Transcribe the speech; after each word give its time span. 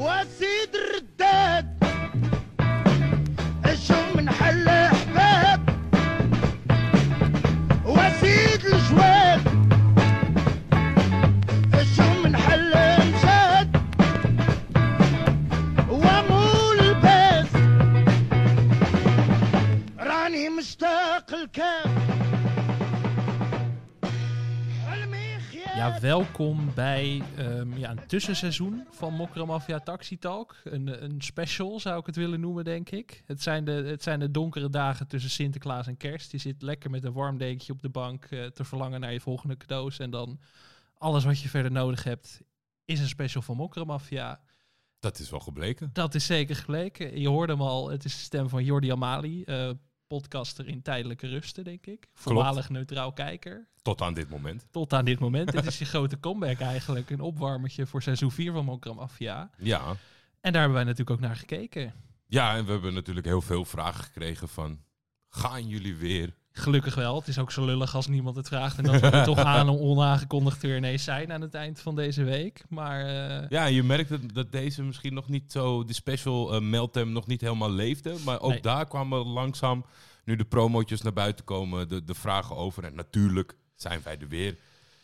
What's 0.00 0.40
it? 0.40 0.59
Ja, 25.90 26.00
welkom 26.00 26.74
bij 26.74 27.22
ehm, 27.36 27.76
ja, 27.76 27.90
een 27.90 28.06
tussenseizoen 28.06 28.86
van 28.90 29.14
Mokra 29.14 29.44
Mafia 29.44 29.78
Taxi 29.78 30.18
Talk. 30.18 30.56
Een, 30.64 31.04
een 31.04 31.20
special 31.20 31.80
zou 31.80 32.00
ik 32.00 32.06
het 32.06 32.16
willen 32.16 32.40
noemen, 32.40 32.64
denk 32.64 32.90
ik. 32.90 33.22
Het 33.26 33.42
zijn, 33.42 33.64
de, 33.64 33.72
het 33.72 34.02
zijn 34.02 34.20
de 34.20 34.30
donkere 34.30 34.70
dagen 34.70 35.06
tussen 35.06 35.30
Sinterklaas 35.30 35.86
en 35.86 35.96
Kerst. 35.96 36.32
Je 36.32 36.38
zit 36.38 36.62
lekker 36.62 36.90
met 36.90 37.04
een 37.04 37.12
warm 37.12 37.38
dekentje 37.38 37.72
op 37.72 37.82
de 37.82 37.88
bank 37.88 38.24
eh, 38.24 38.46
te 38.46 38.64
verlangen 38.64 39.00
naar 39.00 39.12
je 39.12 39.20
volgende 39.20 39.56
cadeaus. 39.56 39.98
En 39.98 40.10
dan 40.10 40.40
alles 40.98 41.24
wat 41.24 41.40
je 41.40 41.48
verder 41.48 41.72
nodig 41.72 42.04
hebt 42.04 42.40
is 42.84 43.00
een 43.00 43.08
special 43.08 43.42
van 43.42 43.56
Mokra 43.56 43.84
Mafia. 43.84 44.40
Dat 45.00 45.18
is 45.18 45.30
wel 45.30 45.40
gebleken. 45.40 45.90
Dat 45.92 46.14
is 46.14 46.26
zeker 46.26 46.56
gebleken. 46.56 47.20
Je 47.20 47.28
hoorde 47.28 47.52
hem 47.52 47.62
al, 47.62 47.90
het 47.90 48.04
is 48.04 48.12
de 48.12 48.22
stem 48.22 48.48
van 48.48 48.64
Jordi 48.64 48.90
Amali, 48.90 49.42
eh, 49.42 49.70
podcaster 50.10 50.68
in 50.68 50.82
tijdelijke 50.82 51.26
rusten, 51.26 51.64
denk 51.64 51.86
ik. 51.86 52.08
Voormalig 52.14 52.68
neutraal 52.68 53.12
kijker. 53.12 53.68
Tot 53.82 54.00
aan 54.00 54.14
dit 54.14 54.28
moment. 54.28 54.66
Tot 54.70 54.92
aan 54.92 55.04
dit 55.04 55.18
moment. 55.18 55.52
dit 55.52 55.66
is 55.66 55.78
je 55.78 55.84
grote 55.94 56.20
comeback 56.20 56.60
eigenlijk. 56.60 57.10
Een 57.10 57.20
opwarmertje 57.20 57.86
voor 57.86 58.02
seizoen 58.02 58.30
4 58.30 58.52
van 58.52 58.64
Mokra 58.64 58.92
Mafia. 58.92 59.50
Ja. 59.58 59.96
En 60.40 60.52
daar 60.52 60.60
hebben 60.60 60.72
wij 60.72 60.84
natuurlijk 60.84 61.10
ook 61.10 61.20
naar 61.20 61.36
gekeken. 61.36 61.94
Ja, 62.26 62.56
en 62.56 62.64
we 62.64 62.70
hebben 62.70 62.94
natuurlijk 62.94 63.26
heel 63.26 63.40
veel 63.40 63.64
vragen 63.64 64.04
gekregen 64.04 64.48
van... 64.48 64.80
Gaan 65.28 65.68
jullie 65.68 65.96
weer? 65.96 66.34
Gelukkig 66.52 66.94
wel. 66.94 67.18
Het 67.18 67.28
is 67.28 67.38
ook 67.38 67.50
zo 67.50 67.64
lullig 67.64 67.94
als 67.94 68.06
niemand 68.06 68.36
het 68.36 68.48
vraagt. 68.48 68.78
En 68.78 68.84
dat 68.84 69.00
we 69.00 69.06
er 69.10 69.24
toch 69.34 69.38
aan 69.38 69.68
onaangekondigd 69.68 70.62
weer 70.62 70.76
ineens 70.76 71.04
zijn 71.04 71.32
aan 71.32 71.40
het 71.40 71.54
eind 71.54 71.80
van 71.80 71.94
deze 71.94 72.24
week. 72.24 72.64
Maar 72.68 73.00
eh, 73.06 73.48
Ja, 73.48 73.64
je 73.64 73.82
merkt 73.82 74.08
dat, 74.08 74.20
dat 74.32 74.52
deze 74.52 74.82
misschien 74.82 75.14
nog 75.14 75.28
niet 75.28 75.52
zo... 75.52 75.84
De 75.84 75.92
special 75.92 76.54
uh, 76.54 76.60
Meltem 76.60 77.12
nog 77.12 77.26
niet 77.26 77.40
helemaal 77.40 77.70
leefde. 77.70 78.14
Maar 78.24 78.40
ook 78.40 78.50
Nee. 78.50 78.60
daar 78.60 78.86
kwamen 78.86 79.18
langzaam, 79.26 79.84
nu 80.24 80.36
de 80.36 80.44
promotjes 80.44 81.02
naar 81.02 81.12
buiten 81.12 81.44
komen... 81.44 81.88
De, 81.88 82.04
de 82.04 82.14
vragen 82.14 82.56
over. 82.56 82.84
En 82.84 82.94
natuurlijk 82.94 83.56
zijn 83.76 84.00
wij 84.04 84.18
er 84.18 84.28
weer 84.28 84.56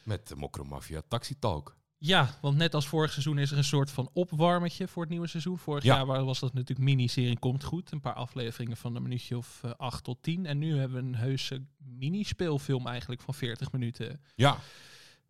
met 0.03 0.29
de 0.29 0.37
Mokro 0.37 0.65
Mafia 0.65 1.03
Taxi 1.09 1.39
Talk. 1.39 1.77
Ja, 1.99 2.39
want 2.41 2.57
net 2.57 2.75
als 2.75 2.87
vorig 2.87 3.13
seizoen 3.13 3.39
is 3.39 3.51
er 3.51 3.57
een 3.59 3.65
soort 3.65 3.91
van 3.91 4.11
opwarmetje 4.13 4.89
voor 4.89 5.03
het 5.03 5.11
nieuwe 5.11 5.27
seizoen. 5.27 5.59
Vorig 5.59 5.85
Ja. 5.85 5.97
jaar 5.97 6.25
was 6.25 6.41
dat 6.41 6.53
natuurlijk 6.53 6.89
miniserie 6.89 7.39
Komt 7.39 7.65
Goed. 7.65 7.93
Een 7.93 8.01
paar 8.01 8.13
afleveringen 8.15 8.77
van 8.77 8.97
een 8.97 9.03
minuutje 9.03 9.37
of 9.37 9.61
eh, 9.65 9.71
8 9.77 10.05
tot 10.05 10.19
10. 10.23 10.47
En 10.47 10.59
nu 10.59 10.79
hebben 10.79 11.03
we 11.03 11.09
een 11.09 11.15
heuse 11.17 11.65
mini-speelfilm 11.77 12.87
eigenlijk 12.87 13.21
van 13.21 13.35
40 13.35 13.73
minuten. 13.73 14.21
Ja, 14.35 14.59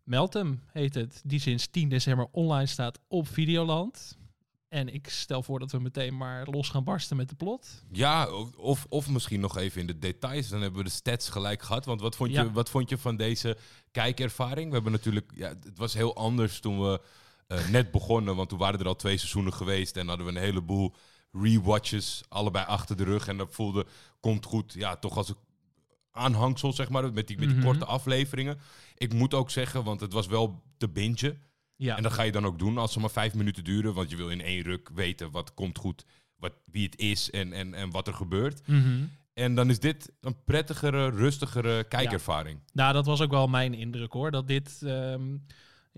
Meltem 0.03 0.61
heet 0.71 0.95
het, 0.95 1.21
die 1.25 1.39
sinds 1.39 1.67
10 1.67 1.89
december 1.89 2.27
online 2.31 2.65
staat 2.67 2.99
op 3.07 3.27
Videoland. 3.27 4.17
En 4.69 4.93
ik 4.93 5.09
stel 5.09 5.43
voor 5.43 5.59
dat 5.59 5.71
we 5.71 5.79
meteen 5.79 6.17
maar 6.17 6.47
los 6.47 6.69
gaan 6.69 6.83
barsten 6.83 7.17
met 7.17 7.29
de 7.29 7.35
plot. 7.35 7.83
Ja, 7.91 8.29
of, 8.57 8.85
of 8.89 9.09
misschien 9.09 9.39
nog 9.39 9.57
even 9.57 9.81
in 9.81 9.87
de 9.87 9.99
details. 9.99 10.47
Dan 10.49 10.61
hebben 10.61 10.79
we 10.79 10.85
de 10.85 10.93
stats 10.95 11.29
gelijk 11.29 11.61
gehad. 11.61 11.85
Want 11.85 12.01
wat 12.01 12.15
vond 12.15 12.31
je, 12.31 12.51
wat 12.51 12.69
vond 12.69 12.89
je 12.89 12.97
van 12.97 13.15
deze 13.15 13.57
kijkervaring? 13.91 14.67
We 14.67 14.73
hebben 14.73 14.91
natuurlijk... 14.91 15.31
Ja, 15.35 15.47
het 15.49 15.77
was 15.77 15.93
heel 15.93 16.15
anders 16.15 16.59
toen 16.59 16.81
we 16.81 17.01
eh, 17.47 17.67
net 17.69 17.91
begonnen. 17.91 18.35
Want 18.35 18.49
toen 18.49 18.57
waren 18.57 18.79
er 18.79 18.87
al 18.87 18.95
twee 18.95 19.17
seizoenen 19.17 19.53
geweest. 19.53 19.97
En 19.97 20.07
hadden 20.07 20.25
we 20.25 20.31
een 20.31 20.37
heleboel 20.37 20.93
rewatches. 21.31 22.23
Allebei 22.29 22.65
achter 22.65 22.97
de 22.97 23.03
rug. 23.03 23.27
En 23.27 23.37
dat 23.37 23.47
voelde, 23.53 23.85
komt 24.19 24.45
goed. 24.45 24.73
Ja, 24.73 24.95
toch 24.95 25.17
als 25.17 25.29
een 25.29 25.35
aanhangsel, 26.11 26.73
zeg 26.73 26.89
maar. 26.89 27.13
Met 27.13 27.27
die, 27.27 27.37
met 27.37 27.47
die 27.47 27.57
Mhm. 27.57 27.65
korte 27.65 27.85
afleveringen. 27.85 28.59
Ik 28.97 29.13
moet 29.13 29.33
ook 29.33 29.49
zeggen, 29.49 29.83
want 29.83 29.99
het 29.99 30.13
was 30.13 30.27
wel 30.27 30.63
te 30.77 30.89
bingen. 30.89 31.41
Ja, 31.77 31.97
En 31.97 32.03
dat 32.03 32.13
ga 32.13 32.23
je 32.23 32.31
dan 32.31 32.45
ook 32.45 32.59
doen 32.59 32.77
als 32.77 32.93
ze 32.93 32.99
maar 32.99 33.09
vijf 33.09 33.33
minuten 33.33 33.63
duren. 33.63 33.93
Want 33.93 34.09
je 34.09 34.15
wil 34.15 34.29
in 34.29 34.41
één 34.41 34.63
ruk 34.63 34.89
weten 34.93 35.31
wat 35.31 35.53
komt 35.53 35.77
goed, 35.77 36.05
wat, 36.35 36.53
wie 36.71 36.85
het 36.85 36.99
is 36.99 37.31
en, 37.31 37.53
en, 37.53 37.73
en 37.73 37.91
wat 37.91 38.07
er 38.07 38.13
gebeurt. 38.13 38.67
Mhm. 38.67 39.03
En 39.33 39.55
dan 39.55 39.69
is 39.69 39.79
dit 39.79 40.11
een 40.21 40.43
prettigere, 40.43 41.09
rustigere 41.09 41.83
kijkervaring. 41.83 42.59
Nou, 42.73 42.93
dat 42.93 43.05
was 43.05 43.21
ook 43.21 43.31
wel 43.31 43.47
mijn 43.47 43.73
indruk 43.73 44.11
hoor. 44.11 44.31
Dat 44.31 44.47
dit. 44.47 44.81
ehm, 44.83 45.35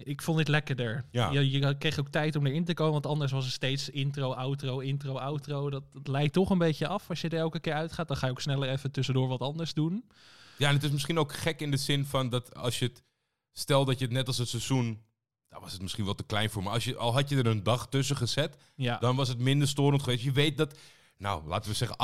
ik 0.03 0.22
vond 0.22 0.38
dit 0.38 0.47
lekkerder. 0.47 1.06
Ja. 1.12 1.31
Je, 1.31 1.50
je 1.50 1.78
kreeg 1.78 2.00
ook 2.00 2.07
tijd 2.07 2.35
om 2.35 2.46
erin 2.46 2.66
te 2.66 2.73
komen, 2.73 2.94
want 2.94 3.06
anders 3.06 3.31
was 3.31 3.46
het 3.46 3.53
steeds 3.53 3.90
intro, 3.90 4.34
outro, 4.34 4.79
intro, 4.79 5.17
outro. 5.17 5.69
Dat, 5.69 5.84
dat 5.94 6.07
leidt 6.07 6.34
toch 6.34 6.50
een 6.50 6.57
beetje 6.57 6.88
af. 6.88 7.09
Als 7.09 7.22
je 7.22 7.29
er 7.29 7.38
elke 7.38 7.59
keer 7.59 7.73
uitgaat, 7.73 8.07
dan 8.07 8.17
ga 8.17 8.25
je 8.25 8.31
ook 8.31 8.41
sneller 8.41 8.69
even 8.69 8.91
tussendoor 8.91 9.28
wat 9.28 9.41
anders 9.41 9.73
doen. 9.73 10.09
Ja, 10.57 10.67
en 10.67 10.73
het 10.73 10.84
is 10.84 10.91
misschien 10.91 11.19
ook 11.19 11.34
gek 11.34 11.61
in 11.61 11.72
de 11.72 11.78
zin 11.78 12.06
van 12.06 12.29
dat 12.29 12.56
als 12.56 12.79
je 12.79 12.85
het... 12.85 13.03
Stel 13.51 13.85
dat 13.85 14.00
je 14.00 14.06
het 14.06 14.13
net 14.13 14.28
als 14.28 14.38
het 14.38 14.47
seizoen... 14.47 15.01
Daar 15.50 15.62
was 15.62 15.72
het 15.72 15.82
misschien 15.82 16.06
wel 16.06 16.16
te 16.16 16.24
klein 16.24 16.50
voor. 16.50 16.64
Maar 16.64 16.74
als 16.74 16.84
je, 16.84 16.96
al 16.96 17.14
had 17.14 17.30
je 17.30 17.38
er 17.38 17.48
een 17.48 17.64
dag 17.64 17.88
tussen 17.88 18.16
gezet, 18.16 18.58
Ja, 18.76 18.98
dan 18.98 19.16
was 19.16 19.28
het 19.28 19.40
minder 19.40 19.68
storend 19.68 20.04
geweest. 20.04 20.24
Je 20.24 20.32
weet 20.32 20.58
dat... 20.58 20.78
Nou, 21.18 21.48
laten 21.48 21.72
we 21.72 21.76
zeggen, 21.76 21.98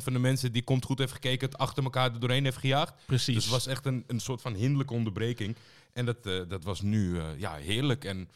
98% 0.00 0.02
van 0.02 0.12
de 0.12 0.18
mensen 0.18 0.52
die 0.52 0.62
komt 0.62 0.84
goed 0.84 0.98
heeft 0.98 1.12
gekeken... 1.12 1.48
het 1.48 1.58
achter 1.58 1.84
elkaar 1.84 2.12
er 2.12 2.20
doorheen 2.20 2.44
heeft 2.44 2.56
gejaagd. 2.56 2.94
precies. 3.06 3.34
Dus 3.34 3.44
het 3.44 3.52
was 3.52 3.66
echt 3.66 3.86
een, 3.86 4.04
een 4.06 4.20
soort 4.20 4.40
van 4.40 4.54
hinderlijke 4.54 4.94
onderbreking. 4.94 5.56
En 5.92 6.04
dat, 6.04 6.26
eh, 6.26 6.40
dat 6.48 6.64
was 6.64 6.80
nu 6.80 7.18
eh, 7.18 7.38
ja, 7.38 7.54
heerlijk. 7.54 8.04
En 8.04 8.30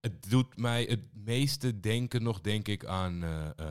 het 0.00 0.30
doet 0.30 0.56
mij 0.56 0.84
het 0.84 1.00
meeste 1.12 1.80
denken 1.80 2.22
nog, 2.22 2.40
denk 2.40 2.68
ik, 2.68 2.84
aan 2.84 3.22
eh, 3.22 3.66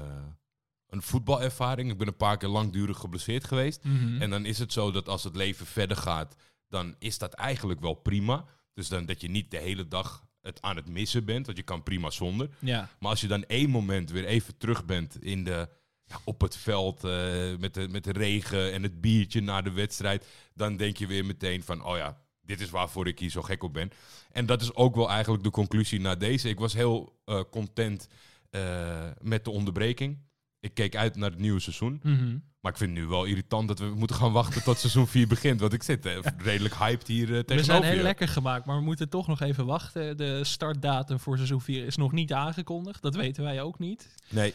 een 0.90 1.02
voetbalervaring. 1.02 1.92
Ik 1.92 1.98
ben 1.98 2.08
een 2.08 2.16
paar 2.16 2.38
keer 2.38 2.50
langdurig 2.50 2.98
geblesseerd 2.98 3.44
geweest. 3.44 3.84
Mhm. 3.84 4.22
En 4.22 4.30
dan 4.30 4.46
is 4.46 4.60
het 4.60 4.74
zo 4.74 4.92
dat 4.92 5.10
als 5.10 5.24
het 5.24 5.36
leven 5.36 5.66
verder 5.66 5.98
gaat, 5.98 6.36
dan 6.68 6.96
is 7.00 7.18
dat 7.18 7.34
eigenlijk 7.34 7.80
wel 7.80 7.94
prima. 7.94 8.46
Dus 8.74 8.88
dan 8.88 9.06
dat 9.06 9.22
je 9.22 9.30
niet 9.30 9.52
de 9.52 9.58
hele 9.58 9.88
dag 9.88 10.26
het 10.42 10.62
aan 10.62 10.76
het 10.76 10.88
missen 10.88 11.26
bent, 11.26 11.46
want 11.46 11.58
je 11.58 11.64
kan 11.64 11.84
prima 11.84 12.10
zonder. 12.10 12.50
ja. 12.60 12.90
Maar 13.00 13.10
als 13.10 13.22
je 13.22 13.28
dan 13.28 13.44
één 13.44 13.70
moment 13.70 14.12
weer 14.12 14.26
even 14.26 14.58
terug 14.58 14.86
bent 14.86 15.24
in 15.24 15.44
de, 15.44 15.70
ja, 16.06 16.20
op 16.24 16.42
het 16.42 16.58
veld 16.58 17.04
eh, 17.04 17.58
met, 17.58 17.74
de, 17.74 17.88
met 17.88 18.04
de 18.04 18.12
regen 18.12 18.72
en 18.74 18.84
het 18.84 19.02
biertje 19.02 19.42
na 19.42 19.62
de 19.62 19.72
wedstrijd, 19.72 20.28
dan 20.54 20.78
denk 20.78 20.98
je 20.98 21.08
weer 21.08 21.26
meteen 21.26 21.64
van, 21.64 21.86
oh 21.86 21.98
ja, 21.98 22.22
dit 22.42 22.62
is 22.62 22.70
waarvoor 22.70 23.08
ik 23.08 23.20
hier 23.20 23.30
zo 23.30 23.42
gek 23.42 23.64
op 23.64 23.74
ben. 23.74 23.92
En 24.32 24.46
dat 24.46 24.62
is 24.62 24.74
ook 24.74 24.96
wel 24.96 25.10
eigenlijk 25.10 25.44
de 25.44 25.50
conclusie 25.50 26.00
na 26.00 26.16
deze. 26.16 26.50
Ik 26.50 26.60
was 26.60 26.74
heel 26.74 27.20
eh, 27.26 27.42
content 27.52 28.08
eh, 28.50 29.10
met 29.22 29.44
de 29.44 29.52
onderbreking. 29.52 30.18
Ik 30.62 30.74
keek 30.74 30.96
uit 30.96 31.16
naar 31.16 31.30
het 31.30 31.40
nieuwe 31.40 31.60
seizoen. 31.60 32.00
Mhm. 32.04 32.38
Maar 32.62 32.72
ik 32.72 32.78
vind 32.78 32.90
het 32.92 33.00
nu 33.00 33.06
wel 33.08 33.26
irritant 33.26 33.68
dat 33.68 33.80
we 33.80 33.86
moeten 33.86 34.16
gaan 34.16 34.32
wachten 34.32 34.64
tot 34.64 34.78
seizoen 34.78 35.08
4 35.08 35.28
begint. 35.28 35.60
Want 35.60 35.74
ik 35.74 35.84
zit 35.84 36.06
eh, 36.06 36.18
redelijk 36.38 36.76
hyped 36.76 37.08
hier 37.08 37.28
eh, 37.30 37.36
We 37.36 37.46
tegenover 37.46 37.66
zijn 37.66 37.84
heel 37.84 37.96
je. 37.96 38.02
lekker 38.04 38.28
gemaakt, 38.28 38.66
maar 38.66 38.76
we 38.78 38.84
moeten 38.84 39.10
toch 39.10 39.28
nog 39.28 39.42
even 39.42 39.66
wachten. 39.66 40.18
De 40.18 40.44
startdatum 40.44 41.20
voor 41.20 41.36
seizoen 41.36 41.62
4 41.62 41.86
is 41.86 41.96
nog 41.96 42.12
niet 42.12 42.34
aangekondigd. 42.34 43.02
Dat 43.02 43.16
weten 43.16 43.44
wij 43.44 43.62
ook 43.62 43.80
niet. 43.80 44.16
Nee, 44.30 44.54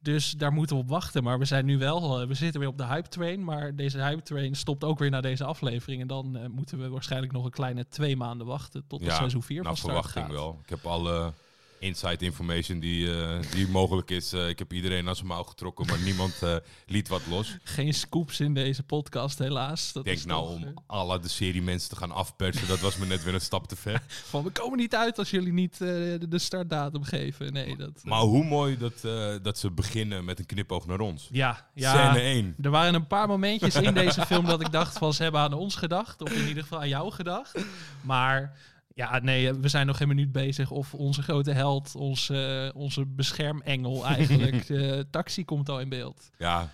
Dus 0.00 0.30
daar 0.30 0.52
moeten 0.52 0.76
we 0.76 0.82
op 0.82 0.88
wachten. 0.88 1.22
Maar 1.22 1.38
we 1.38 1.44
zijn 1.44 1.64
nu 1.64 1.78
wel, 1.78 2.20
eh, 2.20 2.26
we 2.28 2.34
zitten 2.34 2.60
weer 2.60 2.68
op 2.68 2.78
de 2.78 2.86
hype 2.86 3.08
train. 3.08 3.44
Maar 3.44 3.74
deze 3.76 3.98
hype 4.02 4.22
train 4.22 4.54
stopt 4.54 4.84
ook 4.84 4.98
weer 4.98 5.10
na 5.10 5.20
deze 5.20 5.44
aflevering. 5.44 6.00
En 6.00 6.06
dan 6.06 6.50
moeten 6.54 6.78
we 6.78 6.88
waarschijnlijk 6.88 7.32
nog 7.32 7.44
een 7.44 7.50
kleine 7.50 7.88
twee 7.88 8.16
maanden 8.16 8.46
wachten 8.46 8.84
tot 8.88 8.98
de 9.00 9.04
Ja, 9.06 9.14
seizoen 9.16 9.42
4 9.42 9.62
nou 9.62 9.66
van 9.66 9.76
start 9.76 9.92
verwachting 9.92 10.24
gaat. 10.24 10.34
wel. 10.34 10.58
Ik 10.62 10.68
heb 10.68 10.86
alle 10.86 11.32
inside 11.78 12.24
information 12.24 12.78
die, 12.78 13.20
eh, 13.20 13.38
die 13.50 13.68
mogelijk 13.68 14.10
is. 14.10 14.32
Eh, 14.32 14.48
ik 14.48 14.58
heb 14.58 14.72
iedereen 14.72 15.08
aan 15.08 15.16
zijn 15.16 15.26
mouw 15.26 15.42
getrokken, 15.42 15.86
maar 15.86 15.98
niemand 15.98 16.42
eh, 16.42 16.56
liet 16.86 17.08
wat 17.08 17.20
los. 17.30 17.56
Geen 17.62 17.94
scoops 17.94 18.40
in 18.40 18.54
deze 18.54 18.82
podcast 18.82 19.38
helaas. 19.38 19.92
Dat 19.92 20.06
Ik 20.06 20.14
denk 20.14 20.26
nou 20.26 20.46
toch, 20.46 20.68
om 20.68 20.74
alle 20.86 21.18
de 21.18 21.28
serie 21.28 21.62
mensen 21.62 21.88
te 21.88 21.96
gaan 21.96 22.10
afpersen, 22.10 22.68
dat 22.68 22.80
was 22.80 22.96
me 22.96 23.06
net 23.06 23.24
weer 23.24 23.34
een 23.34 23.40
stap 23.40 23.68
te 23.68 23.76
ver. 23.76 24.02
van 24.30 24.44
we 24.44 24.50
komen 24.50 24.78
niet 24.78 24.94
uit 24.94 25.18
als 25.18 25.30
jullie 25.30 25.52
niet 25.52 25.78
de, 25.78 26.26
de 26.28 26.38
startdatum 26.38 27.02
geven. 27.02 27.52
Nee, 27.52 27.76
dat... 27.76 28.00
Maar 28.02 28.20
hoe 28.20 28.44
mooi 28.44 28.78
dat, 28.78 29.00
dat 29.42 29.58
ze 29.58 29.70
beginnen 29.70 30.24
met 30.24 30.38
een 30.38 30.46
knipoog 30.46 30.86
naar 30.86 31.00
ons. 31.00 31.28
ja, 31.32 31.68
ja. 31.74 31.90
Scène 31.90 32.20
1. 32.20 32.54
Er 32.62 32.70
waren 32.70 32.94
een 32.94 33.06
paar 33.06 33.28
momentjes 33.28 33.74
in 33.74 33.94
deze 33.94 34.26
film 34.26 34.44
dat 34.44 34.60
ik 34.60 34.72
dacht 34.72 34.98
van 34.98 35.12
ze 35.12 35.22
hebben 35.22 35.40
aan 35.40 35.52
ons 35.52 35.74
gedacht. 35.74 36.22
Of 36.22 36.32
in 36.32 36.48
ieder 36.48 36.62
geval 36.62 36.80
aan 36.80 36.88
jou 36.88 37.12
gedacht. 37.12 37.58
Maar 38.00 38.56
ja, 38.98 39.18
nee, 39.18 39.52
we 39.52 39.68
zijn 39.68 39.86
nog 39.86 39.96
geen 39.96 40.08
minuut 40.08 40.32
bezig. 40.32 40.70
Of 40.70 40.94
onze 40.94 41.22
grote 41.22 41.52
held, 41.52 41.94
onze, 41.94 42.72
onze 42.74 43.06
beschermengel 43.06 44.06
eigenlijk. 44.14 44.66
De 44.66 45.06
taxi 45.10 45.44
komt 45.44 45.68
al 45.68 45.80
in 45.80 45.88
beeld. 45.88 46.30
Ja, 46.38 46.70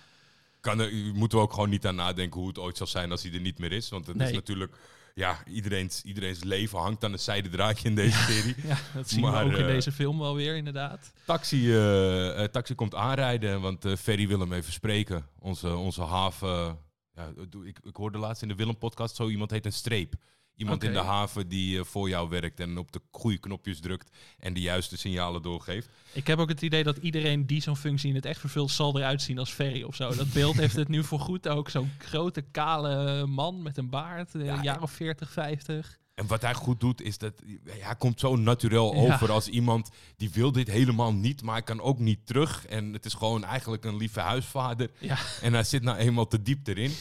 kan 0.60 0.80
er, 0.80 0.92
moeten 1.14 1.38
we 1.38 1.44
ook 1.44 1.52
gewoon 1.52 1.68
niet 1.70 1.86
aan 1.86 1.94
nadenken 1.94 2.40
hoe 2.40 2.48
het 2.48 2.58
ooit 2.58 2.76
zal 2.76 2.86
zijn 2.86 3.10
als 3.10 3.22
hij 3.22 3.32
er 3.32 3.40
niet 3.40 3.58
meer 3.58 3.72
is. 3.72 3.88
Want 3.88 4.06
het 4.06 4.20
is 4.20 4.32
natuurlijk, 4.32 4.76
ja, 5.14 5.38
iedereen's, 5.46 6.02
iedereen's 6.02 6.44
leven 6.44 6.78
hangt 6.78 7.04
aan 7.04 7.12
een 7.12 7.18
zijde 7.18 7.48
draadje 7.48 7.88
in 7.88 7.94
deze 7.94 8.18
serie. 8.32 8.54
Ja, 8.62 8.76
dat 8.94 9.08
zien 9.08 9.20
Maar, 9.20 9.44
we 9.44 9.52
ook 9.52 9.58
in 9.58 9.66
eh, 9.66 9.72
deze 9.72 9.92
film 9.92 10.18
wel 10.18 10.34
weer 10.34 10.56
inderdaad. 10.56 11.12
Taxi, 11.24 11.72
eh, 11.72 12.42
eh, 12.42 12.50
taxi 12.50 12.74
komt 12.74 12.94
aanrijden, 12.94 13.60
want 13.60 13.84
eh, 13.84 13.96
Ferry 13.96 14.28
wil 14.28 14.40
hem 14.40 14.52
even 14.52 14.72
spreken. 14.72 15.26
Onze, 15.38 15.76
onze 15.76 16.02
haven. 16.02 16.78
ja, 17.14 17.32
ik, 17.64 17.78
ik 17.82 17.96
hoorde 17.96 18.18
laatst 18.18 18.42
in 18.42 18.48
de 18.48 18.54
Willem-podcast 18.54 19.16
zo 19.16 19.28
iemand 19.28 19.50
heet 19.50 19.66
een 19.66 19.72
streep. 19.72 20.14
Iemand 20.56 20.84
in 20.84 20.92
de 20.92 20.98
haven 20.98 21.48
die 21.48 21.78
eh, 21.78 21.84
voor 21.84 22.08
jou 22.08 22.28
werkt 22.28 22.60
en 22.60 22.78
op 22.78 22.92
de 22.92 23.00
goede 23.10 23.38
knopjes 23.38 23.80
drukt 23.80 24.16
en 24.38 24.54
de 24.54 24.60
juiste 24.60 24.96
signalen 24.96 25.42
doorgeeft. 25.42 25.88
Ik 26.12 26.26
heb 26.26 26.38
ook 26.38 26.48
het 26.48 26.62
idee 26.62 26.82
dat 26.82 26.96
iedereen 26.96 27.46
die 27.46 27.60
zo'n 27.62 27.76
functie 27.76 28.08
in 28.08 28.14
het 28.14 28.24
echt 28.26 28.40
vervult, 28.40 28.70
zal 28.70 28.98
eruit 28.98 29.22
zien 29.22 29.38
als 29.38 29.50
Ferry 29.50 29.82
of 29.82 29.94
zo. 29.96 30.14
Dat 30.14 30.32
beeld 30.32 30.56
heeft 30.56 30.76
het 30.76 30.88
nu 30.88 31.04
voor 31.04 31.20
goed 31.20 31.48
ook. 31.48 31.70
Zo'n 31.70 31.90
grote, 31.98 32.42
kale 32.42 33.26
man 33.26 33.62
met 33.62 33.76
een 33.76 33.90
baard, 33.90 34.34
eh, 34.34 34.44
Ja, 34.44 34.56
een 34.56 34.62
jaar 34.62 34.82
of 34.82 34.90
40, 34.90 35.30
50. 35.32 35.98
En 36.14 36.26
wat 36.26 36.42
hij 36.42 36.54
goed 36.54 36.80
doet, 36.80 37.02
is 37.02 37.18
dat 37.18 37.32
hij 37.68 37.96
komt 37.96 38.20
zo 38.20 38.36
natuurlijk 38.36 38.94
Ja. 38.94 39.12
over 39.12 39.30
als 39.30 39.48
iemand 39.48 39.90
die 40.16 40.30
wil 40.32 40.52
dit 40.52 40.68
helemaal 40.70 41.12
niet, 41.12 41.42
maar 41.42 41.54
hij 41.54 41.62
kan 41.62 41.80
ook 41.80 41.98
niet 41.98 42.26
terug. 42.26 42.66
En 42.66 42.92
het 42.92 43.04
is 43.04 43.14
gewoon 43.14 43.44
eigenlijk 43.44 43.84
een 43.84 43.96
lieve 43.96 44.20
huisvader. 44.20 44.90
Ja. 44.98 45.16
En 45.42 45.52
hij 45.52 45.64
zit 45.64 45.82
nou 45.82 45.98
eenmaal 45.98 46.26
te 46.26 46.42
diep 46.42 46.66
erin. 46.66 46.92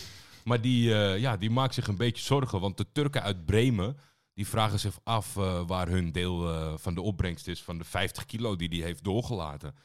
Maar 0.44 0.62
die, 0.62 0.94
eh, 0.94 1.20
ja, 1.20 1.38
die 1.38 1.50
maakt 1.50 1.74
zich 1.74 1.88
een 1.88 1.98
beetje 1.98 2.24
zorgen, 2.24 2.60
want 2.60 2.78
de 2.78 2.86
Turken 2.92 3.22
uit 3.22 3.46
Bremen, 3.46 3.98
die 4.34 4.48
vragen 4.48 4.80
zich 4.80 5.00
af 5.04 5.38
eh, 5.38 5.62
waar 5.68 5.88
hun 5.88 6.12
deel 6.12 6.50
eh, 6.50 6.74
van 6.78 6.94
de 6.94 7.02
opbrengst 7.02 7.48
is 7.48 7.64
van 7.64 7.78
de 7.78 7.84
50 7.84 8.26
kilo 8.26 8.56
die 8.56 8.70
hij 8.70 8.80
heeft 8.80 9.04
doorgelaten. 9.04 9.76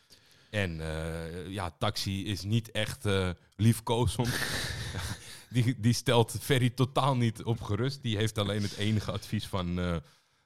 En 0.50 0.80
ja, 1.48 1.70
Taxi 1.78 2.26
is 2.26 2.42
niet 2.42 2.70
echt 2.70 3.08
liefkozend. 3.56 4.38
die, 5.50 5.80
die 5.80 5.92
stelt 5.92 6.36
Ferry 6.40 6.70
totaal 6.70 7.16
niet 7.16 7.42
op 7.42 7.60
gerust. 7.60 8.02
Die 8.02 8.16
heeft 8.16 8.38
alleen 8.38 8.62
het 8.62 8.76
enige 8.76 9.12
advies 9.12 9.46
van 9.46 9.74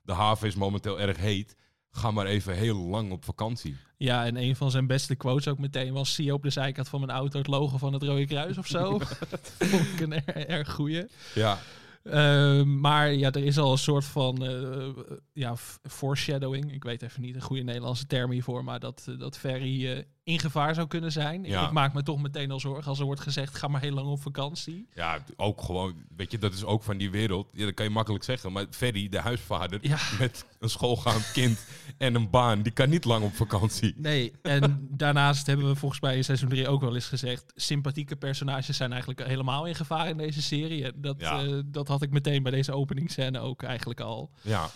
de 0.03 0.13
haven 0.13 0.47
is 0.47 0.55
momenteel 0.55 1.01
erg 1.01 1.17
heet. 1.17 1.57
Ga 1.93 2.11
maar 2.11 2.27
even 2.27 2.55
heel 2.57 2.79
lang 2.79 3.13
op 3.13 3.25
vakantie. 3.25 3.77
Ja, 3.97 4.27
en 4.27 4.37
een 4.37 4.57
van 4.57 4.71
zijn 4.71 4.87
beste 4.87 5.15
quotes 5.15 5.49
ook 5.49 5.59
meteen 5.59 5.93
was... 5.93 6.15
zie 6.15 6.25
je 6.25 6.33
op 6.35 6.43
de 6.43 6.51
zijkant 6.51 6.89
van 6.89 7.01
mijn 7.01 7.13
auto 7.13 7.39
het 7.39 7.47
logo 7.47 7.79
van 7.79 7.93
het 7.93 8.03
Rode 8.03 8.27
Kruis 8.27 8.59
of 8.59 8.67
zo? 8.67 8.99
dat 9.31 9.53
vond 9.59 9.83
ik 9.93 10.01
een 10.01 10.13
er- 10.13 10.47
erg 10.49 10.73
goeie. 10.73 11.07
Ja, 11.35 11.59
Ehm, 12.03 12.81
maar 12.81 13.13
ja, 13.13 13.31
er 13.31 13.45
is 13.45 13.59
al 13.59 13.73
een 13.73 13.79
soort 13.79 14.05
van 14.05 14.45
eh, 14.47 14.89
ja, 15.33 15.57
foreshadowing. 15.83 16.73
Ik 16.73 16.85
weet 16.85 17.03
even 17.03 17.23
niet 17.23 17.35
een 17.35 17.41
goede 17.43 17.63
Nederlandse 17.63 18.07
term 18.07 18.31
hiervoor, 18.31 18.65
maar 18.65 18.81
dat, 18.81 19.05
eh, 19.09 19.19
dat 19.19 19.39
Ferry 19.39 19.87
eh, 19.91 20.03
in 20.25 20.39
gevaar 20.39 20.75
zou 20.75 20.87
kunnen 20.87 21.13
zijn. 21.13 21.45
Ja. 21.45 21.65
Ik 21.67 21.71
maak 21.73 21.95
me 21.95 22.03
toch 22.03 22.23
meteen 22.23 22.51
al 22.51 22.61
zorgen 22.61 22.85
als 22.89 22.99
er 22.99 23.05
wordt 23.05 23.21
gezegd: 23.21 23.55
ga 23.59 23.69
maar 23.69 23.81
heel 23.81 23.93
lang 23.93 24.09
op 24.09 24.23
vakantie. 24.23 24.87
ja, 24.95 25.25
ook 25.37 25.63
gewoon, 25.63 25.95
weet 26.17 26.31
je, 26.31 26.39
dat 26.39 26.55
is 26.55 26.65
ook 26.65 26.83
van 26.83 26.97
die 26.97 27.11
wereld. 27.11 27.49
Ja, 27.53 27.65
dat 27.65 27.75
kan 27.75 27.85
je 27.85 27.91
makkelijk 27.91 28.25
zeggen. 28.25 28.53
Maar 28.53 28.67
Ferry, 28.71 29.09
de 29.09 29.19
huisvader, 29.21 29.79
Ja. 29.83 29.99
met 30.19 30.47
een 30.59 30.69
schoolgaand 30.71 31.33
kind 31.33 31.67
en 31.99 32.15
een 32.15 32.31
baan, 32.31 32.63
die 32.63 32.73
kan 32.73 32.89
niet 32.91 33.05
lang 33.05 33.25
op 33.25 33.35
vakantie. 33.35 33.95
Nee, 33.97 34.33
en 34.43 34.87
daarnaast 34.91 35.47
hebben 35.47 35.67
we 35.69 35.75
volgens 35.77 36.01
mij 36.01 36.17
in 36.17 36.25
seizoen 36.25 36.49
3 36.49 36.69
ook 36.69 36.81
wel 36.81 36.95
eens 36.95 37.07
gezegd: 37.09 37.53
sympathieke 37.55 38.17
personages 38.17 38.77
zijn 38.77 38.91
eigenlijk 38.91 39.27
helemaal 39.27 39.67
in 39.67 39.75
gevaar 39.75 40.09
in 40.09 40.17
deze 40.17 40.43
serie. 40.43 40.85
En 40.85 40.93
Dat, 40.97 41.21
Ja. 41.21 41.43
eh, 41.45 41.59
dat 41.65 41.89
had 41.89 42.03
ik 42.03 42.11
meteen 42.11 42.43
bij 42.43 42.53
deze 42.53 42.73
openingsscène 42.73 43.39
ook 43.41 43.63
eigenlijk 43.63 44.01
al. 44.01 44.31
Ja. 44.41 44.71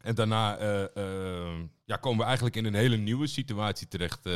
En 0.00 0.14
daarna 0.14 0.56
eh, 0.56 0.96
eh, 0.96 1.60
ja, 1.84 1.96
komen 1.96 2.18
we 2.18 2.24
eigenlijk 2.24 2.56
in 2.56 2.64
een 2.64 2.74
hele 2.74 2.96
nieuwe 2.96 3.26
situatie 3.26 3.88
terecht. 3.88 4.26
Eh, 4.26 4.34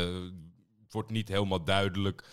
het 0.82 0.92
wordt 0.92 1.10
niet 1.10 1.28
helemaal 1.28 1.64
duidelijk 1.64 2.24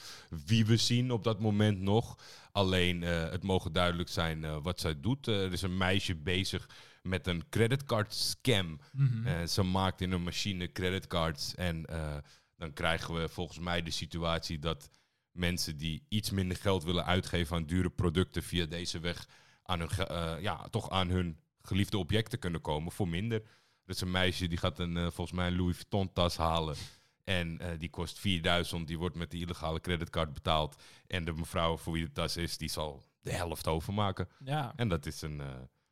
wie 0.45 0.65
we 0.65 0.77
zien 0.77 1.11
op 1.11 1.23
dat 1.23 1.39
moment 1.39 1.79
nog. 1.79 2.17
Alleen 2.51 3.03
eh, 3.03 3.29
het 3.29 3.43
mogen 3.43 3.73
duidelijk 3.73 4.09
zijn 4.09 4.43
eh, 4.43 4.57
wat 4.61 4.79
zij 4.79 4.99
doet. 4.99 5.27
Eh, 5.27 5.43
er 5.43 5.51
is 5.51 5.61
een 5.61 5.77
meisje 5.77 6.15
bezig 6.15 6.69
met 7.01 7.27
een 7.27 7.43
creditcard 7.49 8.13
scam. 8.13 8.79
Mhm. 8.91 9.27
Eh, 9.27 9.45
ze 9.47 9.63
maakt 9.63 10.01
in 10.01 10.11
een 10.11 10.23
machine 10.23 10.71
creditcards. 10.71 11.55
En 11.55 11.85
eh, 11.85 12.17
dan 12.57 12.73
krijgen 12.73 13.13
we 13.13 13.29
volgens 13.29 13.59
mij 13.59 13.81
de 13.83 13.91
situatie 13.91 14.59
dat 14.59 14.89
mensen 15.31 15.77
die 15.77 16.05
iets 16.09 16.29
minder 16.29 16.57
geld 16.57 16.83
willen 16.83 17.05
uitgeven 17.05 17.55
aan 17.55 17.65
dure 17.65 17.89
producten 17.89 18.43
via 18.43 18.65
deze 18.65 18.99
weg 18.99 19.27
aan 19.63 19.79
hun, 19.79 19.89
eh, 19.89 20.33
ja, 20.41 20.67
toch 20.69 20.89
aan 20.89 21.09
hun 21.09 21.39
geliefde 21.61 21.97
objecten 21.97 22.39
kunnen 22.39 22.61
komen 22.61 22.91
voor 22.91 23.07
minder. 23.07 23.39
Dat 23.85 23.95
is 23.95 24.01
een 24.01 24.11
meisje 24.11 24.47
die 24.47 24.57
gaat 24.57 24.79
een, 24.79 24.97
eh, 24.97 25.03
volgens 25.03 25.31
mij 25.31 25.47
een 25.47 25.55
Louis 25.55 25.75
Vuitton 25.75 26.13
tas 26.13 26.37
halen. 26.37 26.75
En 27.23 27.59
eh, 27.59 27.79
die 27.79 27.89
kost 27.89 28.19
4000, 28.19 28.87
die 28.87 28.97
wordt 28.97 29.15
met 29.15 29.31
de 29.31 29.37
illegale 29.37 29.79
creditcard 29.79 30.33
betaald. 30.33 30.83
En 31.07 31.25
de 31.25 31.33
mevrouw 31.33 31.77
voor 31.77 31.93
wie 31.93 32.03
de 32.05 32.11
tas 32.11 32.37
is, 32.37 32.57
die 32.57 32.69
zal 32.69 33.03
de 33.21 33.31
helft 33.31 33.67
overmaken. 33.67 34.29
Ja. 34.43 34.73
En 34.75 34.87
dat 34.87 35.05
is 35.05 35.21
een, 35.21 35.41
eh, 35.41 35.47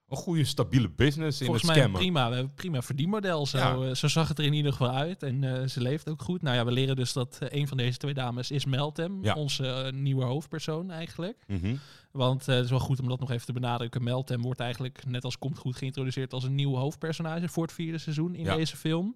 een 0.10 0.18
goede, 0.18 0.44
stabiele 0.46 0.90
business 0.90 1.40
in 1.40 1.46
Volgens 1.46 1.66
het 1.68 1.76
mij 1.76 1.82
scammen. 1.82 2.02
prima. 2.02 2.28
We 2.30 2.34
hebben 2.36 2.50
een 2.52 2.56
prima 2.56 2.82
verdienmodel. 2.82 3.46
Zo, 3.46 3.58
Ja. 3.58 3.88
eh, 3.90 3.96
zo 3.96 4.08
zag 4.08 4.28
het 4.28 4.38
er 4.40 4.46
in 4.46 4.54
ieder 4.54 4.72
geval 4.72 4.90
uit. 4.92 5.24
En 5.24 5.44
eh, 5.62 5.68
ze 5.68 5.82
leeft 5.82 6.10
ook 6.10 6.22
goed. 6.22 6.42
Nou 6.42 6.56
ja, 6.56 6.66
we 6.66 6.72
leren 6.72 6.96
dus 6.96 7.14
dat 7.14 7.38
eh, 7.42 7.60
een 7.60 7.68
van 7.68 7.78
deze 7.78 7.98
twee 7.98 8.14
dames 8.14 8.52
is 8.52 8.66
Meltem. 8.66 9.24
Ja. 9.24 9.34
Onze 9.34 9.68
eh, 9.68 9.92
nieuwe 9.92 10.24
hoofdpersoon 10.24 10.92
eigenlijk. 10.92 11.38
Mhm. 11.48 11.76
Want 12.12 12.48
eh, 12.48 12.56
het 12.56 12.64
is 12.64 12.70
wel 12.70 12.80
goed 12.80 13.00
om 13.02 13.08
dat 13.08 13.20
nog 13.20 13.32
even 13.32 13.46
te 13.46 13.54
benadrukken. 13.54 14.04
Meltem 14.04 14.42
wordt 14.42 14.60
eigenlijk 14.60 15.04
net 15.08 15.24
als 15.24 15.38
Komt 15.38 15.58
Goed 15.58 15.76
geïntroduceerd 15.78 16.34
als 16.34 16.44
een 16.44 16.56
nieuw 16.56 16.76
hoofdpersonage 16.76 17.48
voor 17.48 17.64
het 17.64 17.74
vierde 17.74 17.98
seizoen 17.98 18.36
in 18.36 18.44
Ja. 18.46 18.56
deze 18.56 18.78
film. 18.78 19.16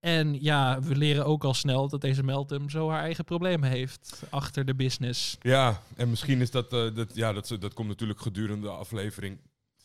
En 0.00 0.42
ja, 0.42 0.80
we 0.80 0.96
leren 0.96 1.26
ook 1.26 1.44
al 1.44 1.54
snel 1.54 1.88
dat 1.88 2.00
deze 2.00 2.22
Meltem 2.22 2.70
zo 2.70 2.90
haar 2.90 3.00
eigen 3.02 3.24
problemen 3.24 3.70
heeft 3.70 4.22
achter 4.30 4.64
de 4.64 4.74
business. 4.74 5.36
Ja, 5.40 5.82
en 5.96 6.10
misschien 6.10 6.40
is 6.40 6.50
dat, 6.50 6.72
eh, 6.72 6.94
dat, 6.94 7.14
ja, 7.14 7.32
dat, 7.32 7.56
dat 7.60 7.74
komt 7.74 7.88
natuurlijk 7.88 8.20
gedurende 8.20 8.66
de 8.66 8.72
aflevering 8.72 9.38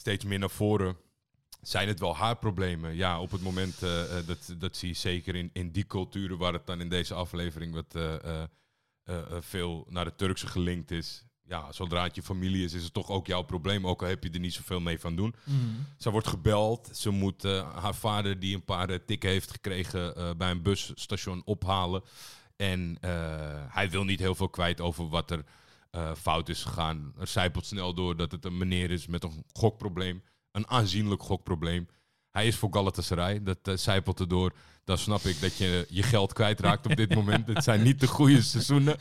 steeds 0.09 0.25
meer 0.25 0.39
naar 0.39 0.49
voren. 0.49 0.97
Zijn 1.61 1.87
het 1.87 1.99
wel 1.99 2.15
haar 2.15 2.37
problemen? 2.37 2.95
Ja, 2.95 3.21
op 3.21 3.31
het 3.31 3.41
moment, 3.41 3.83
eh, 3.83 4.17
eh, 4.17 4.27
dat, 4.27 4.55
dat 4.57 4.77
zie 4.77 4.89
je 4.89 4.95
zeker 4.95 5.35
in, 5.35 5.49
in 5.53 5.71
die 5.71 5.85
culturen 5.85 6.37
waar 6.37 6.53
het 6.53 6.65
dan 6.65 6.81
in 6.81 6.89
deze 6.89 7.13
aflevering 7.13 7.73
wat 7.73 7.95
eh, 7.95 8.43
veel 9.39 9.85
naar 9.89 10.05
de 10.05 10.15
Turkse 10.15 10.47
gelinkt 10.47 10.91
is. 10.91 11.23
Ja, 11.43 11.71
zodra 11.71 12.03
het 12.03 12.15
je 12.15 12.21
familie 12.21 12.63
is, 12.63 12.73
is 12.73 12.83
het 12.83 12.93
toch 12.93 13.09
ook 13.09 13.27
jouw 13.27 13.41
probleem, 13.41 13.87
ook 13.87 14.01
al 14.01 14.07
heb 14.07 14.23
je 14.23 14.29
er 14.29 14.39
niet 14.39 14.53
zoveel 14.53 14.79
mee 14.79 14.99
van 14.99 15.15
doen. 15.15 15.35
Ze 15.97 16.11
wordt 16.11 16.27
gebeld. 16.27 16.89
Ze 16.93 17.09
moet 17.09 17.43
haar 17.43 17.95
vader, 17.95 18.39
die 18.39 18.55
een 18.55 18.65
paar 18.65 19.05
tikken 19.05 19.29
heeft 19.29 19.51
gekregen, 19.51 20.37
bij 20.37 20.51
een 20.51 20.61
busstation 20.61 21.41
ophalen. 21.45 22.03
En 22.55 22.97
hij 23.69 23.89
wil 23.89 24.03
niet 24.03 24.19
heel 24.19 24.35
veel 24.35 24.49
kwijt 24.49 24.81
over 24.81 25.09
wat 25.09 25.31
er 25.31 25.43
eh, 25.89 26.15
fout 26.15 26.49
is 26.49 26.63
gegaan. 26.63 27.13
Er 27.19 27.27
zijpelt 27.27 27.65
snel 27.65 27.93
door 27.93 28.17
dat 28.17 28.31
het 28.31 28.45
een 28.45 28.57
meneer 28.57 28.91
is 28.91 29.07
met 29.07 29.23
een 29.23 29.43
gokprobleem. 29.53 30.23
Een 30.51 30.67
aanzienlijk 30.67 31.21
gokprobleem. 31.21 31.87
Hij 32.29 32.47
is 32.47 32.55
voor 32.55 32.69
Galatasaray. 32.71 33.43
Dat 33.43 33.57
eh, 33.63 33.75
zijpelt 33.75 34.19
erdoor. 34.19 34.53
Dan 34.83 34.97
snap 34.97 35.21
ik 35.21 35.41
dat 35.41 35.57
je 35.57 35.85
je 35.89 36.03
geld 36.03 36.33
kwijtraakt 36.33 36.85
op 36.85 36.95
dit 36.95 37.15
moment. 37.15 37.47
Het 37.47 37.63
zijn 37.63 37.83
niet 37.83 37.99
de 37.99 38.07
goede 38.07 38.41
seizoenen. 38.53 38.97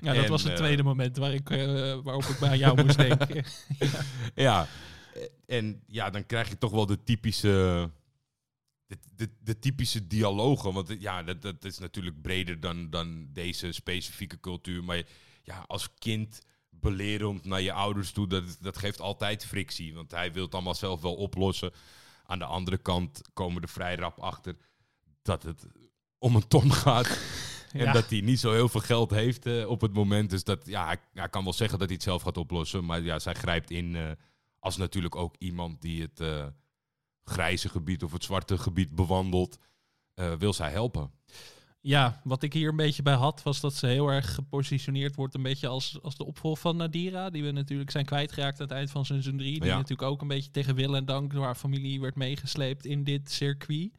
Ja, 0.00 0.14
dat 0.14 0.24
En, 0.24 0.30
was 0.30 0.42
het 0.42 0.52
eh, 0.52 0.58
tweede 0.58 0.82
moment 0.82 1.16
waar 1.16 1.32
ik, 1.32 1.50
eh, 1.50 1.98
waarop 2.02 2.24
ik 2.24 2.38
bij 2.38 2.58
jou 2.58 2.84
moest 2.84 2.96
denken. 2.96 3.44
Ja, 4.34 4.66
en 5.46 5.82
ja, 5.86 6.10
dan 6.10 6.26
krijg 6.26 6.48
je 6.48 6.58
toch 6.58 6.70
wel 6.70 6.86
de 6.86 7.02
typische, 7.02 7.90
de, 8.86 8.98
de, 9.16 9.28
de 9.40 9.58
typische 9.58 10.06
dialogen. 10.06 10.72
Want 10.72 10.90
eh, 10.90 11.00
ja, 11.00 11.22
dat, 11.22 11.42
dat 11.42 11.64
is 11.64 11.78
natuurlijk 11.78 12.22
breder 12.22 12.60
dan, 12.60 12.90
dan 12.90 13.28
deze 13.32 13.72
specifieke 13.72 14.40
cultuur. 14.40 14.84
Maar 14.84 15.02
ja, 15.46 15.64
als 15.66 15.94
kind 15.94 16.40
belerend 16.70 17.44
naar 17.44 17.60
je 17.60 17.72
ouders 17.72 18.12
toe, 18.12 18.26
dat, 18.26 18.58
dat 18.60 18.78
geeft 18.78 19.00
altijd 19.00 19.46
frictie. 19.46 19.94
Want 19.94 20.10
hij 20.10 20.32
wil 20.32 20.44
het 20.44 20.54
allemaal 20.54 20.74
zelf 20.74 21.00
wel 21.00 21.14
oplossen. 21.14 21.72
Aan 22.24 22.38
de 22.38 22.44
andere 22.44 22.78
kant 22.78 23.22
komen 23.32 23.62
er 23.62 23.68
vrij 23.68 23.96
rap 23.96 24.18
achter 24.18 24.56
dat 25.22 25.42
het 25.42 25.66
om 26.18 26.36
een 26.36 26.48
ton 26.48 26.72
gaat. 26.72 27.18
En 27.72 27.84
Ja. 27.84 27.92
dat 27.92 28.10
hij 28.10 28.20
niet 28.20 28.40
zo 28.40 28.52
heel 28.52 28.68
veel 28.68 28.80
geld 28.80 29.10
heeft 29.10 29.46
eh, 29.46 29.68
op 29.68 29.80
het 29.80 29.92
moment. 29.92 30.30
Dus 30.30 30.44
dat, 30.44 30.66
ja, 30.66 30.86
hij, 30.86 30.96
hij 31.12 31.28
kan 31.28 31.44
wel 31.44 31.52
zeggen 31.52 31.78
dat 31.78 31.86
hij 31.86 31.96
het 31.96 32.06
zelf 32.06 32.22
gaat 32.22 32.36
oplossen. 32.36 32.84
Maar 32.84 33.00
ja, 33.00 33.18
zij 33.18 33.34
grijpt 33.34 33.70
in 33.70 33.96
eh, 33.96 34.10
als 34.58 34.76
natuurlijk 34.76 35.16
ook 35.16 35.34
iemand 35.38 35.80
die 35.80 36.02
het 36.02 36.20
eh, 36.20 36.46
grijze 37.24 37.68
gebied 37.68 38.02
of 38.02 38.12
het 38.12 38.24
zwarte 38.24 38.58
gebied 38.58 38.94
bewandelt. 38.94 39.58
wil 40.38 40.52
zij 40.52 40.70
helpen. 40.70 41.10
Ja, 41.86 42.20
wat 42.24 42.42
ik 42.42 42.52
hier 42.52 42.68
een 42.68 42.76
beetje 42.76 43.02
bij 43.02 43.14
had, 43.14 43.42
was 43.42 43.60
dat 43.60 43.74
ze 43.74 43.86
heel 43.86 44.08
erg 44.08 44.34
gepositioneerd 44.34 45.14
wordt. 45.14 45.34
Een 45.34 45.42
beetje 45.42 45.66
als, 45.66 45.98
als 46.02 46.16
de 46.16 46.24
opvolger 46.24 46.60
van 46.60 46.76
Nadira. 46.76 47.30
Die 47.30 47.44
we 47.44 47.50
natuurlijk 47.50 47.90
zijn 47.90 48.04
kwijtgeraakt 48.04 48.60
aan 48.60 48.66
het 48.66 48.76
eind 48.76 48.90
van 48.90 49.04
seizoen 49.04 49.36
3. 49.36 49.60
Die 49.60 49.68
Ja. 49.68 49.74
natuurlijk 49.74 50.08
ook 50.08 50.20
een 50.20 50.28
beetje 50.28 50.50
tegen 50.50 50.74
wil 50.74 50.96
en 50.96 51.04
dank 51.04 51.32
door 51.32 51.44
haar 51.44 51.54
familie 51.54 52.00
werd 52.00 52.14
meegesleept 52.16 52.84
in 52.84 53.04
dit 53.04 53.30
circuit. 53.30 53.90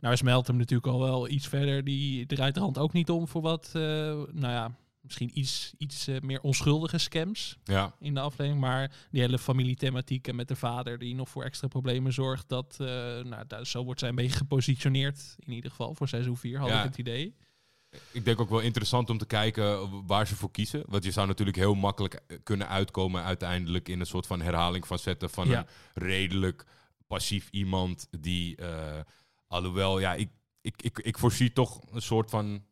Nou 0.00 0.14
is 0.14 0.22
Meltem 0.22 0.56
natuurlijk 0.56 0.92
al 0.92 1.00
wel 1.00 1.28
iets 1.28 1.48
verder. 1.48 1.84
Die 1.84 2.26
draait 2.26 2.54
de 2.54 2.60
hand 2.60 2.78
ook 2.78 2.92
niet 2.92 3.10
om 3.10 3.28
voor 3.28 3.42
wat, 3.42 3.70
eh, 3.72 3.82
nou 4.32 4.52
ja, 4.52 4.74
misschien 5.08 5.38
iets, 5.38 5.72
iets 5.78 6.06
eh, 6.06 6.20
meer 6.20 6.40
onschuldige 6.40 6.98
scams 6.98 7.56
Ja, 7.64 7.94
in 8.00 8.14
de 8.14 8.20
aflevering. 8.20 8.60
Maar 8.60 8.96
die 9.10 9.20
hele 9.20 9.38
familiethematiek 9.38 10.28
en 10.28 10.36
met 10.36 10.48
de 10.48 10.56
vader 10.56 10.98
die 10.98 11.14
nog 11.14 11.28
voor 11.28 11.44
extra 11.44 11.68
problemen 11.68 12.12
zorgt. 12.12 12.48
Dat, 12.48 12.76
eh, 12.80 12.86
nou, 13.24 13.44
daar, 13.46 13.66
zo 13.66 13.84
wordt 13.84 14.00
zij 14.00 14.08
een 14.08 14.14
beetje 14.14 14.36
gepositioneerd. 14.36 15.36
In 15.38 15.52
ieder 15.52 15.70
geval 15.70 15.94
voor 15.94 16.08
seizoen 16.08 16.36
4 16.36 16.58
had 16.58 16.68
Ja. 16.68 16.78
ik 16.78 16.84
het 16.88 16.98
idee. 16.98 17.34
ik 18.12 18.24
denk 18.24 18.40
ook 18.40 18.50
wel 18.50 18.60
interessant 18.60 19.10
om 19.10 19.18
te 19.18 19.26
kijken 19.26 19.90
waar 20.06 20.26
ze 20.26 20.36
voor 20.36 20.50
kiezen. 20.50 20.82
Want 20.86 21.04
je 21.04 21.10
zou 21.10 21.26
natuurlijk 21.26 21.56
heel 21.56 21.74
makkelijk 21.74 22.14
eh, 22.14 22.38
kunnen 22.42 22.68
uitkomen 22.68 23.22
uiteindelijk 23.22 23.88
in 23.88 24.00
een 24.00 24.06
soort 24.06 24.26
van 24.26 24.40
herhaling 24.40 24.86
van 24.86 24.98
zetten 24.98 25.30
van 25.30 25.48
Ja. 25.48 25.58
een 25.58 25.66
redelijk 26.06 26.64
passief 27.06 27.48
iemand 27.50 28.08
die, 28.20 28.56
alhoewel, 29.46 29.98
ja, 29.98 30.14
ik, 30.14 30.28
ik, 30.60 30.82
ik, 30.82 30.98
ik 30.98 31.18
voorzie 31.18 31.52
toch 31.52 31.80
een 31.92 32.02
soort 32.02 32.30
van 32.30 32.64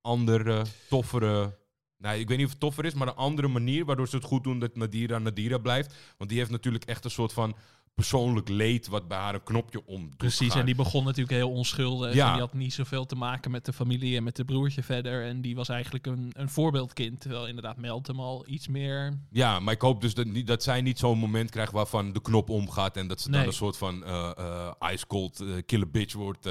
andere, 0.00 0.64
toffere 0.88 1.58
nou, 2.00 2.18
ik 2.18 2.28
weet 2.28 2.36
niet 2.36 2.46
of 2.46 2.52
het 2.52 2.60
toffer 2.60 2.84
is, 2.84 2.94
maar 2.94 3.08
een 3.08 3.14
andere 3.14 3.48
manier 3.48 3.84
waardoor 3.84 4.08
ze 4.08 4.16
het 4.16 4.24
goed 4.24 4.44
doen 4.44 4.58
dat 4.58 4.76
Nadira 4.76 5.18
Nadira 5.18 5.58
blijft. 5.58 5.94
Want 6.16 6.30
die 6.30 6.38
heeft 6.38 6.50
natuurlijk 6.50 6.84
echt 6.84 7.04
een 7.04 7.10
soort 7.10 7.32
van 7.32 7.56
persoonlijk 7.94 8.48
leed 8.48 8.86
wat 8.86 9.08
bij 9.08 9.18
haar 9.18 9.34
een 9.34 9.42
knopje 9.42 9.86
om 9.86 10.02
doet 10.02 10.16
Precies, 10.16 10.54
en 10.54 10.66
die 10.66 10.74
begon 10.74 11.04
natuurlijk 11.04 11.36
heel 11.36 11.50
onschuldig. 11.50 12.14
Ja. 12.14 12.26
En 12.26 12.32
die 12.32 12.40
had 12.40 12.54
niet 12.54 12.72
zoveel 12.72 13.06
te 13.06 13.14
maken 13.14 13.50
met 13.50 13.64
de 13.64 13.72
familie 13.72 14.16
en 14.16 14.22
met 14.22 14.36
de 14.36 14.44
broertje 14.44 14.82
verder. 14.82 15.24
En 15.24 15.40
die 15.40 15.54
was 15.54 15.68
eigenlijk 15.68 16.06
een, 16.06 16.30
een 16.32 16.48
voorbeeldkind. 16.48 17.20
Terwijl 17.20 17.46
inderdaad 17.46 17.76
Meltem 17.76 18.20
al 18.20 18.44
iets 18.46 18.68
meer... 18.68 19.18
Ja, 19.30 19.60
maar 19.60 19.74
ik 19.74 19.80
hoop 19.80 20.00
dus 20.00 20.14
dat, 20.14 20.26
niet, 20.26 20.46
dat 20.46 20.62
zij 20.62 20.80
niet 20.80 20.98
zo'n 20.98 21.18
moment 21.18 21.50
krijgt 21.50 21.72
waarvan 21.72 22.12
de 22.12 22.22
knop 22.22 22.48
omgaat 22.48 22.96
en 22.96 23.08
dat 23.08 23.20
ze 23.20 23.30
dan 23.30 23.46
een 23.46 23.52
soort 23.52 23.76
van 23.76 24.04
eh, 24.04 24.30
eh, 24.36 24.92
ice 24.92 25.06
cold 25.06 25.40
eh, 25.40 25.48
killer 25.66 25.90
bitch 25.90 26.14
wordt. 26.14 26.48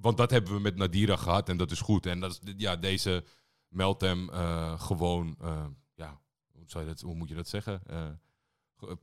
want 0.00 0.16
dat 0.16 0.30
hebben 0.30 0.52
we 0.52 0.60
met 0.60 0.76
Nadira 0.76 1.16
gehad 1.16 1.48
en 1.48 1.56
dat 1.56 1.70
is 1.70 1.80
goed. 1.80 2.06
En 2.06 2.20
dat 2.20 2.30
is, 2.30 2.52
ja, 2.56 2.76
deze 2.76 3.24
meldt 3.72 4.00
hem 4.00 4.30
eh, 4.30 4.80
gewoon, 4.80 5.36
eh, 5.40 5.66
ja, 5.94 6.20
hoe, 6.52 6.64
zou 6.66 6.84
je 6.84 6.90
dat, 6.90 7.00
hoe 7.00 7.14
moet 7.14 7.28
je 7.28 7.34
dat 7.34 7.48
zeggen? 7.48 7.80
Eh, 7.86 8.08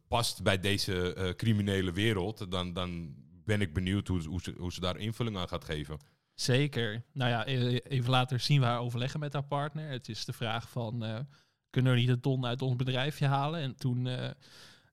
past 0.08 0.44
bij 0.44 0.60
deze 0.60 1.34
criminele 1.38 1.92
wereld, 1.92 2.52
dan, 2.52 2.74
dan 2.74 3.14
ben 3.44 3.62
ik 3.62 3.74
benieuwd 3.74 4.08
hoe, 4.08 4.24
hoe, 4.24 4.42
ze, 4.42 4.54
hoe 4.58 4.74
ze 4.74 4.80
daar 4.80 4.98
invulling 4.98 5.38
aan 5.38 5.48
gaat 5.48 5.66
geven. 5.66 5.98
Zeker. 6.34 7.04
Nou 7.14 7.30
ja, 7.30 7.48
e- 7.48 7.78
even 7.78 8.10
later 8.10 8.40
zien 8.40 8.60
we 8.60 8.66
haar 8.66 8.80
overleggen 8.80 9.20
met 9.20 9.34
haar 9.34 9.44
partner. 9.44 9.90
Het 9.90 10.10
is 10.10 10.26
de 10.26 10.34
vraag 10.34 10.70
van, 10.70 11.26
kunnen 11.70 11.94
we 11.94 12.00
niet 12.00 12.10
een 12.10 12.22
ton 12.22 12.46
uit 12.46 12.62
ons 12.62 12.76
bedrijfje 12.76 13.26
halen? 13.26 13.60
En 13.62 13.76
toen 13.76 14.08
eh, 14.08 14.30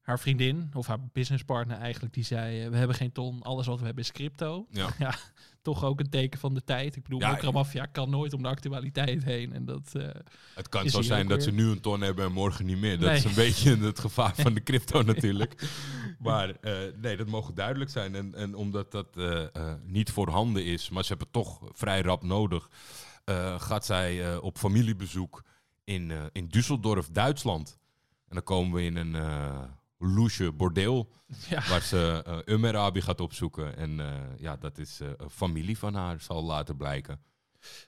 haar 0.01 0.19
vriendin, 0.19 0.71
of 0.75 0.87
haar 0.87 1.07
businesspartner 1.13 1.79
eigenlijk, 1.79 2.15
die 2.15 2.25
zei, 2.25 2.69
we 2.69 2.77
hebben 2.77 2.97
geen 2.97 3.13
ton, 3.13 3.43
alles 3.43 3.67
wat 3.67 3.79
we 3.79 3.85
hebben 3.85 4.05
is 4.05 4.13
crypto. 4.13 4.67
Ja. 4.71 4.89
Toch 5.67 5.85
ook 5.85 6.01
een 6.01 6.09
teken 6.09 6.39
van 6.39 6.55
de 6.55 6.65
tijd. 6.65 6.97
Ik 6.97 7.03
bedoel, 7.03 7.21
Ja, 7.21 7.39
ja, 7.41 7.51
Mafia 7.51 7.87
kan 7.87 8.11
nooit 8.11 8.33
om 8.33 8.43
de 8.43 8.49
actualiteit 8.49 9.25
heen. 9.25 9.53
En 9.53 9.65
dat, 9.65 9.95
eh, 9.95 10.09
Het 10.55 10.69
kan 10.69 10.89
zo 10.91 11.03
zijn 11.03 11.29
dat 11.29 11.43
ze 11.43 11.51
nu 11.51 11.69
een 11.71 11.81
ton 11.81 12.01
hebben 12.01 12.25
en 12.25 12.33
morgen 12.33 12.67
niet 12.67 12.79
meer. 12.79 12.99
Dat 12.99 13.09
Nee. 13.09 13.17
is 13.17 13.25
een 13.25 13.35
beetje 13.35 13.77
het 13.87 13.99
gevaar 13.99 14.35
van 14.35 14.55
de 14.55 14.63
crypto 14.63 15.03
natuurlijk. 15.13 15.69
Maar 16.19 16.51
eh, 16.61 16.73
nee, 17.01 17.17
dat 17.17 17.27
mogen 17.27 17.55
duidelijk 17.55 17.91
zijn. 17.91 18.15
En, 18.15 18.35
en 18.35 18.55
omdat 18.55 18.93
dat 18.93 19.17
eh, 19.17 19.75
niet 19.85 20.11
voorhanden 20.11 20.65
is, 20.65 20.91
maar 20.91 21.03
ze 21.03 21.09
hebben 21.09 21.29
het 21.33 21.43
toch 21.43 21.61
vrij 21.73 22.01
rap 22.01 22.23
nodig, 22.23 22.69
gaat 23.57 23.87
zij 23.87 24.37
op 24.37 24.59
familiebezoek 24.59 25.43
in, 25.85 26.13
in 26.33 26.51
Düsseldorf, 26.57 27.11
Duitsland. 27.13 27.79
En 28.29 28.35
dan 28.35 28.43
komen 28.43 28.73
we 28.75 28.83
in 28.83 28.97
een 28.97 29.17
loesje 29.99 30.53
bordeel 30.53 31.13
ja, 31.49 31.69
waar 31.69 31.83
ze 31.83 32.23
eh 32.27 32.55
Umer 32.55 32.77
Abi 32.77 33.01
gaat 33.01 33.21
opzoeken. 33.21 33.77
En 33.77 34.01
eh, 34.01 34.07
ja, 34.39 34.57
dat 34.57 34.79
is 34.79 35.01
eh, 35.01 35.09
een 35.17 35.31
familie 35.31 35.79
van 35.79 35.95
haar, 35.95 36.21
zal 36.21 36.45
later 36.45 36.77
blijken. 36.77 37.21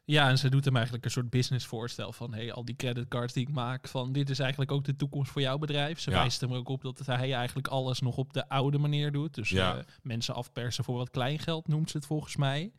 Ja, 0.04 0.28
en 0.28 0.38
ze 0.38 0.48
doet 0.50 0.64
hem 0.64 0.74
eigenlijk 0.74 1.04
een 1.04 1.10
soort 1.10 1.30
businessvoorstel 1.30 2.12
van 2.12 2.34
hey, 2.34 2.52
al 2.52 2.64
die 2.64 2.76
creditcards 2.76 3.32
die 3.32 3.48
ik 3.48 3.54
maak, 3.54 3.88
van 3.88 4.12
dit 4.12 4.30
is 4.30 4.38
eigenlijk 4.38 4.72
ook 4.72 4.84
de 4.84 4.96
toekomst 4.96 5.30
voor 5.30 5.40
jouw 5.42 5.58
bedrijf. 5.58 6.00
Ze 6.00 6.10
Ja. 6.10 6.16
wijst 6.16 6.40
hem 6.40 6.52
ook 6.54 6.68
op 6.68 6.82
dat 6.82 7.06
hij 7.06 7.32
eigenlijk 7.34 7.68
alles 7.68 8.00
nog 8.00 8.16
op 8.16 8.32
de 8.32 8.48
oude 8.48 8.78
manier 8.78 9.12
doet. 9.12 9.34
Dus 9.34 9.48
Ja. 9.48 9.84
mensen 10.02 10.34
afpersen 10.34 10.84
voor 10.84 10.96
wat 10.96 11.10
kleingeld 11.10 11.68
noemt 11.68 11.90
ze 11.90 11.96
het 11.96 12.06
volgens 12.06 12.36
mij. 12.36 12.72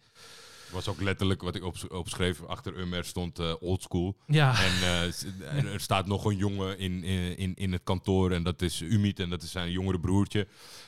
Was 0.72 0.88
ook 0.88 1.02
letterlijk 1.02 1.42
wat 1.42 1.56
ik 1.56 1.64
op, 1.64 1.76
opschreef. 1.90 2.44
Achter 2.44 2.78
Umer 2.78 3.06
stond 3.06 3.40
eh 3.40 3.54
oldschool. 3.60 4.18
Ja, 4.26 4.64
En 4.64 4.82
eh, 4.82 5.74
er 5.74 5.80
staat 5.80 6.08
nog 6.08 6.26
een 6.26 6.38
jongen 6.38 6.78
in, 6.78 7.04
in, 7.38 7.56
in 7.56 7.72
het 7.72 7.84
kantoor 7.84 8.32
en 8.32 8.44
dat 8.44 8.62
is 8.62 8.82
Umit 8.82 9.20
en 9.20 9.30
dat 9.30 9.42
is 9.42 9.52
zijn 9.52 9.72
jongere 9.72 10.00
broertje. 10.00 10.48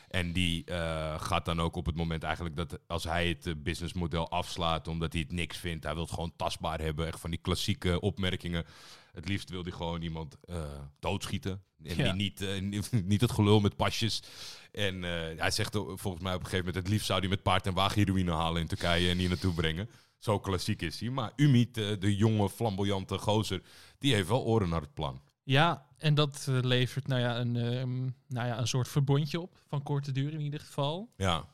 En 0.09 0.31
die 0.31 0.63
eh, 0.65 1.21
gaat 1.21 1.45
dan 1.45 1.61
ook 1.61 1.75
op 1.75 1.85
het 1.85 1.95
moment 1.95 2.23
eigenlijk 2.23 2.55
dat 2.55 2.79
als 2.87 3.03
hij 3.03 3.27
het 3.27 3.63
businessmodel 3.63 4.29
afslaat 4.29 4.87
omdat 4.87 5.13
hij 5.13 5.21
het 5.21 5.31
niks 5.31 5.57
vindt, 5.57 5.83
hij 5.83 5.93
wil 5.93 6.03
het 6.03 6.13
gewoon 6.13 6.33
tastbaar 6.35 6.81
hebben, 6.81 7.07
echt 7.07 7.19
van 7.19 7.29
die 7.29 7.39
klassieke 7.41 7.99
opmerkingen. 7.99 8.65
Het 9.11 9.27
liefst 9.27 9.49
wil 9.49 9.63
hij 9.63 9.71
gewoon 9.71 10.01
iemand 10.01 10.35
eh, 10.41 10.63
doodschieten. 10.99 11.63
En 11.83 11.95
Ja. 11.95 12.13
niet, 12.13 12.41
eh, 12.41 12.61
niet- 13.03 13.21
het 13.21 13.31
gelul 13.31 13.59
met 13.59 13.75
pasjes. 13.75 14.23
En 14.71 15.03
eh, 15.03 15.39
hij 15.39 15.51
zegt 15.51 15.75
volgens 15.75 16.23
mij 16.23 16.33
op 16.33 16.39
een 16.39 16.45
gegeven 16.45 16.65
moment, 16.65 16.75
het 16.75 16.87
liefst 16.87 17.05
zou 17.05 17.19
hij 17.19 17.29
met 17.29 17.43
paard 17.43 17.67
en 17.67 17.73
wagen 17.73 17.97
heroïne 17.99 18.31
halen 18.31 18.61
in 18.61 18.67
Turkije 18.67 19.09
en 19.09 19.17
hier 19.17 19.29
naartoe 19.29 19.53
brengen. 19.53 19.89
Zo 20.17 20.39
klassiek 20.39 20.81
is 20.81 20.99
hij. 20.99 21.09
Maar 21.09 21.31
Umit, 21.35 21.73
de 21.73 22.15
jonge, 22.15 22.49
flamboyante 22.49 23.17
gozer, 23.17 23.61
die 23.97 24.13
heeft 24.13 24.27
wel 24.27 24.43
oren 24.43 24.69
naar 24.69 24.81
het 24.81 24.93
plan. 24.93 25.21
ja 25.43 25.89
en 25.97 26.15
dat 26.15 26.47
levert 26.49 27.07
nou 27.07 27.21
ja, 27.21 27.39
een, 27.39 27.55
ehm, 27.55 28.01
nou 28.27 28.47
ja, 28.47 28.59
een 28.59 28.67
soort 28.67 28.87
verbondje 28.87 29.39
op, 29.39 29.61
van 29.67 29.83
korte 29.83 30.11
duur 30.11 30.33
in 30.33 30.39
ieder 30.41 30.59
geval. 30.59 31.13
Ja, 31.17 31.45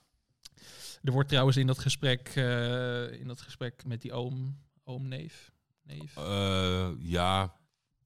Er 1.04 1.12
wordt 1.12 1.30
trouwens 1.30 1.58
in 1.58 1.68
dat 1.68 1.80
gesprek, 1.80 2.30
in 3.20 3.28
dat 3.28 3.42
gesprek 3.42 3.86
met 3.86 4.02
die 4.02 4.14
oom, 4.14 4.58
oom 4.84 5.08
neef. 5.88 6.18
Eh, 6.18 6.90
ja. 7.00 7.54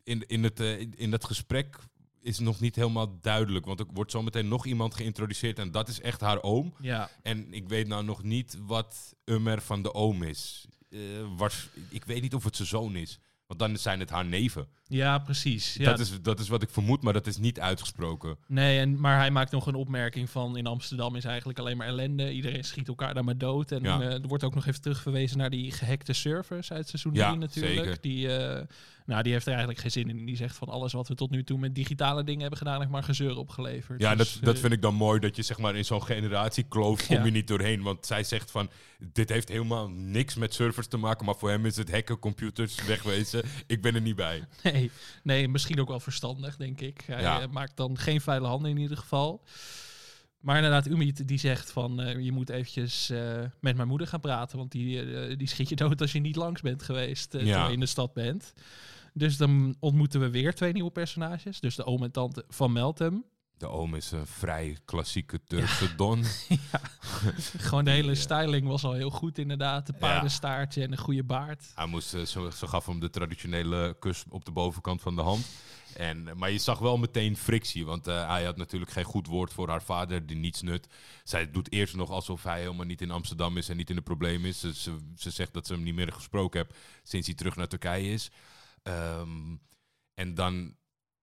In, 0.04 0.28
in, 0.28 0.44
het, 0.44 0.60
eh, 0.60 0.80
in, 0.80 0.94
in 0.98 1.12
dat 1.12 1.26
gesprek 1.26 1.78
is 2.22 2.40
nog 2.40 2.60
niet 2.60 2.76
helemaal 2.76 3.20
duidelijk. 3.22 3.66
Want 3.66 3.80
er 3.80 3.86
wordt 3.94 4.12
zometeen 4.12 4.48
nog 4.48 4.66
iemand 4.66 4.96
geïntroduceerd 4.96 5.60
en 5.60 5.72
dat 5.72 5.88
is 5.88 6.02
echt 6.02 6.22
haar 6.22 6.42
oom. 6.42 6.74
Ja, 6.80 7.10
En 7.22 7.54
ik 7.54 7.68
weet 7.68 7.88
nou 7.88 8.04
nog 8.04 8.24
niet 8.24 8.58
wat 8.66 9.16
Ummer 9.26 9.62
van 9.62 9.82
de 9.82 9.94
oom 9.94 10.24
is. 10.24 10.66
Eh, 10.90 11.00
was, 11.38 11.70
ik 11.90 12.06
weet 12.06 12.22
niet 12.22 12.36
of 12.36 12.44
het 12.44 12.56
zijn 12.56 12.68
zoon 12.68 12.96
is. 12.96 13.20
Want 13.58 13.63
dan 13.72 13.77
zijn 13.77 14.00
het 14.00 14.10
haar 14.10 14.25
neven. 14.25 14.67
ja 14.88 15.17
precies. 15.17 15.74
Ja, 15.74 15.84
Dat, 15.89 16.00
is, 16.00 16.22
dat 16.22 16.39
is 16.39 16.48
wat 16.48 16.62
ik 16.62 16.70
vermoed, 16.70 17.01
maar 17.01 17.13
dat 17.13 17.27
is 17.27 17.38
niet 17.38 17.60
uitgesproken. 17.60 18.38
Nee, 18.48 18.79
en, 18.79 19.00
maar 19.00 19.17
hij 19.17 19.31
maakt 19.31 19.51
nog 19.51 19.67
een 19.67 19.75
opmerking 19.75 20.29
van 20.29 20.58
in 20.58 20.65
Amsterdam 20.67 21.15
is 21.15 21.25
eigenlijk 21.25 21.60
alleen 21.60 21.77
maar 21.77 21.88
ellende. 21.88 22.34
Iedereen 22.34 22.63
schiet 22.63 22.88
elkaar 22.88 23.13
daar 23.13 23.24
maar 23.24 23.38
dood. 23.38 23.72
En 23.72 23.84
Ja. 23.84 24.01
eh, 24.01 24.13
er 24.13 24.27
wordt 24.27 24.43
ook 24.43 24.55
nog 24.55 24.65
even 24.65 24.81
terugverwezen 24.81 25.38
naar 25.38 25.50
die 25.50 25.72
gehackte 25.72 26.13
servers 26.13 26.72
uit 26.72 26.88
seizoen 26.88 27.13
3 27.13 27.25
Ja, 27.25 27.34
natuurlijk. 27.34 27.75
zeker. 27.84 27.98
Die, 28.01 28.36
eh, 28.38 28.65
nou, 29.05 29.24
die 29.24 29.31
heeft 29.31 29.46
er 29.46 29.51
eigenlijk 29.51 29.81
geen 29.81 29.91
zin 29.91 30.10
in. 30.10 30.25
Die 30.25 30.36
zegt 30.36 30.55
van 30.55 30.67
alles 30.67 30.93
wat 30.93 31.08
we 31.08 31.15
tot 31.15 31.29
nu 31.29 31.43
toe 31.43 31.58
met 31.60 31.75
digitale 31.75 32.24
dingen 32.24 32.41
hebben 32.41 32.58
gedaan, 32.58 32.79
heeft 32.79 32.91
maar 32.91 33.03
gezeur 33.03 33.38
opgeleverd. 33.38 34.01
Ja, 34.01 34.15
Dus, 34.15 34.34
dat, 34.34 34.43
dat 34.43 34.55
eh, 34.55 34.62
vind 34.62 34.74
ik 34.74 34.81
dan 34.81 34.96
mooi 34.96 35.20
dat 35.20 35.36
je 35.36 35.41
zeg 35.41 35.58
maar 35.58 35.75
in 35.75 35.86
zo'n 35.86 36.03
generatiekloof 36.03 37.08
kom 37.08 37.15
Ja. 37.15 37.24
je 37.24 37.31
niet 37.31 37.48
doorheen. 37.48 37.81
Want 37.81 38.05
zij 38.05 38.24
zegt 38.24 38.51
van, 38.51 38.70
dit 39.00 39.29
heeft 39.29 39.50
helemaal 39.50 39.89
niks 39.89 40.36
met 40.36 40.53
servers 40.53 40.88
te 40.88 40.98
maken, 40.98 41.25
maar 41.25 41.36
voor 41.36 41.50
hem 41.50 41.65
is 41.65 41.75
het 41.75 41.91
hacken, 41.91 42.20
computers, 42.20 42.86
wegwezen. 42.86 43.43
ik 43.67 43.81
ben 43.81 43.96
er 43.96 44.01
niet 44.01 44.15
bij. 44.15 44.43
Nee, 44.63 44.91
nee, 45.24 45.48
misschien 45.48 45.79
ook 45.81 45.88
wel 45.88 46.00
verstandig, 46.00 46.58
denk 46.58 46.81
ik. 46.81 47.01
Hij 47.05 47.22
Ja. 47.22 47.41
eh, 47.41 47.48
maakt 47.48 47.77
dan 47.77 47.98
geen 47.98 48.22
vuile 48.22 48.48
handen 48.48 48.72
in 48.72 48.77
ieder 48.77 48.98
geval. 48.98 49.43
Maar 50.42 50.56
inderdaad, 50.56 50.88
Umit 50.88 51.28
die 51.28 51.38
zegt 51.40 51.72
van 51.72 52.02
eh, 52.02 52.20
je 52.24 52.32
moet 52.32 52.50
eventjes 52.50 53.10
eh, 53.10 53.40
met 53.60 53.76
mijn 53.76 53.88
moeder 53.88 54.08
gaan 54.08 54.20
praten, 54.20 54.58
want 54.58 54.72
die, 54.72 55.02
eh, 55.28 55.38
die 55.38 55.48
schiet 55.48 55.70
je 55.70 55.76
dood 55.76 56.02
als 56.02 56.12
je 56.12 56.20
niet 56.20 56.36
langs 56.36 56.62
bent 56.62 56.84
geweest 56.84 57.34
Ja. 57.34 57.40
toen 57.40 57.66
je 57.68 57.74
in 57.74 57.80
de 57.80 57.86
stad 57.86 58.14
bent. 58.14 58.54
Dus 59.14 59.38
dan 59.38 59.76
ontmoeten 59.80 60.20
we 60.20 60.30
weer 60.30 60.54
twee 60.56 60.74
nieuwe 60.74 60.92
personages. 60.92 61.60
Dus 61.60 61.76
de 61.76 61.86
oom 61.86 62.04
en 62.04 62.12
tante 62.12 62.46
van 62.50 62.72
Meltem. 62.72 63.24
De 63.58 63.68
oom 63.68 63.96
is 63.96 64.12
een 64.12 64.26
vrij 64.28 64.78
klassieke 64.86 65.40
Turkse 65.48 65.96
don. 65.96 66.24
Gewoon 67.58 67.84
de 67.86 67.92
hele 67.92 68.10
Ja. 68.10 68.16
styling 68.16 68.68
was 68.68 68.84
al 68.84 68.94
heel 68.94 69.10
goed 69.10 69.38
inderdaad. 69.38 69.86
De 69.88 69.94
paardenstaartje 69.94 70.84
en 70.84 70.92
een 70.92 70.98
goede 70.98 71.24
baard. 71.24 71.72
Hij 71.76 71.86
moest, 71.86 72.08
ze, 72.10 72.26
ze 72.58 72.68
gaf 72.68 72.86
hem 72.86 73.00
de 73.00 73.10
traditionele 73.10 73.96
kus 74.00 74.24
op 74.30 74.46
de 74.46 74.52
bovenkant 74.52 75.02
van 75.02 75.16
de 75.16 75.22
hand. 75.22 75.46
En, 75.96 76.28
eh, 76.28 76.36
maar 76.36 76.52
je 76.52 76.58
zag 76.58 76.80
wel 76.80 76.98
meteen 76.98 77.38
frictie, 77.38 77.86
want 77.86 78.08
eh, 78.08 78.28
hij 78.28 78.44
had 78.44 78.58
natuurlijk 78.58 78.92
geen 78.92 79.04
goed 79.04 79.28
woord 79.28 79.54
voor 79.54 79.70
haar 79.70 79.84
vader, 79.84 80.26
die 80.26 80.38
niets 80.38 80.62
nut. 80.62 80.88
Zij 81.24 81.52
doet 81.52 81.72
eerst 81.72 81.96
nog 81.96 82.10
alsof 82.10 82.44
hij 82.44 82.60
helemaal 82.60 82.86
niet 82.86 83.02
in 83.02 83.12
Amsterdam 83.12 83.58
is 83.58 83.70
en 83.70 83.78
niet 83.78 83.90
in 83.90 83.96
de 83.96 84.02
problemen 84.02 84.50
is. 84.50 84.60
Ze, 84.60 84.74
ze, 84.74 84.98
ze 85.16 85.30
zegt 85.30 85.54
dat 85.54 85.68
ze 85.68 85.74
hem 85.74 85.84
niet 85.84 85.96
meer 85.96 86.14
gesproken 86.14 86.60
heeft 86.60 86.80
sinds 87.04 87.28
hij 87.28 87.36
terug 87.36 87.56
naar 87.56 87.68
Turkije 87.68 88.10
is. 88.10 88.32
Ehm, 88.84 89.56
en 90.14 90.36
dan, 90.36 90.76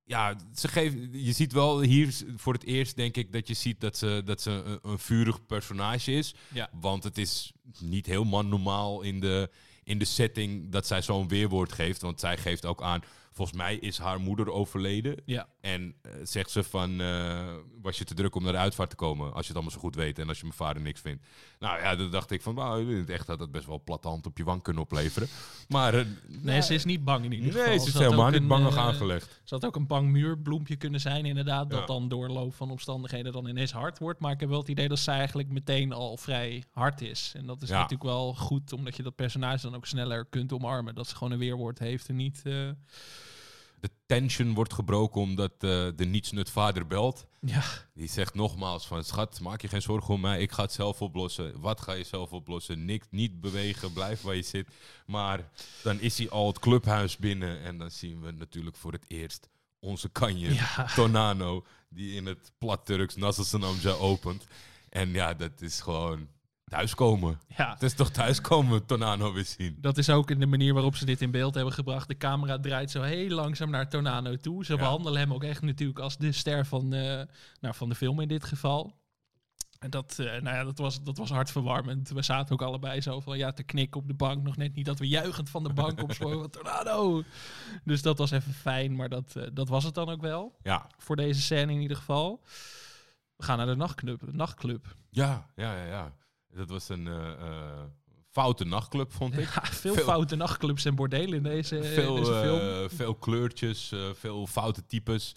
ja, 0.05 0.37
ze 0.55 0.69
geven, 0.69 1.25
je 1.25 1.33
ziet 1.33 1.53
wel 1.53 1.81
hier 1.81 2.15
voor 2.37 2.53
het 2.53 2.65
eerst, 2.65 2.97
denk 2.97 3.17
ik, 3.17 3.33
dat 3.33 3.49
je 3.49 3.55
ziet 3.55 3.81
dat 3.81 3.97
ze, 3.97 4.23
dat 4.25 4.41
ze 4.41 4.51
een, 4.51 4.79
een 4.83 4.99
vurig 4.99 5.47
personage 5.47 6.13
is. 6.13 6.35
Ja. 6.53 6.71
Want 6.73 7.05
het 7.05 7.19
is 7.19 7.53
niet 7.79 8.07
helemaal 8.07 8.45
normaal 8.45 9.03
in 9.03 9.21
de, 9.21 9.51
in 9.89 9.99
de 9.99 10.05
setting 10.05 10.73
dat 10.73 10.87
zij 10.87 11.03
zo'n 11.03 11.29
weerwoord 11.29 11.73
geeft. 11.73 12.01
Want 12.01 12.21
zij 12.21 12.37
geeft 12.37 12.67
ook 12.67 12.83
aan, 12.83 13.03
volgens 13.39 13.59
mij 13.59 13.77
is 13.77 13.99
haar 13.99 14.21
moeder 14.21 14.53
overleden. 14.53 15.23
Ja. 15.25 15.49
En 15.61 15.95
eh, 16.03 16.13
zegt 16.23 16.51
ze 16.51 16.63
van, 16.63 17.01
eh, 17.01 17.55
was 17.83 17.99
je 17.99 18.05
te 18.05 18.15
druk 18.15 18.35
om 18.35 18.43
naar 18.43 18.53
de 18.53 18.59
uitvaart 18.59 18.91
te 18.91 18.97
komen? 18.97 19.27
Als 19.27 19.47
je 19.47 19.47
het 19.47 19.55
allemaal 19.55 19.73
zo 19.73 19.81
goed 19.81 19.95
weet 19.95 20.19
en 20.19 20.29
als 20.29 20.37
je 20.39 20.45
mijn 20.45 20.57
vader 20.57 20.83
niks 20.83 21.01
vindt. 21.01 21.27
Nou 21.59 21.81
ja, 21.81 21.97
dan 21.97 22.11
dacht 22.11 22.31
ik 22.31 22.43
van, 22.43 22.55
nou, 22.55 22.91
in 22.91 22.97
het 22.99 23.11
echt 23.11 23.27
had 23.27 23.39
dat 23.39 23.51
best 23.51 23.67
wel 23.67 23.81
platte 23.85 24.09
hand 24.09 24.27
op 24.27 24.39
je 24.39 24.45
wang 24.45 24.63
kunnen 24.63 24.83
opleveren. 24.83 25.29
Maar 25.69 25.95
eh, 25.95 26.05
Nee, 26.27 26.63
ze 26.63 26.75
is 26.75 26.85
niet 26.85 27.05
bang 27.05 27.25
in 27.25 27.33
ieder 27.33 27.53
geval. 27.53 27.67
Nee, 27.69 27.79
ze 27.79 27.87
is 27.89 27.95
helemaal 27.95 28.31
niet 28.31 28.49
bangig 28.49 28.75
eh, 28.75 28.81
aangelegd. 28.83 29.41
Ze 29.45 29.55
had 29.55 29.65
ook 29.65 29.77
een 29.77 29.87
bang 29.87 30.11
muurbloempje 30.11 30.77
kunnen 30.77 31.01
zijn, 31.01 31.27
inderdaad. 31.27 31.71
Dat 31.71 31.81
Ja. 31.81 31.87
dan 31.87 32.09
door 32.09 32.29
loop 32.29 32.55
van 32.55 32.71
omstandigheden 32.71 33.33
dan 33.33 33.47
ineens 33.49 33.73
hard 33.73 33.99
wordt. 33.99 34.21
Maar 34.21 34.33
ik 34.33 34.41
heb 34.41 34.49
wel 34.49 34.59
het 34.59 34.69
idee 34.69 34.89
dat 34.89 34.99
zij 34.99 35.17
eigenlijk 35.17 35.49
meteen 35.49 35.93
al 35.93 36.17
vrij 36.17 36.65
hard 36.73 37.01
is. 37.01 37.33
En 37.37 37.47
dat 37.47 37.63
is 37.63 37.69
Ja. 37.69 37.75
natuurlijk 37.75 38.03
wel 38.03 38.35
goed, 38.35 38.73
omdat 38.73 38.97
je 38.97 39.03
dat 39.03 39.15
personage 39.15 39.63
dan 39.63 39.75
ook 39.75 39.87
sneller 39.87 40.25
kunt 40.31 40.53
omarmen. 40.53 40.95
Dat 40.95 41.09
ze 41.09 41.17
gewoon 41.17 41.33
een 41.33 41.39
weerwoord 41.39 41.79
heeft 41.79 42.09
en 42.09 42.17
niet, 42.17 42.41
eh, 42.45 42.69
de 43.81 43.91
tension 44.07 44.55
wordt 44.55 44.75
gebroken 44.75 45.21
omdat 45.21 45.53
eh, 45.53 45.87
de 45.97 46.05
nietsnut 46.07 46.51
vader 46.51 46.87
belt. 46.87 47.27
Ja, 47.41 47.63
Die 47.95 48.09
zegt 48.09 48.35
nogmaals 48.35 48.87
van, 48.87 49.05
schat, 49.05 49.41
maak 49.41 49.61
je 49.61 49.69
geen 49.69 49.83
zorgen 49.83 50.15
om 50.15 50.21
mij. 50.21 50.41
Ik 50.41 50.53
ga 50.53 50.63
het 50.63 50.73
zelf 50.73 51.03
oplossen. 51.03 51.61
Wat 51.61 51.81
ga 51.81 51.93
je 51.93 52.05
zelf 52.05 52.33
oplossen? 52.33 52.85
Niks, 52.85 53.07
niet 53.11 53.41
bewegen, 53.41 53.93
blijf 53.93 54.23
waar 54.23 54.35
je 54.35 54.43
zit. 54.43 54.69
Maar 55.07 55.51
dan 55.83 56.01
is 56.01 56.19
hij 56.19 56.31
al 56.31 56.47
het 56.47 56.59
clubhuis 56.59 57.17
binnen. 57.17 57.61
En 57.63 57.79
dan 57.79 57.91
zien 57.91 58.21
we 58.21 58.31
natuurlijk 58.31 58.77
voor 58.77 58.93
het 58.93 59.05
eerst 59.09 59.49
onze 59.81 60.09
kanje, 60.09 60.55
ja. 60.55 60.87
Tonano. 60.95 61.65
Die 61.89 62.15
in 62.15 62.27
het 62.27 62.53
plat 62.59 62.87
Turks 62.87 63.17
Nassasanamja 63.17 63.91
opent. 63.93 64.47
En 64.89 65.09
ja, 65.11 65.35
dat 65.35 65.61
is 65.61 65.81
gewoon 65.81 66.29
thuiskomen. 66.69 67.41
ja. 67.57 67.71
Het 67.73 67.83
is 67.83 67.95
toch 67.95 68.11
thuiskomen, 68.11 68.87
Tonano 68.87 69.33
weer 69.33 69.45
zien. 69.45 69.77
Dat 69.81 69.99
is 69.99 70.11
ook 70.11 70.31
in 70.31 70.41
de 70.41 70.47
manier 70.47 70.75
waarop 70.75 70.97
ze 70.97 71.05
dit 71.05 71.21
in 71.23 71.31
beeld 71.31 71.55
hebben 71.55 71.73
gebracht. 71.73 72.09
De 72.09 72.17
camera 72.17 72.59
draait 72.61 72.91
zo 72.91 73.03
heel 73.03 73.29
langzaam 73.31 73.71
naar 73.71 73.89
Tonano 73.89 74.37
toe. 74.37 74.65
Ze 74.65 74.73
Ja. 74.73 74.79
behandelen 74.79 75.21
hem 75.21 75.33
ook 75.33 75.45
echt 75.45 75.63
natuurlijk 75.63 75.99
als 75.99 76.17
de 76.17 76.33
ster 76.33 76.67
van, 76.67 76.93
eh, 76.93 77.23
nou, 77.61 77.75
van 77.75 77.89
de 77.89 77.95
film 77.95 78.21
in 78.21 78.29
dit 78.29 78.45
geval. 78.45 78.97
En 79.79 79.91
dat, 79.91 80.17
eh, 80.19 80.25
nou 80.27 80.57
ja, 80.57 80.65
dat, 80.65 80.79
was, 80.79 81.03
dat 81.03 81.19
was 81.19 81.31
hartverwarmend. 81.31 82.09
We 82.09 82.23
zaten 82.23 82.53
ook 82.53 82.63
allebei 82.63 83.01
zo 83.01 83.21
van 83.21 83.39
ja, 83.39 83.53
te 83.53 83.63
knikken 83.63 84.01
op 84.01 84.07
de 84.09 84.15
bank. 84.15 84.43
Nog 84.43 84.57
net 84.57 84.75
niet 84.75 84.85
dat 84.87 84.99
we 84.99 85.09
juichend 85.09 85.51
van 85.51 85.63
de 85.63 85.73
bank 85.73 86.03
opsprongen. 86.03 86.51
Tornado! 86.61 87.23
Dus 87.85 88.03
dat 88.03 88.19
was 88.19 88.31
even 88.31 88.53
fijn, 88.55 88.97
maar 88.97 89.09
dat, 89.09 89.37
eh, 89.37 89.43
dat 89.53 89.69
was 89.69 89.85
het 89.85 89.95
dan 89.95 90.09
ook 90.09 90.21
wel. 90.21 90.57
Ja, 90.63 90.87
Voor 90.99 91.17
deze 91.17 91.41
scène 91.41 91.73
in 91.73 91.81
ieder 91.81 91.97
geval. 91.97 92.41
We 93.37 93.45
gaan 93.45 93.57
naar 93.57 93.67
de 93.67 93.75
nachtclub. 93.77 94.23
nachtclub. 94.33 94.97
ja, 95.11 95.47
ja, 95.57 95.75
ja. 95.77 95.85
ja. 95.85 96.13
Dat 96.59 96.69
was 96.71 96.89
een 96.89 97.07
eh, 97.07 97.31
eh, 97.33 97.81
foute 98.31 98.65
nachtclub, 98.65 99.13
vond 99.13 99.39
ik. 99.39 99.49
Ja, 99.55 99.63
veel, 99.65 99.95
Veel- 99.95 100.05
foute 100.05 100.37
nachtclubs 100.37 100.85
en 100.85 100.95
bordelen 100.95 101.37
in 101.37 101.43
deze, 101.43 101.83
veel, 101.83 102.15
deze 102.15 102.33
film. 102.41 102.59
eh, 102.61 102.97
veel 102.97 103.15
kleurtjes, 103.15 103.93
veel 104.15 104.47
foute 104.47 104.87
types. 104.87 105.35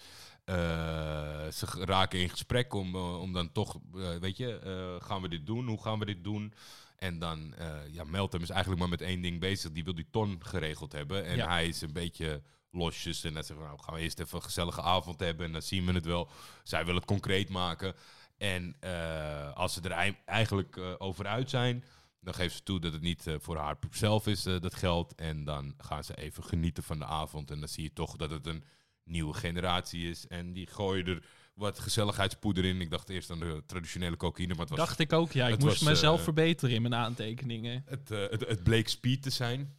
Ze 1.54 1.66
raken 1.80 2.20
in 2.20 2.30
gesprek 2.30 2.74
om, 2.74 2.96
om 2.96 3.34
dan 3.34 3.51
toch, 3.51 3.78
weet 4.20 4.38
je, 4.38 4.98
gaan 5.04 5.22
we 5.22 5.30
dit 5.30 5.46
doen? 5.46 5.68
Hoe 5.68 5.82
gaan 5.82 6.00
we 6.00 6.06
dit 6.06 6.24
doen? 6.24 6.54
En 6.98 7.20
dan, 7.20 7.54
ja, 7.92 8.04
Meltem 8.04 8.42
is 8.42 8.50
eigenlijk 8.50 8.80
maar 8.82 8.90
met 8.90 9.01
één 9.01 9.22
ding 9.22 9.40
bezig. 9.40 9.72
Die 9.72 9.84
wil 9.84 9.96
die 9.96 10.08
ton 10.12 10.38
geregeld 10.44 10.92
hebben. 10.92 11.25
En 11.25 11.36
Ja. 11.36 11.48
hij 11.48 11.68
is 11.68 11.82
een 11.82 11.94
beetje 11.94 12.42
losjes. 12.72 13.24
En 13.24 13.34
dan 13.34 13.44
zegt 13.44 13.60
hij, 13.60 13.68
nou, 13.68 13.80
gaan 13.82 13.96
we 13.96 14.01
eerst 14.01 14.20
even 14.20 14.38
een 14.38 14.44
gezellige 14.44 14.82
avond 14.82 15.20
hebben. 15.20 15.46
En 15.46 15.51
dan 15.51 15.62
zien 15.62 15.86
we 15.86 15.92
het 15.94 16.06
wel. 16.06 16.30
Zij 16.63 16.86
wil 16.86 16.96
het 16.96 17.06
concreet 17.06 17.50
maken. 17.50 17.94
En 18.41 18.75
eh, 18.79 19.53
als 19.53 19.74
ze 19.74 19.81
er 19.81 19.91
ei- 19.91 20.17
eigenlijk 20.25 20.77
eh, 20.77 20.93
over 20.98 21.27
uit 21.27 21.50
zijn, 21.50 21.83
dan 22.19 22.33
geeft 22.33 22.55
ze 22.55 22.63
toe 22.63 22.79
dat 22.79 22.93
het 22.93 23.01
niet 23.01 23.27
eh, 23.27 23.36
voor 23.39 23.57
haar 23.57 23.77
zelf 23.91 24.27
is, 24.27 24.43
dat 24.43 24.75
geld. 24.75 25.15
En 25.15 25.43
dan 25.43 25.74
gaan 25.77 26.03
ze 26.03 26.15
even 26.15 26.43
genieten 26.43 26.83
van 26.83 27.00
de 27.00 27.05
avond. 27.05 27.51
En 27.51 27.60
dan 27.60 27.67
zie 27.69 27.83
je 27.83 27.93
toch 27.93 28.15
dat 28.15 28.29
het 28.29 28.48
een 28.48 28.63
nieuwe 29.03 29.33
generatie 29.33 30.10
is. 30.10 30.27
En 30.27 30.53
die 30.53 30.67
gooien 30.67 31.05
er 31.07 31.24
wat 31.53 31.79
gezelligheidspoeder 31.79 32.65
in. 32.65 32.81
Ik 32.81 32.89
dacht 32.89 33.10
eerst 33.10 33.31
aan 33.31 33.39
de 33.39 33.63
traditionele 33.65 34.17
cocaïne, 34.17 34.51
maar 34.53 34.60
het 34.62 34.69
was 34.69 34.79
Dacht 34.79 35.00
ik 35.00 35.13
ook, 35.13 35.31
ja. 35.31 35.48
Ik 35.48 35.60
moest 35.60 35.79
was, 35.79 35.89
mezelf 35.89 36.24
verbeteren 36.24 36.75
in 36.75 36.81
mijn 36.81 36.95
aantekeningen. 36.95 37.83
het, 37.86 38.10
het, 38.10 38.48
het 38.48 38.63
bleek 38.63 38.88
speed 38.88 39.21
te 39.21 39.29
zijn. 39.29 39.75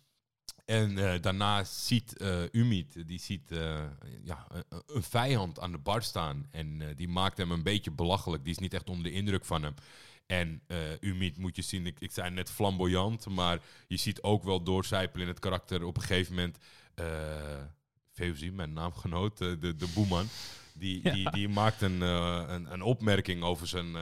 En 0.64 0.98
eh, 0.98 1.20
daarna 1.20 1.64
ziet 1.64 2.16
eh 2.16 2.42
Umid, 2.52 3.08
die 3.08 3.20
ziet 3.20 3.50
eh, 3.50 3.84
ja, 4.22 4.46
een, 4.86 5.02
vijand 5.02 5.60
aan 5.60 5.72
de 5.72 5.78
bar 5.78 6.02
staan. 6.02 6.46
En 6.50 6.94
die 6.96 7.08
maakt 7.08 7.36
hem 7.36 7.50
een 7.50 7.62
beetje 7.62 7.90
belachelijk. 7.90 8.42
Die 8.42 8.52
is 8.52 8.58
niet 8.58 8.74
echt 8.74 8.88
onder 8.88 9.04
de 9.04 9.12
indruk 9.12 9.44
van 9.44 9.62
hem. 9.62 9.74
En 10.26 10.62
Umid 11.00 11.38
moet 11.38 11.56
je 11.56 11.62
zien, 11.62 11.86
ik, 11.86 12.00
ik 12.00 12.10
zei 12.10 12.30
net 12.30 12.50
flamboyant, 12.50 13.26
maar 13.26 13.60
je 13.88 13.96
ziet 13.96 14.22
ook 14.22 14.44
wel 14.44 14.62
doorcijpelen 14.62 15.26
in 15.26 15.32
het 15.32 15.42
karakter 15.42 15.84
op 15.84 15.96
een 15.96 16.02
gegeven 16.02 16.34
moment. 16.34 16.58
Feuzi, 18.12 18.50
mijn 18.50 18.72
naamgenoot, 18.72 19.38
de, 19.38 19.76
de 19.76 19.90
boeman, 19.94 20.26
die, 20.74 21.00
Ja. 21.02 21.12
die, 21.12 21.30
die 21.30 21.48
maakt 21.48 21.82
een, 21.82 22.00
een, 22.00 22.72
een 22.72 22.82
opmerking 22.82 23.42
over 23.42 23.66
zijn 23.66 23.96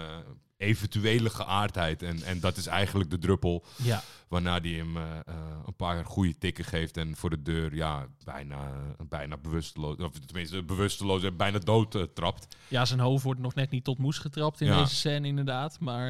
eventuele 0.60 1.30
geaardheid. 1.30 2.02
En, 2.02 2.22
en 2.22 2.40
dat 2.40 2.56
is 2.56 2.66
eigenlijk 2.66 3.10
de 3.10 3.18
druppel 3.18 3.64
Ja, 3.76 4.02
Waarna 4.28 4.60
hij 4.60 4.70
hem 4.70 4.96
eh, 4.96 5.02
eh, 5.02 5.34
een 5.66 5.76
paar 5.76 6.04
goede 6.04 6.38
tikken 6.38 6.64
geeft 6.64 6.96
en 6.96 7.16
voor 7.16 7.30
de 7.30 7.42
deur 7.42 7.74
ja, 7.74 8.06
bijna, 8.24 8.72
bijna 9.08 9.36
bewusteloos, 9.36 9.96
of 9.96 10.12
tenminste 10.26 10.62
bewusteloos 10.62 11.22
en 11.22 11.36
bijna 11.36 11.58
dood 11.58 11.94
eh, 11.94 12.02
trapt. 12.14 12.56
ja, 12.68 12.84
zijn 12.84 13.00
hoofd 13.00 13.24
wordt 13.24 13.40
nog 13.40 13.54
net 13.54 13.70
niet 13.70 13.84
tot 13.84 13.98
moes 13.98 14.18
getrapt 14.18 14.60
in 14.60 14.66
Ja. 14.66 14.78
deze 14.82 14.94
scène 14.94 15.26
inderdaad. 15.26 15.80
Maar 15.80 16.08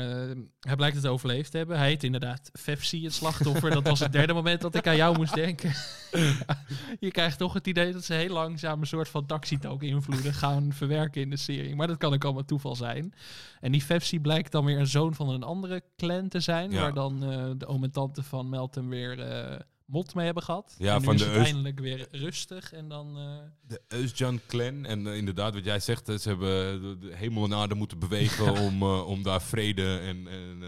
hij 0.60 0.76
blijkt 0.76 0.96
het 0.96 1.06
overleefd 1.06 1.50
te 1.50 1.56
hebben. 1.56 1.78
Hij 1.78 1.88
heet 1.88 2.02
inderdaad 2.04 2.50
Fefsi, 2.52 3.04
het 3.04 3.14
slachtoffer. 3.14 3.70
dat 3.70 3.86
was 3.86 4.00
het 4.00 4.12
derde 4.12 4.32
moment 4.32 4.60
dat 4.60 4.74
ik 4.74 4.86
aan 4.86 4.96
jou 4.96 5.16
moest 5.16 5.34
denken. 5.34 5.74
je 7.00 7.10
krijgt 7.10 7.38
toch 7.38 7.52
het 7.52 7.66
idee 7.66 7.92
dat 7.92 8.04
ze 8.04 8.14
heel 8.14 8.32
langzaam 8.32 8.80
een 8.80 8.86
soort 8.86 9.08
van 9.08 9.26
taxitalk 9.26 9.82
invloeden 9.82 10.34
gaan 10.34 10.72
verwerken 10.72 11.22
in 11.22 11.30
de 11.30 11.36
serie. 11.36 11.76
Maar 11.76 11.86
dat 11.86 11.98
kan 11.98 12.12
ook 12.14 12.24
allemaal 12.24 12.44
toeval 12.44 12.76
zijn. 12.76 13.14
En 13.60 13.72
die 13.72 13.82
Fefsi 13.82 14.20
blijkt 14.40 14.52
dan 14.52 14.64
weer 14.64 14.78
een 14.78 14.86
zoon 14.86 15.14
van 15.14 15.28
een 15.28 15.42
andere 15.42 15.82
clan 15.96 16.28
te 16.28 16.40
zijn. 16.40 16.70
Ja. 16.70 16.80
Waar 16.80 16.94
dan 16.94 17.24
eh, 17.24 17.50
de 17.56 17.66
oom 17.66 17.84
en 17.84 17.90
tante 17.90 18.22
van 18.22 18.48
Meltem 18.48 18.88
weer 18.88 19.20
eh, 19.20 19.60
mot 19.84 20.14
mee 20.14 20.24
hebben 20.24 20.42
gehad. 20.42 20.74
Ja, 20.78 20.92
en 20.94 20.98
nu 20.98 21.04
van 21.04 21.14
is 21.14 21.20
de 21.20 21.26
het 21.26 21.36
Eus- 21.36 21.44
eindelijk 21.44 21.80
weer 21.80 22.08
rustig. 22.10 22.72
En 22.72 22.88
dan... 22.88 23.16
eh, 23.18 23.38
De 23.62 23.80
Eusjan 23.88 24.40
clan. 24.46 24.84
En 24.84 25.06
inderdaad, 25.06 25.54
wat 25.54 25.64
jij 25.64 25.80
zegt, 25.80 26.06
ze 26.06 26.28
hebben 26.28 26.80
de, 27.00 27.16
hemel 27.16 27.44
en 27.44 27.54
aarde 27.54 27.74
moeten 27.74 27.98
bewegen 27.98 28.52
om, 28.66 28.82
om 28.84 29.22
daar 29.22 29.42
vrede 29.42 29.98
en, 29.98 30.28
en 30.28 30.62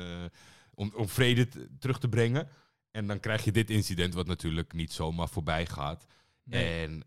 om, 0.75 0.93
om 0.97 1.09
vrede 1.09 1.49
terug 1.79 1.99
te 1.99 2.09
brengen. 2.09 2.49
En 2.91 3.07
dan 3.07 3.21
krijg 3.21 3.45
je 3.45 3.53
dit 3.53 3.71
incident, 3.71 4.15
wat 4.15 4.27
natuurlijk 4.27 4.73
niet 4.73 4.93
zomaar 4.93 5.29
voorbij 5.29 5.67
gaat. 5.67 6.07
nee. 6.45 6.83
En 6.85 7.03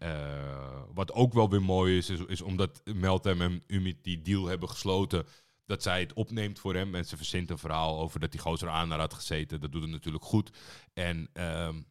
wat 0.93 1.11
ook 1.13 1.33
wel 1.33 1.49
weer 1.49 1.61
mooi 1.61 1.97
is, 1.97 2.09
is, 2.09 2.19
is 2.27 2.41
omdat 2.41 2.81
Meltem 2.93 3.41
en 3.41 3.63
Umit 3.67 4.03
die 4.03 4.21
deal 4.21 4.45
hebben 4.45 4.69
gesloten, 4.69 5.25
dat 5.65 5.83
zij 5.83 5.99
het 5.99 6.13
opneemt 6.13 6.59
voor 6.59 6.75
hem. 6.75 6.95
En 6.95 7.05
ze 7.05 7.17
verzint 7.17 7.49
een 7.49 7.57
verhaal 7.57 7.99
over 7.99 8.19
dat 8.19 8.31
die 8.31 8.39
gozer 8.39 8.69
aan 8.69 8.89
haar 8.89 8.99
had 8.99 9.13
gezeten. 9.13 9.59
Dat 9.59 9.71
doet 9.71 9.81
het 9.81 9.91
natuurlijk 9.91 10.23
goed. 10.25 10.49
En 10.93 11.29
ehm, 11.33 11.81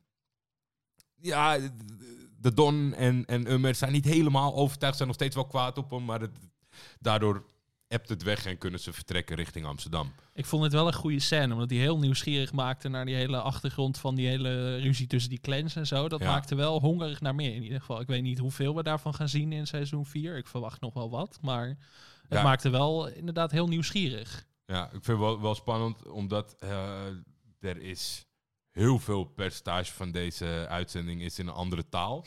ja, 1.21 1.59
de 2.39 2.55
Don 2.55 2.95
en, 2.95 3.25
en 3.25 3.51
Ummer 3.53 3.75
zijn 3.75 3.93
niet 3.93 4.05
helemaal 4.05 4.55
overtuigd, 4.55 4.97
zijn 4.97 5.09
nog 5.09 5.17
steeds 5.17 5.35
wel 5.35 5.47
kwaad 5.47 5.79
op 5.79 5.91
hem, 5.91 6.05
maar 6.05 6.21
het, 6.21 6.39
daardoor 7.01 7.45
ebt 7.89 8.09
het 8.09 8.23
weg 8.23 8.47
en 8.47 8.59
kunnen 8.59 8.81
ze 8.81 8.93
vertrekken 8.93 9.37
richting 9.37 9.67
Amsterdam. 9.67 10.13
Ik 10.33 10.47
vond 10.47 10.63
het 10.63 10.73
wel 10.73 10.87
een 10.87 10.95
goede 10.95 11.21
scène, 11.21 11.53
omdat 11.53 11.69
die 11.69 11.81
heel 11.81 11.99
nieuwsgierig 11.99 12.53
maakte 12.53 12.89
naar 12.89 13.05
die 13.05 13.15
hele 13.15 13.41
achtergrond 13.41 13.99
van 13.99 14.15
die 14.15 14.27
hele 14.27 14.77
ruzie 14.77 15.07
tussen 15.07 15.31
die 15.31 15.41
clans 15.41 15.77
en 15.77 15.87
zo. 15.87 16.09
Dat 16.09 16.21
Ja. 16.21 16.31
maakte 16.31 16.55
wel 16.55 16.81
hongerig 16.81 17.21
naar 17.21 17.35
meer 17.35 17.55
in 17.55 17.63
ieder 17.63 17.81
geval. 17.81 18.01
Ik 18.01 18.07
weet 18.07 18.23
niet 18.23 18.39
hoeveel 18.39 18.75
we 18.75 18.83
daarvan 18.83 19.15
gaan 19.15 19.29
zien 19.29 19.53
in 19.53 19.67
seizoen 19.67 20.07
4. 20.07 20.37
Ik 20.37 20.47
verwacht 20.47 20.81
nog 20.81 20.95
wel 20.95 21.11
wat, 21.11 21.39
maar 21.43 21.77
het 22.29 22.43
maakte 22.43 22.71
wel 22.71 23.09
inderdaad 23.09 23.51
heel 23.51 23.69
nieuwsgierig. 23.69 24.47
Ja, 24.67 24.85
ik 24.85 24.91
vind 24.91 25.07
het 25.07 25.19
wel, 25.19 25.41
wel 25.41 25.55
spannend, 25.55 26.07
omdat 26.09 26.57
eh, 26.59 27.07
er 27.61 27.77
is 27.83 28.27
heel 28.71 28.99
veel 28.99 29.25
percentage 29.25 29.93
van 29.93 30.11
deze 30.13 30.67
uitzending 30.69 31.23
is 31.23 31.39
in 31.39 31.47
een 31.47 31.55
andere 31.55 31.89
taal. 31.89 32.25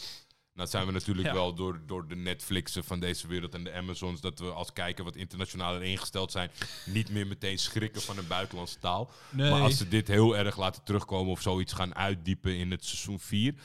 Nou 0.54 0.70
zijn 0.70 0.86
we 0.86 0.92
natuurlijk 0.92 1.28
Ja. 1.28 1.34
wel 1.34 1.54
door, 1.54 1.82
door 1.86 2.08
de 2.08 2.16
Netflixen 2.16 2.84
van 2.84 3.00
deze 3.00 3.28
wereld 3.28 3.54
en 3.54 3.64
de 3.64 3.74
Amazons, 3.74 4.22
dat 4.22 4.40
we 4.40 4.46
als 4.52 4.74
kijker 4.74 5.04
wat 5.04 5.16
internationaler 5.16 5.84
ingesteld 5.84 6.32
zijn, 6.32 6.52
niet 6.86 7.10
meer 7.10 7.28
meteen 7.28 7.60
schrikken 7.60 8.02
van 8.02 8.18
een 8.18 8.28
buitenlandse 8.28 8.80
taal. 8.80 9.12
Nee. 9.30 9.52
Maar 9.52 9.62
als 9.62 9.78
ze 9.78 9.88
dit 9.88 10.08
heel 10.08 10.38
erg 10.38 10.58
laten 10.58 10.84
terugkomen 10.84 11.32
of 11.32 11.42
zoiets 11.42 11.74
gaan 11.74 11.96
uitdiepen 11.96 12.56
in 12.58 12.72
het 12.72 12.86
seizoen 12.86 13.20
4, 13.20 13.56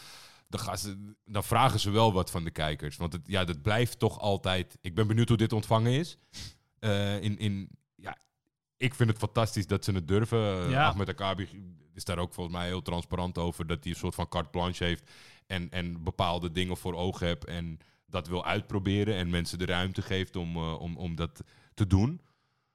dan, 0.53 0.61
gaan 0.61 0.79
ze, 0.79 1.15
dan 1.25 1.45
vragen 1.45 1.81
ze 1.81 1.91
wel 1.91 2.12
wat 2.12 2.31
van 2.31 2.45
de 2.45 2.51
kijkers. 2.51 2.97
Want 2.97 3.12
het, 3.12 3.23
ja, 3.27 3.45
dat 3.45 3.62
blijft 3.62 3.99
toch 3.99 4.21
altijd. 4.21 4.79
Ik 4.81 4.95
ben 4.95 5.07
benieuwd 5.07 5.29
hoe 5.29 5.37
dit 5.37 5.53
ontvangen 5.53 5.93
is. 5.93 6.19
Eh, 6.79 7.23
in, 7.23 7.38
in, 7.38 7.69
ja, 7.95 8.19
ik 8.77 8.95
vind 8.95 9.09
het 9.09 9.19
fantastisch 9.19 9.67
dat 9.67 9.85
ze 9.85 9.93
het 9.93 10.09
durven. 10.09 10.71
Ja. 10.71 10.87
Ahmed 10.87 11.09
Akabi 11.09 11.49
is 11.95 12.05
daar 12.05 12.19
ook 12.19 12.35
volgens 12.35 12.57
mij 12.57 12.67
heel 12.67 12.83
transparant 12.83 13.38
over. 13.38 13.67
Dat 13.67 13.83
hij 13.83 13.93
een 13.93 13.99
soort 13.99 14.15
van 14.15 14.29
carte 14.29 14.51
blanche 14.51 14.85
heeft. 14.85 15.11
En, 15.47 15.71
en 15.71 16.03
bepaalde 16.03 16.53
dingen 16.53 16.77
voor 16.77 16.95
ogen 16.95 17.27
heeft. 17.27 17.45
En 17.45 17.79
dat 18.07 18.29
wil 18.29 18.45
uitproberen. 18.45 19.15
En 19.15 19.31
mensen 19.31 19.59
de 19.59 19.67
ruimte 19.67 20.03
geeft 20.03 20.37
om, 20.37 20.57
eh, 20.57 20.81
om, 20.81 20.97
om 20.97 21.15
dat 21.15 21.43
te 21.75 21.87
doen. 21.87 22.21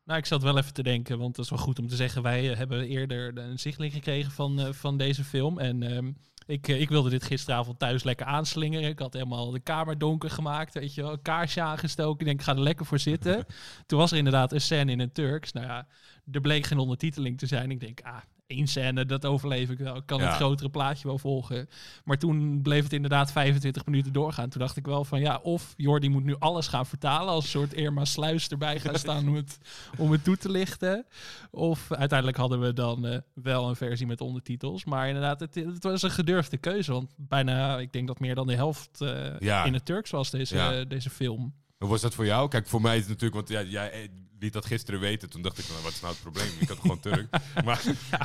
Nou, 0.04 0.20
ik 0.20 0.26
zat 0.26 0.44
wel 0.44 0.58
even 0.58 0.74
te 0.74 0.84
denken, 0.84 1.20
want 1.20 1.36
dat 1.36 1.46
is 1.46 1.52
wel 1.52 1.60
goed 1.60 1.80
om 1.80 1.88
te 1.88 1.96
zeggen. 1.96 2.22
Wij 2.22 2.46
hebben 2.46 2.88
eerder 2.88 3.38
een 3.38 3.60
zichtling 3.60 3.94
gekregen 3.94 4.32
van, 4.32 4.60
eh, 4.60 4.74
van 4.74 4.98
deze 4.98 5.24
film. 5.24 5.60
En 5.60 5.84
ehm, 5.84 6.12
ik, 6.48 6.68
eh, 6.68 6.82
ik 6.82 6.90
wilde 6.90 7.10
dit 7.10 7.24
gisteravond 7.24 7.80
thuis 7.80 8.04
lekker 8.04 8.26
aanslingeren. 8.26 8.90
Ik 8.90 9.00
had 9.00 9.14
helemaal 9.14 9.52
de 9.52 9.60
kamer 9.60 9.98
donker 9.98 10.30
gemaakt, 10.30 10.74
weet 10.74 10.94
je 10.94 11.02
wel. 11.02 11.12
Een 11.12 11.22
kaarsje 11.22 11.62
aangestoken. 11.62 12.20
Ik 12.20 12.26
denk, 12.26 12.40
ik 12.40 12.46
ga 12.46 12.52
er 12.52 12.60
lekker 12.60 12.86
voor 12.86 13.00
zitten. 13.00 13.46
Toen 13.86 14.00
was 14.00 14.12
er 14.12 14.18
inderdaad 14.18 14.52
een 14.52 14.62
scène 14.62 14.92
in 14.92 15.00
het 15.00 15.14
Turks. 15.14 15.52
Nou 15.52 15.66
ja, 15.66 15.88
er 16.32 16.42
bleek 16.42 16.66
geen 16.66 16.78
ondertiteling 16.78 17.38
te 17.38 17.46
zijn. 17.46 17.72
Ik 17.72 17.80
denk, 17.80 18.02
ah, 18.02 18.18
één 18.48 18.68
scène, 18.68 19.06
dat 19.06 19.26
overleef 19.26 19.70
ik 19.70 19.78
wel. 19.78 19.96
Ik 19.96 20.06
kan 20.06 20.20
Ja. 20.20 20.26
het 20.28 20.36
grotere 20.36 20.70
plaatje 20.70 21.08
wel 21.08 21.18
volgen. 21.18 21.70
Maar 22.04 22.18
toen 22.18 22.62
bleef 22.62 22.84
het 22.84 22.94
inderdaad 22.94 23.32
25 23.32 23.86
minuten 23.86 24.14
doorgaan. 24.14 24.50
Toen 24.50 24.62
dacht 24.62 24.78
ik 24.78 24.86
wel 24.86 25.04
van, 25.06 25.20
ja, 25.20 25.38
of 25.44 25.74
Jordi 25.78 26.10
moet 26.10 26.24
nu 26.24 26.36
alles 26.40 26.68
gaan 26.68 26.86
vertalen... 26.86 27.34
als 27.34 27.44
een 27.44 27.50
soort 27.50 27.74
Irma 27.74 28.06
Sluis 28.06 28.48
erbij 28.48 28.80
gaan 28.84 28.96
staan 29.00 29.28
om 29.28 29.36
het, 29.36 29.58
om 29.98 30.12
het 30.12 30.24
toe 30.24 30.38
te 30.38 30.50
lichten. 30.52 31.06
Of 31.52 31.92
uiteindelijk 31.92 32.38
hadden 32.38 32.60
we 32.60 32.74
dan 32.74 33.06
eh, 33.06 33.18
wel 33.34 33.70
een 33.70 33.76
versie 33.76 34.08
met 34.08 34.22
ondertitels. 34.22 34.86
Maar 34.86 35.08
inderdaad, 35.08 35.40
het, 35.40 35.56
het 35.56 35.84
was 35.84 36.02
een 36.02 36.12
gedurfde 36.12 36.58
keuze. 36.58 36.92
Want 36.92 37.14
bijna, 37.18 37.80
ik 37.80 37.92
denk 37.94 38.08
dat 38.08 38.20
meer 38.20 38.36
dan 38.36 38.48
de 38.48 38.56
helft 38.56 39.02
eh, 39.02 39.40
Ja. 39.40 39.64
in 39.66 39.74
het 39.74 39.86
Turks 39.86 40.12
was, 40.12 40.30
deze, 40.32 40.56
Ja. 40.56 40.84
deze 40.84 41.10
film. 41.10 41.54
Hoe 41.78 41.90
was 41.90 42.02
dat 42.02 42.14
voor 42.14 42.26
jou? 42.26 42.48
Kijk, 42.50 42.68
voor 42.68 42.82
mij 42.82 42.96
is 42.96 43.02
het 43.02 43.10
natuurlijk, 43.10 43.36
want 43.36 43.50
ja, 43.50 43.72
jij 43.72 43.92
eh, 43.92 44.10
liet 44.40 44.54
dat 44.54 44.66
gisteren 44.66 45.00
weten. 45.00 45.30
Toen 45.30 45.42
dacht 45.42 45.58
ik, 45.58 45.68
nou, 45.68 45.84
wat 45.84 45.92
is 45.92 46.02
nou 46.02 46.14
het 46.14 46.22
probleem? 46.22 46.52
Ik 46.60 46.68
had 46.68 46.80
gewoon 46.80 47.00
Turk. 47.00 47.38
Maar 47.66 47.84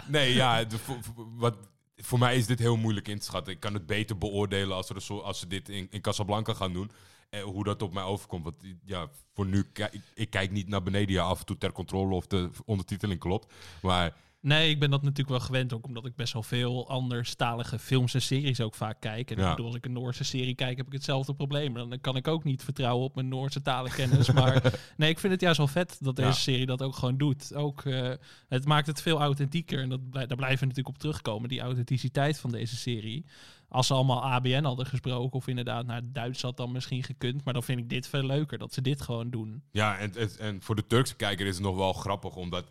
nee, 0.09 0.35
ja, 0.35 0.65
de, 0.65 0.79
voor, 0.79 0.99
wat, 1.37 1.57
voor 1.97 2.19
mij 2.19 2.37
is 2.37 2.47
dit 2.47 2.59
heel 2.59 2.77
moeilijk 2.77 3.09
in 3.09 3.19
te 3.19 3.25
schatten. 3.25 3.53
Ik 3.53 3.61
kan 3.61 3.75
het 3.75 3.87
beter 3.87 4.19
beoordelen 4.19 4.77
als, 4.77 4.89
er 4.89 5.23
als 5.23 5.39
ze 5.39 5.47
dit 5.47 5.69
in, 5.69 5.87
in 5.91 6.01
Casablanca 6.01 6.55
gaan 6.55 6.73
doen. 6.73 6.91
Eh, 7.31 7.43
hoe 7.43 7.65
dat 7.65 7.83
op 7.83 7.93
mij 7.93 8.03
overkomt. 8.03 8.45
Want 8.45 8.57
ja, 8.85 9.09
voor 9.35 9.47
nu, 9.47 9.63
kijk, 9.73 10.01
ik 10.15 10.31
kijk 10.31 10.51
niet 10.51 10.69
naar 10.69 10.83
beneden. 10.83 11.15
Ja, 11.15 11.23
af 11.23 11.39
en 11.39 11.47
toe 11.47 11.59
ter 11.59 11.73
controle 11.73 12.15
of 12.15 12.27
de 12.27 12.51
ondertiteling 12.65 13.21
klopt. 13.21 13.53
Maar 13.83 14.17
Nee, 14.43 14.71
ik 14.71 14.79
ben 14.81 14.91
dat 14.91 15.03
natuurlijk 15.03 15.29
wel 15.29 15.41
gewend, 15.41 15.73
ook 15.73 15.87
omdat 15.87 16.07
ik 16.07 16.17
best 16.17 16.33
wel 16.33 16.43
veel 16.43 16.89
anderstalige 16.89 17.79
films 17.79 18.15
en 18.15 18.23
series 18.23 18.61
ook 18.61 18.75
vaak 18.75 19.01
kijk. 19.01 19.31
En 19.31 19.37
Ja. 19.39 19.45
ik 19.45 19.51
bedoel, 19.51 19.67
als 19.67 19.77
ik 19.77 19.85
een 19.85 19.93
Noorse 19.93 20.25
serie 20.25 20.55
kijk, 20.55 20.77
heb 20.77 20.87
ik 20.87 20.93
hetzelfde 20.93 21.35
probleem. 21.35 21.75
Dan 21.75 21.99
kan 22.01 22.17
ik 22.17 22.29
ook 22.29 22.45
niet 22.45 22.63
vertrouwen 22.65 23.05
op 23.05 23.15
mijn 23.15 23.29
Noorse 23.29 23.63
talenkennis. 23.63 24.31
maar 24.41 24.81
nee, 24.97 25.11
ik 25.11 25.19
vind 25.19 25.33
het 25.33 25.43
juist 25.43 25.59
wel 25.59 25.67
vet 25.67 25.97
dat 26.01 26.17
deze 26.17 26.29
Ja. 26.29 26.35
serie 26.35 26.67
dat 26.67 26.83
ook 26.83 26.95
gewoon 26.97 27.17
doet. 27.17 27.55
Ook, 27.55 27.85
eh, 27.85 28.11
het 28.49 28.65
maakt 28.65 28.87
het 28.87 29.03
veel 29.03 29.21
authentieker. 29.21 29.81
En 29.81 29.89
dat, 29.89 30.01
daar 30.13 30.27
blijven 30.27 30.59
we 30.61 30.67
natuurlijk 30.67 30.89
op 30.95 30.99
terugkomen, 30.99 31.49
die 31.49 31.61
authenticiteit 31.61 32.39
van 32.39 32.51
deze 32.51 32.77
serie. 32.77 33.25
Als 33.69 33.87
ze 33.87 33.95
allemaal 33.95 34.23
ABN 34.25 34.65
hadden 34.65 34.87
gesproken, 34.87 35.37
of 35.39 35.47
inderdaad 35.47 35.87
naar 35.87 36.01
Duits 36.05 36.43
had 36.43 36.57
dan 36.57 36.73
misschien 36.73 37.03
gekund. 37.03 37.45
Maar 37.45 37.55
dan 37.55 37.63
vind 37.63 37.79
ik 37.79 37.89
dit 37.89 38.07
veel 38.09 38.25
leuker, 38.27 38.59
dat 38.59 38.73
ze 38.75 38.83
dit 38.83 39.01
gewoon 39.03 39.31
doen. 39.31 39.63
Ja, 39.71 39.99
en, 39.99 40.15
en, 40.17 40.31
en 40.39 40.63
voor 40.63 40.75
de 40.77 40.87
Turkse 40.87 41.17
kijker 41.17 41.47
is 41.47 41.55
het 41.55 41.65
nog 41.65 41.77
wel 41.77 41.93
grappig, 41.93 42.37
omdat 42.37 42.65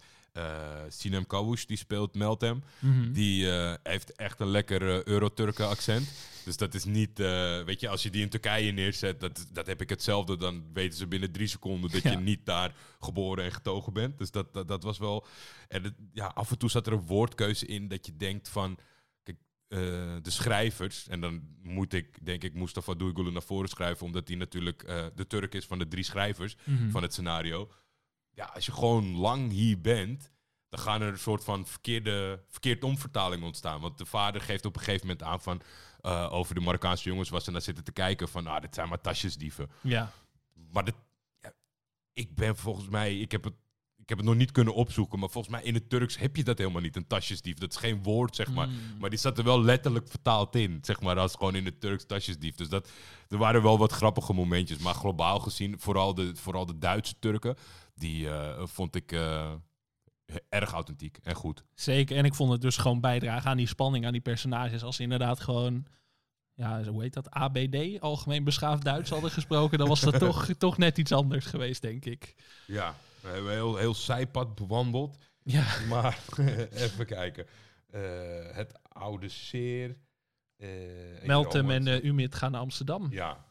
Sinem 0.87 1.25
Kavush, 1.27 1.65
die 1.65 1.77
speelt 1.77 2.15
Meltem, 2.15 2.63
Mhm. 2.79 3.11
die 3.11 3.51
eh, 3.51 3.73
heeft 3.83 4.15
echt 4.15 4.39
een 4.39 4.47
lekker 4.47 4.89
eh, 4.89 5.03
Euro-Turken 5.03 5.67
accent. 5.67 6.11
Dus 6.45 6.57
dat 6.57 6.73
is 6.73 6.83
niet, 6.85 7.19
eh, 7.19 7.63
weet 7.63 7.79
je, 7.79 7.89
als 7.89 8.03
je 8.03 8.09
die 8.09 8.21
in 8.21 8.29
Turkije 8.29 8.71
neerzet, 8.71 9.19
dat, 9.19 9.47
dat 9.53 9.67
heb 9.67 9.81
ik 9.81 9.89
hetzelfde, 9.89 10.37
dan 10.37 10.63
weten 10.73 10.97
ze 10.97 11.07
binnen 11.07 11.31
drie 11.31 11.47
seconden 11.47 11.91
dat 11.91 12.01
Ja. 12.03 12.11
je 12.11 12.17
niet 12.17 12.45
daar 12.45 12.75
geboren 12.99 13.43
en 13.43 13.51
getogen 13.51 13.93
bent. 13.93 14.17
Dus 14.17 14.31
dat, 14.31 14.53
dat, 14.53 14.67
dat 14.67 14.83
was 14.83 14.97
wel, 14.97 15.25
en 15.67 15.83
het- 15.83 15.95
ja, 16.13 16.25
af 16.27 16.51
en 16.51 16.57
toe 16.57 16.69
zat 16.69 16.87
er 16.87 16.93
een 16.93 17.05
woordkeuze 17.05 17.65
in 17.65 17.87
dat 17.87 18.05
je 18.05 18.15
denkt 18.17 18.49
van, 18.49 18.77
kijk, 19.23 19.37
eh, 19.67 19.79
de 20.21 20.29
schrijvers, 20.31 21.07
en 21.07 21.21
dan 21.21 21.41
moet 21.63 21.93
ik, 21.93 22.25
denk 22.25 22.43
ik, 22.43 22.53
Mustafa 22.53 22.93
Duygulu 22.93 23.31
naar 23.31 23.41
voren 23.43 23.69
schrijven, 23.69 24.05
omdat 24.05 24.27
hij 24.27 24.37
natuurlijk 24.37 24.83
eh, 24.83 25.05
de 25.15 25.27
Turk 25.27 25.53
is 25.53 25.65
van 25.65 25.79
de 25.79 25.87
drie 25.87 26.03
schrijvers 26.03 26.55
Mhm. 26.65 26.89
van 26.89 27.01
het 27.01 27.11
scenario. 27.13 27.71
Ja, 28.33 28.45
als 28.45 28.65
je 28.65 28.71
gewoon 28.71 29.15
lang 29.15 29.51
hier 29.51 29.81
bent, 29.81 30.31
dan 30.69 30.79
gaan 30.79 31.01
er 31.01 31.07
een 31.07 31.19
soort 31.19 31.43
van 31.43 31.67
verkeerde, 31.67 32.43
verkeerd 32.49 32.83
omvertaling 32.83 33.43
ontstaan. 33.43 33.81
Want 33.81 33.97
de 33.97 34.05
vader 34.05 34.41
geeft 34.41 34.65
op 34.65 34.75
een 34.75 34.81
gegeven 34.81 35.07
moment 35.07 35.25
aan 35.25 35.41
van, 35.41 35.61
eh, 36.01 36.33
over 36.33 36.55
de 36.55 36.61
Marokkaanse 36.61 37.09
jongens 37.09 37.29
was 37.29 37.43
ze 37.43 37.51
naar 37.51 37.61
zitten 37.61 37.83
te 37.83 37.91
kijken 37.91 38.29
van, 38.29 38.47
ah, 38.47 38.61
dit 38.61 38.75
zijn 38.75 38.89
maar 38.89 39.01
tasjesdieven. 39.01 39.71
Ja. 39.81 40.11
Maar 40.71 40.85
dit, 40.85 40.95
ja, 41.39 41.53
ik 42.13 42.35
ben 42.35 42.57
volgens 42.57 42.87
mij, 42.87 43.19
ik 43.19 43.31
heb 43.31 43.43
het 43.43 43.55
ik 44.01 44.09
heb 44.09 44.17
het 44.17 44.27
nog 44.27 44.35
niet 44.35 44.51
kunnen 44.51 44.73
opzoeken, 44.73 45.19
maar 45.19 45.29
volgens 45.29 45.53
mij 45.53 45.63
in 45.63 45.73
het 45.73 45.89
Turks 45.89 46.17
heb 46.17 46.35
je 46.35 46.43
dat 46.43 46.57
helemaal 46.57 46.81
niet, 46.81 46.95
een 46.95 47.07
tasjesdief. 47.07 47.57
Dat 47.57 47.71
is 47.71 47.77
geen 47.77 48.03
woord, 48.03 48.35
zeg 48.35 48.53
maar. 48.53 48.67
Mm. 48.67 48.75
Maar 48.99 49.09
die 49.09 49.19
zat 49.19 49.37
er 49.37 49.43
wel 49.43 49.61
letterlijk 49.61 50.07
vertaald 50.07 50.55
in, 50.55 50.79
zeg 50.81 51.01
maar, 51.01 51.19
als 51.19 51.35
gewoon 51.35 51.55
in 51.55 51.65
het 51.65 51.81
Turks 51.81 52.05
tasjesdief. 52.05 52.55
Dus 52.55 52.69
dat, 52.69 52.89
er 53.29 53.37
waren 53.37 53.63
wel 53.63 53.77
wat 53.77 53.91
grappige 53.91 54.33
momentjes. 54.33 54.77
Maar 54.77 54.93
globaal 54.93 55.39
gezien, 55.39 55.79
vooral 55.79 56.13
de, 56.13 56.35
vooral 56.35 56.65
de 56.65 56.77
Duitse 56.77 57.15
Turken, 57.19 57.55
die 57.95 58.29
eh, 58.29 58.65
vond 58.65 58.95
ik 58.95 59.11
eh, 59.11 59.51
erg 60.49 60.71
authentiek 60.71 61.19
en 61.23 61.35
goed. 61.35 61.63
Zeker. 61.73 62.17
En 62.17 62.25
ik 62.25 62.33
vond 62.33 62.51
het 62.51 62.61
dus 62.61 62.77
gewoon 62.77 62.99
bijdragen 62.99 63.49
aan 63.49 63.57
die 63.57 63.67
spanning, 63.67 64.05
aan 64.05 64.11
die 64.11 64.21
personages. 64.21 64.83
Als 64.83 64.95
ze 64.95 65.03
inderdaad 65.03 65.39
gewoon, 65.39 65.85
ja, 66.53 66.83
hoe 66.83 67.01
heet 67.01 67.13
dat? 67.13 67.29
ABD, 67.29 67.99
Algemeen 67.99 68.43
Beschaafd 68.43 68.83
Duits 68.83 69.09
hadden 69.09 69.31
gesproken, 69.31 69.77
dan 69.77 69.87
was 69.87 70.01
dat 70.01 70.19
toch, 70.29 70.49
toch 70.57 70.77
net 70.77 70.97
iets 70.97 71.11
anders 71.11 71.45
geweest, 71.45 71.81
denk 71.81 72.05
ik. 72.05 72.35
Ja, 72.67 72.95
we 73.21 73.27
hebben 73.29 73.51
heel, 73.51 73.75
heel 73.75 73.95
zijpad 73.95 74.55
bewandeld. 74.55 75.17
Ja. 75.43 75.65
Maar 75.87 76.19
even 76.71 77.05
kijken. 77.05 77.45
Eh, 77.89 78.01
het 78.51 78.79
oude 78.83 79.29
zeer. 79.29 79.97
eh, 80.57 81.15
ik 81.15 81.25
Meltem 81.25 81.69
en 81.71 81.87
eh 81.87 82.03
Umit 82.03 82.35
gaan 82.35 82.51
naar 82.51 82.61
Amsterdam. 82.61 83.07
Ja. 83.11 83.45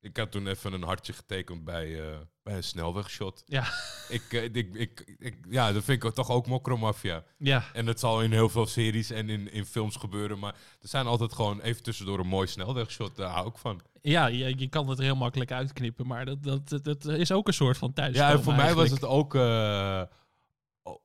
Ik 0.00 0.16
had 0.16 0.30
toen 0.30 0.46
even 0.46 0.72
een 0.72 0.82
hartje 0.82 1.12
getekend 1.12 1.64
bij, 1.64 2.10
eh, 2.10 2.16
bij 2.42 2.56
een 2.56 2.64
snelwegshot. 2.64 3.42
Ja. 3.46 3.64
Ik, 4.08 4.32
eh, 4.32 4.44
ik, 4.44 4.74
ik, 4.74 5.14
ik, 5.18 5.36
ja, 5.48 5.72
dat 5.72 5.84
vind 5.84 6.04
ik 6.04 6.12
toch 6.12 6.30
ook 6.30 6.46
mokromafia. 6.46 7.24
Ja, 7.38 7.64
En 7.72 7.86
dat 7.86 8.00
zal 8.00 8.22
in 8.22 8.32
heel 8.32 8.48
veel 8.48 8.66
series 8.66 9.10
en 9.10 9.28
in, 9.28 9.52
in 9.52 9.64
films 9.64 9.96
gebeuren. 9.96 10.38
Maar 10.38 10.54
er 10.80 10.88
zijn 10.88 11.06
altijd 11.06 11.32
gewoon 11.32 11.60
even 11.60 11.82
tussendoor 11.82 12.18
een 12.18 12.26
mooi 12.26 12.46
snelwegshot. 12.46 13.16
Daar 13.16 13.30
hou 13.30 13.48
ik 13.48 13.58
van. 13.58 13.80
ja 14.02 14.26
je, 14.26 14.58
je 14.58 14.68
kan 14.68 14.88
het 14.88 14.98
er 14.98 15.04
heel 15.04 15.16
makkelijk 15.16 15.52
uitknippen, 15.52 16.06
maar 16.06 16.24
dat, 16.24 16.42
dat, 16.42 16.84
dat, 16.84 17.04
is 17.04 17.32
ook 17.32 17.46
een 17.46 17.54
soort 17.54 17.78
van 17.78 17.92
thuis. 17.92 18.16
Ja, 18.16 18.30
en 18.30 18.42
voor 18.42 18.54
mij 18.54 18.74
was 18.74 18.90
het 18.90 19.04
ook, 19.04 19.34
eh, 19.34 20.02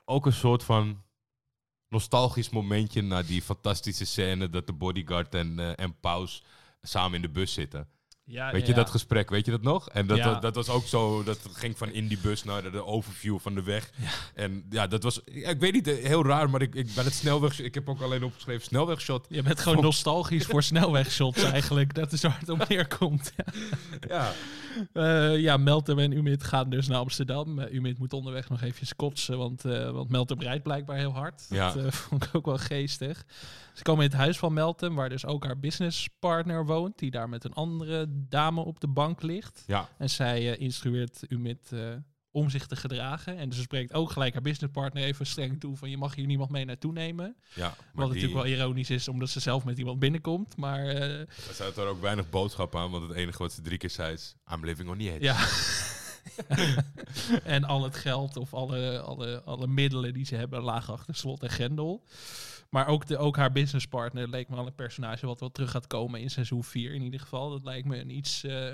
ook 0.05 0.25
een 0.25 0.33
soort 0.33 0.63
van 0.63 1.03
nostalgisch 1.87 2.49
momentje 2.49 3.01
na 3.01 3.21
die 3.21 3.41
fantastische 3.41 4.05
scène 4.05 4.49
dat 4.49 4.67
de 4.67 4.73
bodyguard 4.73 5.35
en, 5.35 5.75
en 5.77 5.99
Paus 5.99 6.43
samen 6.81 7.15
in 7.15 7.21
de 7.21 7.29
bus 7.29 7.53
zitten. 7.53 7.89
Ja, 8.31 8.51
Weet 8.51 8.61
je 8.61 8.67
ja. 8.71 8.77
dat 8.77 8.89
gesprek, 8.89 9.29
weet 9.29 9.45
je 9.45 9.51
dat 9.51 9.61
nog? 9.61 9.89
En 9.89 10.07
dat, 10.07 10.17
Ja. 10.17 10.23
dat, 10.33 10.41
dat 10.41 10.55
was 10.55 10.69
ook 10.69 10.85
zo, 10.85 11.23
dat 11.23 11.39
ging 11.51 11.77
van 11.77 11.89
in 11.91 12.07
die 12.07 12.17
bus 12.21 12.43
naar 12.43 12.71
de, 12.71 12.85
overview 12.85 13.39
van 13.39 13.55
de 13.55 13.63
weg. 13.63 13.91
En 14.35 14.65
ja, 14.69 14.87
dat 14.87 15.03
was, 15.03 15.23
ik 15.23 15.59
weet 15.59 15.73
niet, 15.73 15.87
eh, 15.87 16.05
heel 16.05 16.25
raar, 16.25 16.49
maar 16.49 16.61
ik, 16.61 16.75
ik 16.75 16.93
bij 16.95 17.03
het 17.03 17.13
snelweg, 17.13 17.59
ik 17.59 17.73
heb 17.73 17.89
ook 17.89 18.01
alleen 18.01 18.23
opgeschreven 18.23 18.61
snelwegshot. 18.65 19.25
Je 19.29 19.41
bent 19.43 19.59
gewoon 19.59 19.83
nostalgisch 19.83 20.45
voor 20.45 20.63
snelwegshots 20.71 21.43
eigenlijk. 21.43 21.93
Dat 21.93 22.11
is 22.11 22.21
waar 22.21 22.39
het 22.39 22.49
op 22.49 22.67
neerkomt. 22.67 23.33
Ja, 24.07 24.31
Eh, 24.93 25.39
ja, 25.39 25.57
Meltem 25.57 25.99
en 25.99 26.11
Umit 26.11 26.43
gaan 26.43 26.69
dus 26.69 26.87
naar 26.87 26.97
Amsterdam. 26.99 27.59
Eh, 27.59 27.73
Umit 27.73 27.99
moet 27.99 28.13
onderweg 28.13 28.49
nog 28.49 28.61
even 28.61 28.95
kotsen, 28.95 29.37
want, 29.37 29.65
eh 29.65 29.89
want 29.89 30.09
Meltem 30.09 30.41
rijdt 30.41 30.63
blijkbaar 30.63 30.97
heel 30.97 31.13
hard. 31.13 31.45
Ja. 31.49 31.71
Dat 31.71 31.95
vond 32.09 32.23
ik 32.23 32.29
ook 32.35 32.45
wel 32.45 32.57
geestig. 32.57 33.23
Ze 33.73 33.83
komen 33.83 34.03
in 34.05 34.09
het 34.11 34.19
huis 34.19 34.37
van 34.37 34.53
Meltem, 34.53 34.95
waar 34.95 35.09
dus 35.09 35.25
ook 35.25 35.43
haar 35.45 35.59
businesspartner 35.59 36.65
woont, 36.65 36.99
die 36.99 37.11
daar 37.11 37.29
met 37.29 37.43
een 37.43 37.53
andere 37.53 38.09
dame 38.29 38.61
op 38.61 38.79
de 38.79 38.87
bank 38.87 39.21
ligt. 39.21 39.63
ja, 39.67 39.89
En 39.97 40.09
zij 40.09 40.51
eh, 40.51 40.61
instrueert 40.61 41.23
Umit 41.27 41.71
eh, 41.71 41.79
om 42.31 42.49
zich 42.49 42.67
te 42.67 42.75
gedragen. 42.75 43.37
En 43.37 43.53
ze 43.53 43.61
spreekt 43.61 43.93
ook 43.93 44.11
gelijk 44.11 44.33
haar 44.33 44.41
businesspartner 44.41 45.03
even 45.03 45.25
streng 45.25 45.59
toe 45.59 45.77
van 45.77 45.89
je 45.89 45.97
mag 45.97 46.15
hier 46.15 46.25
niemand 46.25 46.49
mee 46.49 46.65
naartoe 46.65 46.91
nemen. 46.93 47.35
ja. 47.53 47.75
Wat 47.93 48.05
die, 48.11 48.21
natuurlijk 48.21 48.33
wel 48.33 48.57
ironisch 48.57 48.89
is, 48.89 49.07
omdat 49.07 49.29
ze 49.29 49.39
zelf 49.39 49.63
met 49.63 49.77
iemand 49.77 49.99
binnenkomt. 49.99 50.57
Maar 50.57 50.85
eh, 50.85 51.19
er 51.19 51.53
zat 51.53 51.77
er 51.77 51.87
ook 51.87 52.01
weinig 52.01 52.29
boodschap 52.29 52.75
aan, 52.75 52.91
want 52.91 53.07
het 53.07 53.17
enige 53.17 53.37
wat 53.37 53.53
ze 53.53 53.61
drie 53.61 53.77
keer 53.77 53.89
zei 53.89 54.13
is, 54.13 54.35
I'm 54.53 54.65
living 54.65 54.89
on 54.89 54.97
the 54.97 55.11
edge. 55.11 55.23
Ja. 55.23 55.47
en 57.43 57.63
al 57.63 57.83
het 57.83 57.95
geld 57.95 58.37
of 58.37 58.53
alle, 58.53 58.99
alle, 58.99 59.41
alle 59.45 59.67
middelen 59.67 60.13
die 60.13 60.25
ze 60.25 60.35
hebben 60.35 60.61
lagen 60.61 60.93
achter 60.93 61.15
slot 61.15 61.43
en 61.43 61.49
grendel. 61.49 62.03
Maar 62.71 62.87
ook, 62.87 63.07
de, 63.07 63.17
ook 63.17 63.35
haar 63.35 63.51
businesspartner 63.51 64.29
leek 64.29 64.49
me 64.49 64.55
al 64.55 64.67
een 64.67 64.75
personage 64.75 65.25
wat 65.25 65.39
wel 65.39 65.51
terug 65.51 65.71
gaat 65.71 65.87
komen 65.87 66.19
in 66.21 66.29
seizoen 66.29 66.63
4 66.63 66.93
in 66.93 67.01
ieder 67.01 67.19
geval. 67.19 67.49
Dat 67.49 67.63
lijkt 67.63 67.87
me 67.87 67.99
een 67.99 68.09
iets 68.09 68.43
eh 68.43 68.73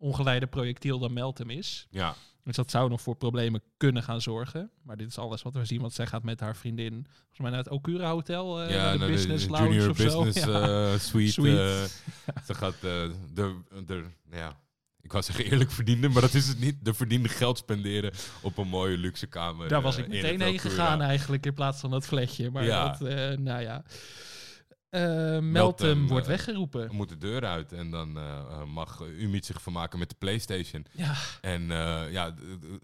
ongeleide 0.00 0.46
projectiel 0.46 0.98
dan 0.98 1.12
Meltem 1.12 1.50
is. 1.50 1.86
Ja, 1.90 2.14
Dus 2.44 2.56
dat 2.56 2.70
zou 2.70 2.88
nog 2.88 3.00
voor 3.00 3.16
problemen 3.16 3.62
kunnen 3.76 4.02
gaan 4.02 4.20
zorgen. 4.20 4.70
Maar 4.82 4.96
dit 4.96 5.08
is 5.08 5.18
alles 5.18 5.42
wat 5.42 5.54
we 5.54 5.64
zien, 5.64 5.80
want 5.80 5.92
zij 5.92 6.06
gaat 6.06 6.22
met 6.22 6.40
haar 6.40 6.56
vriendin 6.56 7.06
volgens 7.10 7.38
mij 7.38 7.50
naar 7.50 7.58
het 7.58 7.68
Okura 7.70 8.10
Hotel, 8.10 8.62
eh, 8.62 8.70
ja 8.70 8.84
naar 8.84 8.98
de 8.98 9.06
business 9.06 9.48
lounge 9.48 9.68
junior 9.68 9.90
of 9.90 9.96
business 9.96 10.40
zo. 10.40 10.50
Ja. 10.60 10.92
eh, 10.92 10.98
suite. 10.98 11.32
Suite. 11.32 11.88
ze 12.46 12.54
gaat 12.54 12.80
de, 12.80 13.14
de, 13.86 14.04
ja, 14.30 14.56
ik 15.08 15.14
wou 15.14 15.24
zeggen 15.24 15.44
eerlijk 15.50 15.70
verdienen, 15.70 16.12
maar 16.12 16.22
dat 16.22 16.34
is 16.34 16.48
het 16.48 16.60
niet. 16.60 16.76
De 16.82 16.94
verdiende 16.94 17.28
geld 17.28 17.58
spenderen 17.58 18.12
op 18.40 18.58
een 18.58 18.68
mooie 18.68 18.96
luxe 18.96 19.26
kamer. 19.26 19.68
Daar 19.68 19.82
was 19.82 19.96
eh, 19.96 20.04
ik 20.04 20.10
in 20.10 20.16
meteen 20.22 20.40
heen 20.40 20.58
gegaan 20.58 21.02
eigenlijk 21.02 21.46
in 21.46 21.54
plaats 21.54 21.80
van 21.80 21.90
dat 21.90 22.06
fletje. 22.06 22.50
Maar 22.50 22.64
Ja. 22.64 22.88
dat, 22.88 23.08
eh, 23.08 23.36
nou 23.38 23.62
ja. 23.62 23.82
Eh 24.90 25.38
Meltem 25.38 26.06
wordt 26.06 26.24
eh, 26.24 26.30
weggeroepen. 26.30 26.94
moet 26.94 27.08
de 27.08 27.18
deur 27.18 27.44
uit 27.44 27.72
en 27.72 27.90
dan 27.90 28.18
eh, 28.18 28.64
mag 28.64 29.00
Umit 29.00 29.46
zich 29.46 29.62
vermaken 29.62 29.98
met 29.98 30.08
de 30.08 30.14
PlayStation. 30.18 30.86
Ja, 30.92 31.14
En 31.40 31.62
ja, 32.10 32.34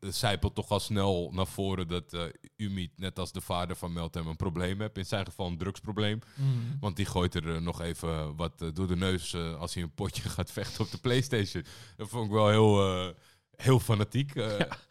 het 0.01 0.15
zijpelt 0.15 0.55
toch 0.55 0.71
al 0.71 0.81
snel 0.81 1.31
naar 1.33 1.47
voren 1.47 1.89
dat 1.89 2.17
Umit, 2.57 2.91
net 2.97 3.19
als 3.19 3.33
de 3.33 3.41
vader 3.41 3.77
van 3.77 3.93
Meltem, 3.93 4.27
een 4.27 4.37
probleem 4.37 4.81
heeft. 4.81 4.99
In 4.99 5.07
zijn 5.07 5.25
geval 5.25 5.47
een 5.47 5.59
drugsprobleem. 5.59 6.19
Mm. 6.35 6.77
Want 6.81 6.97
die 6.97 7.07
gooit 7.07 7.35
er 7.35 7.63
nog 7.63 7.81
even 7.81 8.37
wat 8.37 8.71
door 8.75 8.87
de 8.87 8.97
neus 8.97 9.35
als 9.37 9.75
hij 9.75 9.83
een 9.83 9.95
potje 9.95 10.29
gaat 10.37 10.53
vechten 10.53 10.85
op 10.85 10.91
de 10.91 10.99
PlayStation. 10.99 11.65
Dat 11.97 12.09
vond 12.09 12.27
ik 12.27 12.33
wel 12.33 12.49
heel, 12.49 13.15
heel 13.57 13.81
fanatiek 13.81 14.33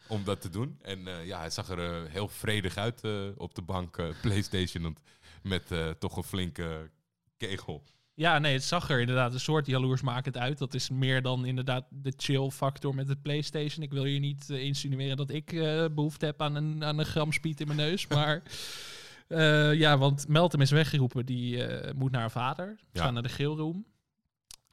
om 0.08 0.24
dat 0.24 0.40
te 0.40 0.48
doen. 0.48 0.78
En 0.82 1.00
ja, 1.24 1.38
hij 1.38 1.50
zag 1.50 1.68
er 1.68 2.10
heel 2.10 2.28
vredig 2.28 2.76
uit 2.76 3.02
op 3.36 3.54
de 3.54 3.62
bank 3.62 4.02
PlayStation. 4.22 4.96
Met 5.42 5.72
toch 5.98 6.16
een 6.16 6.22
flinke 6.22 6.90
kegel. 7.36 7.82
Ja, 8.16 8.38
nee, 8.38 8.52
het 8.52 8.64
zag 8.64 8.90
er 8.90 9.00
inderdaad 9.00 9.32
een 9.32 9.40
soort 9.40 9.66
jaloersmakend 9.66 10.36
uit. 10.36 10.58
Dat 10.58 10.74
is 10.74 10.88
meer 10.90 11.22
dan 11.22 11.44
inderdaad 11.44 11.84
de 11.90 12.12
chill 12.16 12.50
factor 12.50 12.94
met 12.94 13.06
de 13.06 13.16
PlayStation. 13.16 13.82
Ik 13.84 13.92
wil 13.92 14.04
je 14.04 14.18
niet 14.20 14.50
eh, 14.50 14.62
insinueren 14.62 15.16
dat 15.16 15.30
ik 15.30 15.52
eh, 15.52 15.84
behoefte 15.94 16.24
heb 16.26 16.42
aan 16.42 16.54
een, 16.54 16.84
aan 16.84 16.98
een 16.98 17.04
gram 17.04 17.32
speed 17.32 17.60
in 17.60 17.66
mijn 17.66 17.78
neus. 17.78 18.06
Maar 18.14 18.42
eh, 19.28 19.74
ja, 19.74 19.98
want 19.98 20.28
Meltem 20.28 20.60
is 20.60 20.70
weggeroepen. 20.70 21.26
Die 21.26 21.64
moet 21.94 22.10
naar 22.10 22.20
haar 22.20 22.30
vader. 22.30 22.74
Ze 22.78 22.84
Ja. 22.92 23.02
gaan 23.02 23.14
naar 23.14 23.22
de 23.22 23.28
geelroom. 23.28 23.86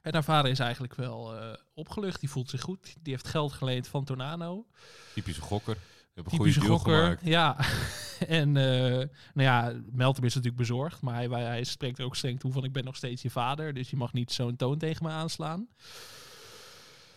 En 0.00 0.12
haar 0.12 0.24
vader 0.24 0.50
is 0.50 0.58
eigenlijk 0.58 0.94
wel 0.94 1.34
opgelucht. 1.74 2.20
Die 2.20 2.30
voelt 2.30 2.50
zich 2.50 2.60
goed. 2.60 2.94
Die 3.02 3.12
heeft 3.12 3.28
geld 3.28 3.52
geleend 3.52 3.88
van 3.88 4.04
Tornano. 4.04 4.66
Typische 5.14 5.40
gokker. 5.42 5.76
Een 6.14 6.24
goede 6.24 6.60
gokker. 6.60 7.02
gemaakt. 7.02 7.24
Ja. 7.24 7.56
en 8.40 8.56
eh, 8.56 9.08
nou 9.34 9.48
ja, 9.48 9.72
Meltem 9.92 10.24
is 10.24 10.34
natuurlijk 10.34 10.60
bezorgd. 10.60 11.00
Maar 11.00 11.14
hij, 11.14 11.28
hij, 11.28 11.64
spreekt 11.64 11.98
er 11.98 12.04
ook 12.04 12.16
streng 12.16 12.40
toe 12.40 12.52
van 12.52 12.64
ik 12.64 12.72
ben 12.72 12.84
nog 12.84 12.96
steeds 12.96 13.22
je 13.22 13.30
vader. 13.30 13.74
Dus 13.74 13.90
je 13.90 13.96
mag 13.96 14.12
niet 14.12 14.32
zo'n 14.32 14.56
toon 14.56 14.78
tegen 14.78 15.04
me 15.04 15.10
aanslaan. 15.10 15.68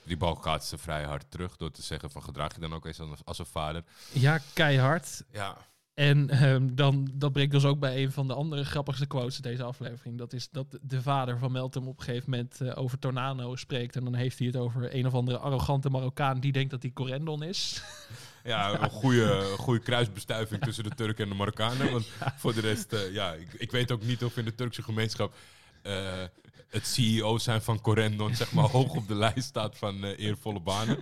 Die 0.05 0.17
bal 0.17 0.35
gaat 0.35 0.65
ze 0.65 0.77
vrij 0.77 1.03
hard 1.03 1.31
terug 1.31 1.57
door 1.57 1.71
te 1.71 1.81
zeggen 1.81 2.09
van 2.09 2.23
gedraag 2.23 2.53
je 2.53 2.59
dan 2.59 2.73
ook 2.73 2.85
eens 2.85 2.99
als, 3.23 3.39
een 3.39 3.45
vader. 3.45 3.83
Ja, 4.11 4.39
keihard. 4.53 5.23
Ja, 5.31 5.57
En 5.93 6.29
ehm, 6.29 6.75
dan, 6.75 7.11
dat 7.13 7.31
brengt 7.31 7.53
ons 7.53 7.65
ook 7.65 7.79
bij 7.79 8.03
een 8.03 8.11
van 8.11 8.27
de 8.27 8.33
andere 8.33 8.65
grappigste 8.65 9.05
quotes 9.05 9.35
in 9.35 9.41
deze 9.41 9.63
aflevering. 9.63 10.17
Dat 10.17 10.33
is 10.33 10.49
dat 10.49 10.77
de 10.81 11.01
vader 11.01 11.37
van 11.37 11.51
Meltem 11.51 11.87
op 11.87 11.97
een 11.97 12.03
gegeven 12.03 12.29
moment 12.29 12.61
eh, 12.61 12.81
over 12.81 12.99
Tornado 12.99 13.55
spreekt. 13.55 13.95
En 13.95 14.03
dan 14.03 14.13
heeft 14.13 14.37
hij 14.37 14.47
het 14.47 14.57
over 14.57 14.95
een 14.95 15.07
of 15.07 15.13
andere 15.13 15.37
arrogante 15.37 15.89
Marokkaan 15.89 16.39
die 16.39 16.51
denkt 16.51 16.71
dat 16.71 16.81
hij 16.81 16.91
Corendon 16.91 17.43
is. 17.43 17.81
ja 18.45 18.81
een 18.81 18.89
goede, 18.89 19.55
goede 19.57 19.79
kruisbestuiving 19.79 20.61
tussen 20.61 20.83
de 20.83 20.95
Turken 20.95 21.23
en 21.23 21.29
de 21.29 21.35
Marokkanen. 21.35 21.91
Want 21.91 22.07
voor 22.37 22.53
de 22.53 22.61
rest, 22.61 22.93
eh, 22.93 23.13
ja, 23.13 23.33
ik, 23.33 23.53
ik 23.53 23.71
weet 23.71 23.91
ook 23.91 24.03
niet 24.03 24.23
of 24.23 24.37
in 24.37 24.45
de 24.45 24.55
Turkse 24.55 24.83
gemeenschap 24.83 25.35
eh, 25.81 26.23
het 26.69 26.87
CEO 26.87 27.37
zijn 27.37 27.61
van 27.61 27.81
Corendon 27.81 28.35
zeg 28.35 28.51
maar 28.51 28.69
hoog 28.77 28.95
op 28.95 29.07
de 29.07 29.15
lijst 29.15 29.47
staat 29.47 29.77
van 29.77 30.03
eh, 30.03 30.19
eervolle 30.19 30.59
banen. 30.59 30.97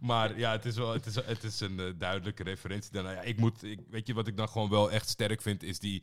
Maar 0.00 0.38
ja, 0.38 0.52
het 0.52 0.64
is 0.64 0.76
wel 0.76 0.92
het 0.92 1.06
is, 1.06 1.14
het 1.14 1.44
is 1.44 1.60
een 1.60 1.94
duidelijke 1.98 2.42
referentie. 2.42 2.92
Dan, 2.92 3.04
ja, 3.04 3.20
ik 3.20 3.36
moet, 3.36 3.62
ik, 3.62 3.80
weet 3.90 4.06
je 4.06 4.14
wat 4.14 4.26
ik 4.26 4.36
dan 4.36 4.48
gewoon 4.48 4.70
wel 4.70 4.90
echt 4.90 5.08
sterk 5.08 5.42
vind, 5.42 5.62
is 5.62 5.78
die, 5.78 6.02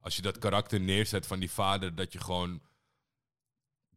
als 0.00 0.16
je 0.16 0.22
dat 0.22 0.38
karakter 0.38 0.80
neerzet 0.80 1.26
van 1.26 1.38
die 1.38 1.50
vader, 1.50 1.94
dat 1.94 2.12
je 2.12 2.20
gewoon 2.20 2.60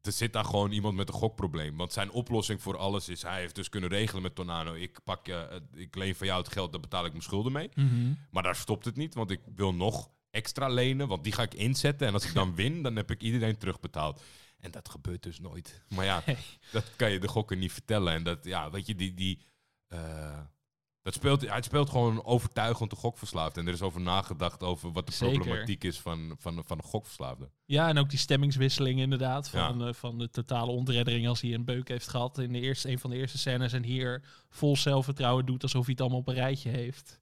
er 0.06 0.12
zit 0.12 0.34
daar 0.34 0.46
gewoon 0.46 0.72
iemand 0.72 0.96
met 0.96 1.08
een 1.08 1.14
gokprobleem. 1.14 1.78
Want 1.78 1.94
zijn 1.94 2.12
oplossing 2.12 2.62
voor 2.62 2.78
alles 2.78 3.10
is, 3.10 3.22
hij 3.22 3.40
heeft 3.40 3.56
dus 3.56 3.70
kunnen 3.70 3.90
regelen 3.90 4.22
met 4.22 4.36
Tornado. 4.36 4.74
Ik 4.74 5.00
pak 5.04 5.26
je, 5.26 5.34
het- 5.50 5.64
ik 5.74 5.96
leen 5.96 6.16
van 6.16 6.28
jou 6.28 6.42
het 6.42 6.52
geld, 6.52 6.72
daar 6.72 6.82
betaal 6.82 7.06
ik 7.06 7.12
mijn 7.12 7.24
schulden 7.24 7.52
mee. 7.52 7.70
Maar 8.32 8.44
daar 8.44 8.56
stopt 8.56 8.86
het 8.86 8.96
niet, 8.96 9.14
want 9.16 9.32
ik 9.32 9.40
wil 9.56 9.74
nog 9.74 10.10
extra 10.32 10.68
lenen, 10.68 11.08
want 11.08 11.24
die 11.24 11.34
ga 11.34 11.42
ik 11.44 11.54
inzetten. 11.54 12.08
En 12.08 12.14
als 12.14 12.26
ik 12.26 12.34
dan 12.34 12.56
win, 12.62 12.82
dan 12.82 12.96
heb 12.96 13.12
ik 13.12 13.22
iedereen 13.22 13.58
terugbetaald. 13.58 14.22
En 14.60 14.72
dat 14.72 14.90
gebeurt 14.90 15.24
dus 15.24 15.40
nooit. 15.40 15.84
Maar 15.88 16.06
ja, 16.06 16.24
dat 16.72 16.96
kan 16.96 17.12
je 17.12 17.20
de 17.20 17.28
gokker 17.28 17.58
niet 17.58 17.72
vertellen. 17.72 18.14
En 18.14 18.24
dat, 18.24 18.46
ja, 18.46 18.70
weet 18.72 18.86
je, 18.88 18.96
die, 18.96 19.14
die, 19.14 19.40
eh, 19.88 20.40
dat 21.04 21.14
speelt, 21.14 21.50
hij 21.50 21.62
speelt 21.62 21.90
gewoon 21.90 22.24
overtuigend 22.26 22.90
de 22.90 22.96
gokverslaafde. 22.96 23.60
En 23.60 23.68
er 23.68 23.74
is 23.74 23.82
over 23.82 24.02
nagedacht 24.02 24.64
over 24.64 24.92
wat 24.92 25.06
de 25.06 25.12
Zeker. 25.14 25.40
problematiek 25.40 25.84
is 25.84 26.00
van, 26.00 26.36
van, 26.40 26.64
van 26.66 26.78
de 26.78 26.84
gokverslaafde. 26.84 27.50
Ja, 27.66 27.88
en 27.88 27.98
ook 27.98 28.10
die 28.10 28.20
stemmingswisseling 28.20 29.00
inderdaad. 29.00 29.50
Van, 29.50 29.80
Ja. 29.80 29.88
eh, 29.88 29.94
van 29.94 30.18
de 30.18 30.30
totale 30.30 30.72
ontreddering 30.72 31.28
als 31.28 31.42
hij 31.42 31.54
een 31.54 31.66
beuk 31.66 31.88
heeft 31.88 32.08
gehad 32.08 32.38
in 32.38 32.54
de 32.54 32.60
eerste, 32.60 32.90
een 32.90 33.00
van 33.00 33.10
de 33.10 33.16
eerste 33.16 33.38
scènes. 33.38 33.74
En 33.74 33.84
hier 33.84 34.24
vol 34.50 34.78
zelfvertrouwen 34.78 35.46
doet 35.46 35.64
alsof 35.64 35.82
hij 35.84 35.92
het 35.92 36.02
allemaal 36.02 36.20
op 36.20 36.28
een 36.28 36.34
rijtje 36.34 36.70
heeft. 36.70 37.18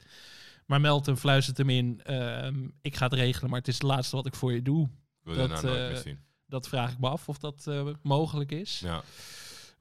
Maar 0.66 0.82
Melton 0.82 1.18
fluistert 1.18 1.58
hem 1.58 1.70
in. 1.70 2.02
ehm, 2.04 2.68
ik 2.82 2.96
ga 2.96 3.04
het 3.06 3.14
regelen, 3.14 3.50
maar 3.50 3.60
het 3.60 3.68
is 3.68 3.74
het 3.74 3.84
laatste 3.84 4.16
wat 4.16 4.26
ik 4.26 4.36
voor 4.36 4.54
je 4.54 4.62
doe. 4.62 4.90
Wil 5.24 5.36
Dat, 5.36 5.44
je 5.48 5.50
nou 5.54 5.66
nooit 5.66 5.80
eh, 5.80 5.88
meer 5.88 5.98
zien. 6.02 6.20
Dat 6.48 6.68
vraag 6.68 6.92
ik 6.92 7.00
me 7.00 7.10
af 7.10 7.30
of 7.30 7.38
dat 7.38 7.68
eh, 7.68 7.88
mogelijk 8.02 8.52
is. 8.52 8.80
Ja. 8.80 9.04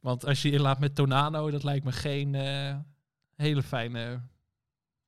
Want 0.00 0.26
als 0.26 0.42
je 0.42 0.50
inlaat 0.50 0.78
met 0.78 0.94
Tornado, 0.94 1.50
dat 1.50 1.62
lijkt 1.62 1.84
me 1.84 1.92
geen 1.92 2.34
hele 3.40 3.62
fijne 3.62 4.20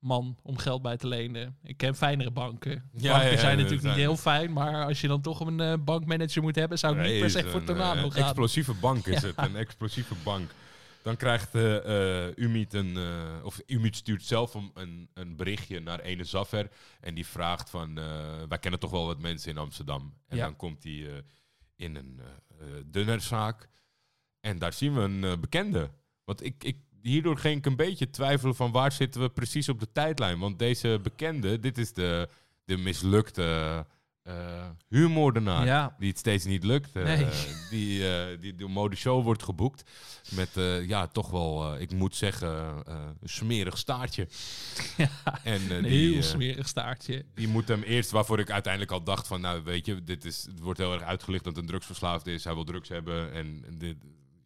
man 0.03 0.37
om 0.43 0.59
geld 0.59 0.83
bij 0.83 0.97
te 0.97 1.07
lenen. 1.07 1.57
Ik 1.63 1.77
ken 1.77 1.95
fijnere 1.95 2.31
banken. 2.31 2.91
Ja, 2.93 3.13
banken 3.13 3.31
ja, 3.31 3.39
zijn 3.39 3.57
natuurlijk 3.57 3.83
niet 3.83 3.95
heel 3.95 4.17
fijn, 4.17 4.53
maar 4.53 4.85
als 4.85 5.01
je 5.01 5.09
dan 5.09 5.21
toch 5.21 5.41
een 5.41 5.61
eh, 5.61 5.75
bankmanager 5.85 6.43
moet 6.43 6.55
hebben, 6.55 6.79
zou 6.79 6.99
ik 6.99 7.11
niet 7.11 7.21
per 7.21 7.31
se 7.31 7.51
voor 7.51 7.65
Tornado 7.65 8.07
eh, 8.07 8.11
gaan. 8.11 8.23
explosieve 8.23 8.75
bank 8.75 9.07
is 9.07 9.23
het, 9.29 9.37
een 9.37 9.57
explosieve 9.57 10.15
bank. 10.25 10.51
Dan 11.03 11.17
krijgt 11.17 11.55
eh 11.55 12.27
eh, 12.27 12.37
Umit 12.37 12.75
een, 12.75 12.99
of 13.43 13.61
Umit 13.67 13.97
stuurt 13.97 14.23
zelf 14.23 14.55
een, 14.55 14.71
een, 14.75 15.09
een 15.15 15.37
berichtje 15.37 15.81
naar 15.81 16.01
ene 16.01 16.25
Zaffer 16.25 16.71
en 17.01 17.15
die 17.15 17.27
vraagt 17.27 17.71
van, 17.71 17.95
wij 18.49 18.59
kennen 18.59 18.81
toch 18.81 18.91
wel 18.91 19.07
wat 19.07 19.21
mensen 19.21 19.51
in 19.51 19.59
Amsterdam. 19.59 20.15
En 20.29 20.39
dan 20.39 20.57
komt 20.57 20.83
hij 20.83 21.23
in 21.77 21.97
een 21.97 22.21
dunnerzaak 22.87 23.69
en 24.41 24.59
daar 24.59 24.73
zien 24.73 24.95
we 24.95 25.01
een 25.01 25.41
bekende. 25.41 25.91
Want 26.25 26.45
ik, 26.45 26.65
ik, 26.65 26.77
hierdoor 27.03 27.39
ging 27.39 27.59
ik 27.59 27.67
een 27.67 27.77
beetje 27.77 28.11
twijfelen 28.11 28.55
van 28.55 28.73
waar 28.73 28.93
zitten 28.93 29.21
we 29.21 29.29
precies 29.29 29.69
op 29.69 29.81
de 29.81 29.93
tijdlijn. 29.93 30.39
Want 30.39 30.59
deze 30.59 30.99
bekende, 31.03 31.59
dit 31.59 31.79
is 31.79 31.93
de, 31.93 32.29
de 32.65 32.77
mislukte 32.77 33.87
eh 34.23 34.69
huurmoordenaar 34.89 35.67
Ja, 35.67 35.97
die 35.99 36.09
het 36.09 36.19
steeds 36.19 36.45
niet 36.45 36.65
lukt. 36.65 36.95
Nee. 36.95 37.27
die, 37.71 38.09
eh 38.09 38.41
die 38.41 38.55
door 38.55 38.71
Mode 38.71 38.97
Show 38.97 39.25
wordt 39.25 39.43
geboekt. 39.43 39.91
Met, 40.31 40.49
ja, 40.87 41.07
toch 41.07 41.31
wel, 41.31 41.81
ik 41.81 41.93
moet 41.93 42.17
zeggen, 42.17 42.83
een 43.21 43.29
smerig 43.29 43.79
staartje. 43.79 44.29
Ja, 44.97 45.09
En 45.45 45.71
een 45.71 45.83
die, 45.83 46.13
heel 46.13 46.23
smerig 46.23 46.69
staartje. 46.69 47.25
die 47.35 47.49
moet 47.49 47.69
hem 47.69 47.83
eerst, 47.83 48.11
waarvoor 48.11 48.39
ik 48.39 48.51
uiteindelijk 48.51 48.93
al 48.93 49.03
dacht 49.03 49.27
van, 49.27 49.41
nou 49.41 49.63
weet 49.63 49.87
je, 49.87 50.03
dit 50.05 50.25
is, 50.25 50.45
het 50.51 50.61
wordt 50.61 50.79
heel 50.79 50.93
erg 50.93 51.03
uitgelicht 51.03 51.45
dat 51.45 51.57
een 51.57 51.67
drugsverslaafd 51.67 52.27
is. 52.27 52.45
Hij 52.45 52.55
wil 52.55 52.65
drugs 52.65 52.89
hebben 52.89 53.33
en 53.33 53.65
dit 53.79 53.97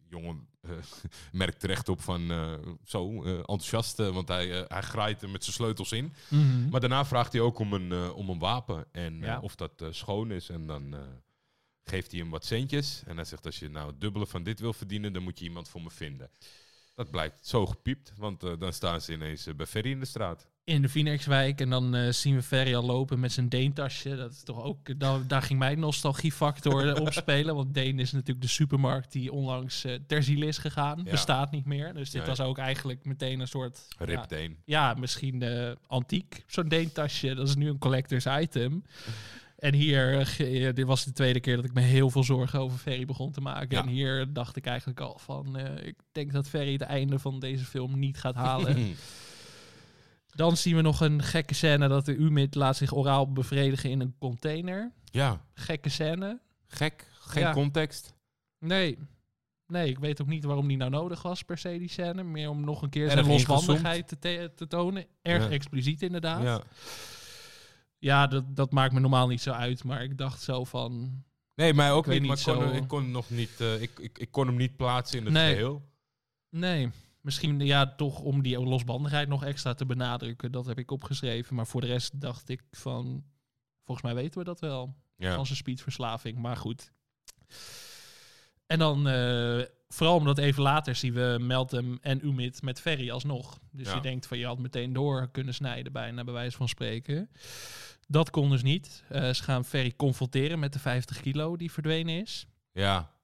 jongen 0.09 0.47
eh, 0.61 0.71
merkt 1.31 1.59
terecht 1.59 1.89
op 1.89 2.01
van, 2.01 2.31
eh, 2.31 2.53
zo, 2.85 3.23
eh, 3.23 3.31
enthousiast, 3.37 3.97
want 3.97 4.27
hij, 4.27 4.65
hij 4.67 4.81
graait 4.81 5.21
er 5.21 5.29
met 5.29 5.43
zijn 5.43 5.55
sleutels 5.55 5.91
in. 5.91 6.13
Mhm. 6.29 6.69
Maar 6.69 6.79
daarna 6.79 7.05
vraagt 7.05 7.33
hij 7.33 7.41
ook 7.41 7.59
om 7.59 7.73
een, 7.73 8.11
om 8.11 8.29
een 8.29 8.39
wapen. 8.39 8.85
En 8.91 9.19
Ja. 9.19 9.39
of 9.39 9.55
dat 9.55 9.83
schoon 9.89 10.31
is. 10.31 10.49
En 10.49 10.67
dan 10.67 10.95
geeft 11.83 12.11
hij 12.11 12.19
hem 12.19 12.29
wat 12.29 12.45
centjes. 12.45 13.03
En 13.05 13.15
hij 13.15 13.25
zegt, 13.25 13.45
als 13.45 13.59
je 13.59 13.69
nou 13.69 13.87
het 13.87 14.01
dubbele 14.01 14.27
van 14.27 14.43
dit 14.43 14.59
wil 14.59 14.73
verdienen, 14.73 15.13
dan 15.13 15.23
moet 15.23 15.39
je 15.39 15.45
iemand 15.45 15.69
voor 15.69 15.81
me 15.81 15.89
vinden. 15.89 16.29
Dat 16.95 17.11
blijkt 17.11 17.47
zo 17.47 17.65
gepiept, 17.65 18.13
want 18.17 18.39
dan 18.39 18.73
staan 18.73 19.01
ze 19.01 19.13
ineens 19.13 19.47
bij 19.55 19.65
Ferry 19.65 19.91
in 19.91 19.99
de 19.99 20.05
straat. 20.05 20.47
In 20.67 20.81
de 20.81 20.89
Phoenixwijk. 20.89 21.61
En 21.61 21.69
dan 21.69 21.95
eh, 21.95 22.11
zien 22.11 22.35
we 22.35 22.41
Ferry 22.41 22.75
al 22.75 22.83
lopen 22.83 23.19
met 23.19 23.31
zijn 23.31 23.49
Deentasje. 23.49 24.15
Dat 24.15 24.31
is 24.31 24.43
toch 24.43 24.63
ook, 24.63 24.99
daar, 24.99 25.27
daar 25.27 25.41
ging 25.41 25.59
mijn 25.59 25.79
nostalgiefactor 25.79 26.87
eh, 26.95 27.01
op 27.01 27.13
spelen. 27.13 27.55
Want 27.55 27.73
Deen 27.73 27.99
is 27.99 28.11
natuurlijk 28.11 28.41
de 28.41 28.47
supermarkt 28.51 29.11
die 29.11 29.31
onlangs 29.31 29.83
eh 29.85 29.93
ter 30.07 30.23
ziele 30.23 30.45
is 30.45 30.57
gegaan. 30.57 31.01
Ja. 31.03 31.11
Bestaat 31.11 31.51
niet 31.51 31.65
meer. 31.65 31.93
Dus 31.93 32.09
dit 32.09 32.21
Nee. 32.21 32.29
was 32.29 32.39
ook 32.41 32.57
eigenlijk 32.57 33.05
meteen 33.05 33.39
een 33.39 33.47
soort... 33.47 33.79
ja, 33.99 34.05
Ripdeen. 34.05 34.57
ja, 34.65 34.93
misschien 34.93 35.41
eh, 35.41 35.71
antiek. 35.87 36.43
Zo'n 36.47 36.67
Deentasje, 36.67 37.35
dat 37.35 37.47
is 37.47 37.55
nu 37.55 37.69
een 37.69 37.77
collectors 37.77 38.25
item. 38.39 38.83
En 39.57 39.73
hier, 39.73 40.19
eh, 40.19 40.67
eh, 40.67 40.75
dit 40.75 40.85
was 40.85 41.03
de 41.03 41.11
tweede 41.11 41.39
keer 41.39 41.55
dat 41.55 41.65
ik 41.65 41.73
me 41.73 41.81
heel 41.81 42.09
veel 42.09 42.23
zorgen 42.23 42.59
over 42.59 42.77
Ferry 42.77 43.05
begon 43.05 43.31
te 43.31 43.41
maken. 43.41 43.69
Ja. 43.77 43.81
En 43.83 43.87
hier 43.89 44.33
dacht 44.33 44.55
ik 44.55 44.65
eigenlijk 44.65 44.99
al 44.99 45.17
van, 45.19 45.57
eh, 45.57 45.87
ik 45.87 45.95
denk 46.11 46.31
dat 46.33 46.47
Ferry 46.49 46.71
het 46.73 46.81
einde 46.81 47.19
van 47.19 47.39
deze 47.39 47.65
film 47.65 47.99
niet 47.99 48.17
gaat 48.17 48.35
halen. 48.35 48.75
Dan 50.37 50.57
zien 50.57 50.75
we 50.75 50.81
nog 50.81 51.01
een 51.01 51.23
gekke 51.23 51.53
scène 51.53 51.87
dat 51.87 52.05
de 52.05 52.15
Umid 52.15 52.55
laat 52.55 52.77
zich 52.77 52.93
oraal 52.95 53.31
bevredigen 53.31 53.89
in 53.89 53.99
een 53.99 54.15
container. 54.19 54.91
ja, 55.11 55.41
Gekke 55.53 55.89
scène. 55.89 56.39
gek. 56.67 57.07
Geen 57.19 57.43
Ja. 57.43 57.53
context. 57.53 58.13
Nee. 58.59 58.97
Nee, 59.67 59.89
ik 59.89 59.99
weet 59.99 60.21
ook 60.21 60.27
niet 60.27 60.43
waarom 60.43 60.67
die 60.67 60.77
nou 60.77 60.91
nodig 60.91 61.21
was 61.21 61.43
per 61.43 61.57
se, 61.57 61.77
die 61.77 61.89
scène. 61.89 62.23
Meer 62.23 62.49
om 62.49 62.61
nog 62.65 62.81
een 62.81 62.89
keer 62.89 63.09
zijn 63.11 63.25
losbandigheid 63.27 64.07
te, 64.07 64.51
te, 64.55 64.67
tonen. 64.67 65.05
Erg 65.21 65.43
Ja. 65.43 65.49
expliciet 65.49 66.01
inderdaad. 66.01 66.43
Ja, 66.43 66.61
Ja. 67.99 68.27
dat, 68.27 68.55
dat 68.55 68.71
maakt 68.71 68.93
me 68.93 68.99
normaal 68.99 69.27
niet 69.27 69.41
zo 69.41 69.51
uit. 69.51 69.83
Maar 69.83 70.03
ik 70.03 70.17
dacht 70.17 70.41
zo 70.41 70.63
van... 70.63 71.23
Nee, 71.55 71.73
mij 71.73 71.91
ook 71.91 72.07
Ik 72.07 72.11
niet, 72.11 72.27
maar 72.27 72.37
ik 72.37 72.43
kon, 72.43 72.53
zo- 72.53 72.71
ik 72.75 72.87
kon 72.87 73.01
hem 73.01 73.11
nog 73.11 73.29
niet, 73.29 73.61
eh, 73.61 73.81
ik, 73.81 73.99
ik, 73.99 74.17
ik 74.17 74.31
kon 74.31 74.47
hem 74.47 74.55
niet 74.55 74.75
plaatsen 74.75 75.17
in 75.19 75.23
het 75.25 75.33
Nee. 75.33 75.51
geheel. 75.53 75.81
Nee, 76.49 76.89
misschien 77.27 77.59
ja, 77.59 77.95
toch 77.95 78.19
om 78.19 78.41
die 78.41 78.59
losbandigheid 78.59 79.27
nog 79.27 79.43
extra 79.43 79.73
te 79.73 79.85
benadrukken. 79.85 80.51
Dat 80.51 80.65
heb 80.65 80.77
ik 80.77 80.91
opgeschreven. 80.91 81.55
Maar 81.55 81.67
voor 81.67 81.81
de 81.81 81.87
rest 81.87 82.21
dacht 82.21 82.49
ik 82.49 82.61
van... 82.71 83.23
Volgens 83.83 84.07
mij 84.07 84.15
weten 84.15 84.39
we 84.39 84.45
dat 84.45 84.59
wel. 84.59 84.95
Ja. 85.17 85.35
van 85.35 85.45
zijn 85.45 85.57
speedverslaving. 85.57 86.37
Maar 86.37 86.57
goed. 86.57 86.91
En 88.65 88.79
dan, 88.79 89.07
eh, 89.07 89.61
vooral 89.87 90.15
omdat 90.15 90.37
even 90.37 90.63
later 90.63 90.95
zien 90.95 91.13
we 91.13 91.37
Meltem 91.39 91.97
en 92.01 92.25
Umid 92.25 92.61
met 92.61 92.81
Ferry 92.81 93.09
alsnog. 93.09 93.59
Dus 93.71 93.87
Ja. 93.87 93.95
je 93.95 94.01
denkt 94.01 94.27
van 94.27 94.37
je 94.37 94.45
had 94.45 94.59
meteen 94.59 94.93
door 94.93 95.29
kunnen 95.31 95.53
snijden 95.53 95.91
bijna, 95.91 96.23
bij 96.23 96.33
wijze 96.33 96.57
van 96.57 96.67
spreken. 96.67 97.29
Dat 98.07 98.29
kon 98.29 98.49
dus 98.49 98.63
niet. 98.63 99.03
Eh, 99.09 99.29
ze 99.33 99.43
gaan 99.43 99.65
Ferry 99.65 99.93
confronteren 99.95 100.59
met 100.59 100.73
de 100.73 100.79
50 100.79 101.21
kilo 101.21 101.57
die 101.57 101.71
verdwenen 101.71 102.21
is. 102.21 102.45
ja. 102.71 103.15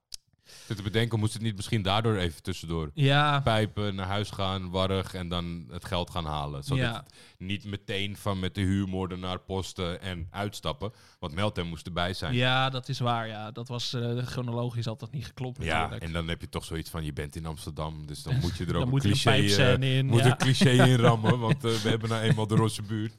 Zit 0.68 0.78
te 0.78 0.84
bedenken, 0.84 1.20
moest 1.20 1.34
het 1.34 1.42
niet 1.42 1.56
misschien 1.56 1.82
daardoor 1.82 2.16
even 2.16 2.44
tussendoor 2.44 2.92
Ja, 2.94 3.40
pijpen, 3.40 3.96
naar 3.96 4.06
huis 4.08 4.30
gaan, 4.30 4.70
warrig 4.70 5.14
en 5.14 5.28
dan 5.28 5.66
het 5.72 5.86
geld 5.86 6.10
gaan 6.10 6.26
halen. 6.26 6.64
Zodat 6.64 6.84
Ja. 6.84 6.94
het 6.94 7.14
niet 7.38 7.66
meteen 7.66 8.18
van 8.18 8.40
met 8.40 8.56
de 8.56 8.62
huurmoordenaar 8.62 9.40
posten 9.40 10.02
en 10.02 10.28
uitstappen. 10.32 10.92
Want 11.20 11.34
Meltem 11.34 11.68
moest 11.68 11.86
erbij 11.86 12.14
zijn. 12.14 12.34
ja, 12.34 12.70
dat 12.70 12.90
is 12.90 13.00
waar. 13.00 13.28
Ja, 13.28 13.52
dat 13.52 13.68
was 13.68 13.94
eh, 13.94 14.18
chronologisch 14.18 14.86
dat 14.86 15.12
niet 15.12 15.26
geklopt. 15.26 15.64
Ja, 15.64 15.78
natuurlijk. 15.78 16.04
en 16.04 16.12
dan 16.12 16.28
heb 16.28 16.42
je 16.42 16.50
toch 16.50 16.66
zoiets 16.66 16.90
van, 16.90 17.04
je 17.06 17.14
bent 17.14 17.36
in 17.36 17.46
Amsterdam, 17.46 18.06
dus 18.06 18.24
dan 18.24 18.40
moet 18.42 18.58
je 18.58 18.66
er 18.66 18.76
ook 18.76 18.92
een 18.92 19.00
cliché, 19.00 19.30
pijpscène 19.30 19.86
in, 19.88 20.06
moet 20.06 20.20
ja. 20.20 20.26
een 20.32 20.38
cliché 20.38 20.70
in 20.70 20.96
rammen, 21.06 21.40
want 21.40 21.66
eh, 21.66 21.72
we 21.72 21.90
hebben 21.90 22.10
nou 22.10 22.22
eenmaal 22.22 22.48
de 22.48 22.56
Rosse 22.56 22.82
buurt. 22.82 23.14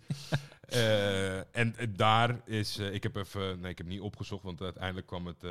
En 1.52 1.74
daar 1.96 2.40
is, 2.46 2.78
ik 2.78 3.02
heb 3.02 3.16
even, 3.16 3.60
nee, 3.60 3.70
ik 3.70 3.78
heb 3.78 3.86
niet 3.86 4.00
opgezocht, 4.00 4.42
want 4.42 4.62
uiteindelijk 4.62 5.06
kwam 5.06 5.26
het 5.26 5.44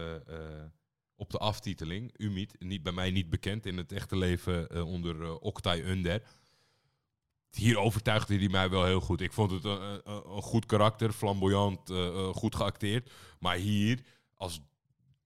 op 1.15 1.29
de 1.29 1.37
aftiteling. 1.37 2.13
Umid, 2.17 2.55
niet, 2.59 2.83
bij 2.83 2.91
mij 2.91 3.11
niet 3.11 3.29
bekend 3.29 3.65
in 3.65 3.77
het 3.77 3.91
echte 3.91 4.17
leven 4.17 4.69
eh, 4.69 4.87
onder 4.87 5.39
Oktay 5.39 5.81
Under. 5.81 6.23
Hier 7.51 7.77
overtuigde 7.77 8.37
hij 8.37 8.49
mij 8.49 8.69
wel 8.69 8.85
heel 8.85 9.01
goed. 9.01 9.21
Ik 9.21 9.33
vond 9.33 9.51
het 9.51 9.63
een, 9.63 10.01
goed 10.41 10.65
karakter, 10.65 11.11
flamboyant, 11.11 11.89
eh, 11.89 12.29
goed 12.29 12.55
geacteerd. 12.55 13.11
Maar 13.39 13.55
hier, 13.55 13.99
als 14.35 14.61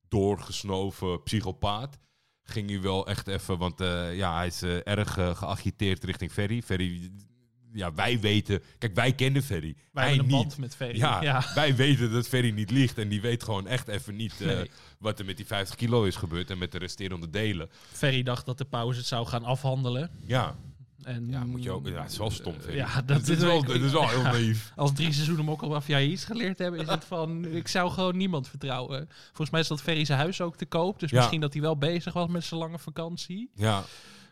doorgesnoven 0.07 1.23
psychopaat, 1.23 1.97
ging 2.43 2.69
hij 2.69 2.81
wel 2.81 3.07
echt 3.07 3.27
even... 3.27 3.57
Want 3.57 3.79
ja, 4.13 4.35
hij 4.35 4.47
is 4.47 4.61
erg 4.63 5.13
geagiteerd 5.13 6.03
richting 6.03 6.31
Ferry. 6.31 6.61
Ferry, 6.61 7.11
ja, 7.77 7.93
wij 7.93 8.19
weten... 8.19 8.61
Kijk, 8.77 8.95
wij 8.95 9.13
kennen 9.13 9.43
Ferry. 9.43 9.75
Wij 9.91 10.03
hij 10.03 10.13
hebben 10.15 10.31
een 10.33 10.37
niet. 10.39 10.47
band 10.47 10.57
met 10.59 10.75
Ferry. 10.75 10.97
Ja, 10.97 11.21
ja. 11.21 11.45
wij 11.55 11.75
weten 11.75 12.11
dat 12.11 12.27
Ferry 12.27 12.49
niet 12.49 12.71
liegt. 12.71 12.97
En 12.97 13.09
die 13.09 13.21
weet 13.21 13.43
gewoon 13.43 13.67
echt 13.67 13.87
even 13.87 14.15
niet 14.15 14.41
eh, 14.41 14.47
Nee. 14.47 14.71
wat 14.99 15.19
er 15.19 15.25
met 15.25 15.37
die 15.37 15.45
50 15.45 15.75
kilo 15.75 16.03
is 16.03 16.15
gebeurd. 16.15 16.49
En 16.49 16.57
met 16.57 16.71
de 16.71 16.77
resterende 16.77 17.29
delen. 17.29 17.69
Ferry 17.91 18.23
dacht 18.23 18.45
dat 18.45 18.57
de 18.57 18.65
pauze 18.65 18.97
het 18.97 19.07
zou 19.07 19.27
gaan 19.27 19.43
afhandelen. 19.43 20.09
Ja, 20.25 20.55
En, 21.03 21.27
ja 21.29 21.43
moet 21.45 21.63
je 21.63 21.71
ook... 21.71 21.87
Ja, 21.87 22.01
het 22.01 22.11
is 22.11 22.17
wel 22.17 22.31
stom, 22.31 22.53
Ferry. 22.59 22.75
Ja, 22.77 23.01
dat 23.01 23.27
is 23.27 23.37
wel, 23.37 23.63
het 23.63 23.81
is 23.81 23.91
wel 23.91 24.09
heel 24.09 24.21
naïef. 24.21 24.71
Als 24.75 24.93
drie 24.93 25.13
seizoenen 25.13 25.45
Mokkelmafia 25.45 25.99
iets 26.01 26.25
geleerd 26.25 26.57
hebben, 26.57 26.79
is 26.79 26.87
het 26.87 27.05
van... 27.05 27.45
Ik 27.45 27.67
zou 27.67 27.91
gewoon 27.91 28.17
niemand 28.17 28.47
vertrouwen. 28.49 29.09
Volgens 29.25 29.49
mij 29.49 29.59
is 29.59 29.67
dat 29.67 29.81
Ferry 29.81 30.05
zijn 30.05 30.19
huis 30.19 30.41
ook 30.41 30.57
te 30.57 30.65
koop. 30.65 30.99
Dus 30.99 31.09
Ja. 31.11 31.17
misschien 31.17 31.41
dat 31.41 31.53
hij 31.53 31.61
wel 31.61 31.77
bezig 31.77 32.13
was 32.13 32.27
met 32.29 32.43
zijn 32.43 32.59
lange 32.59 32.79
vakantie. 32.79 33.49
Ja, 33.55 33.83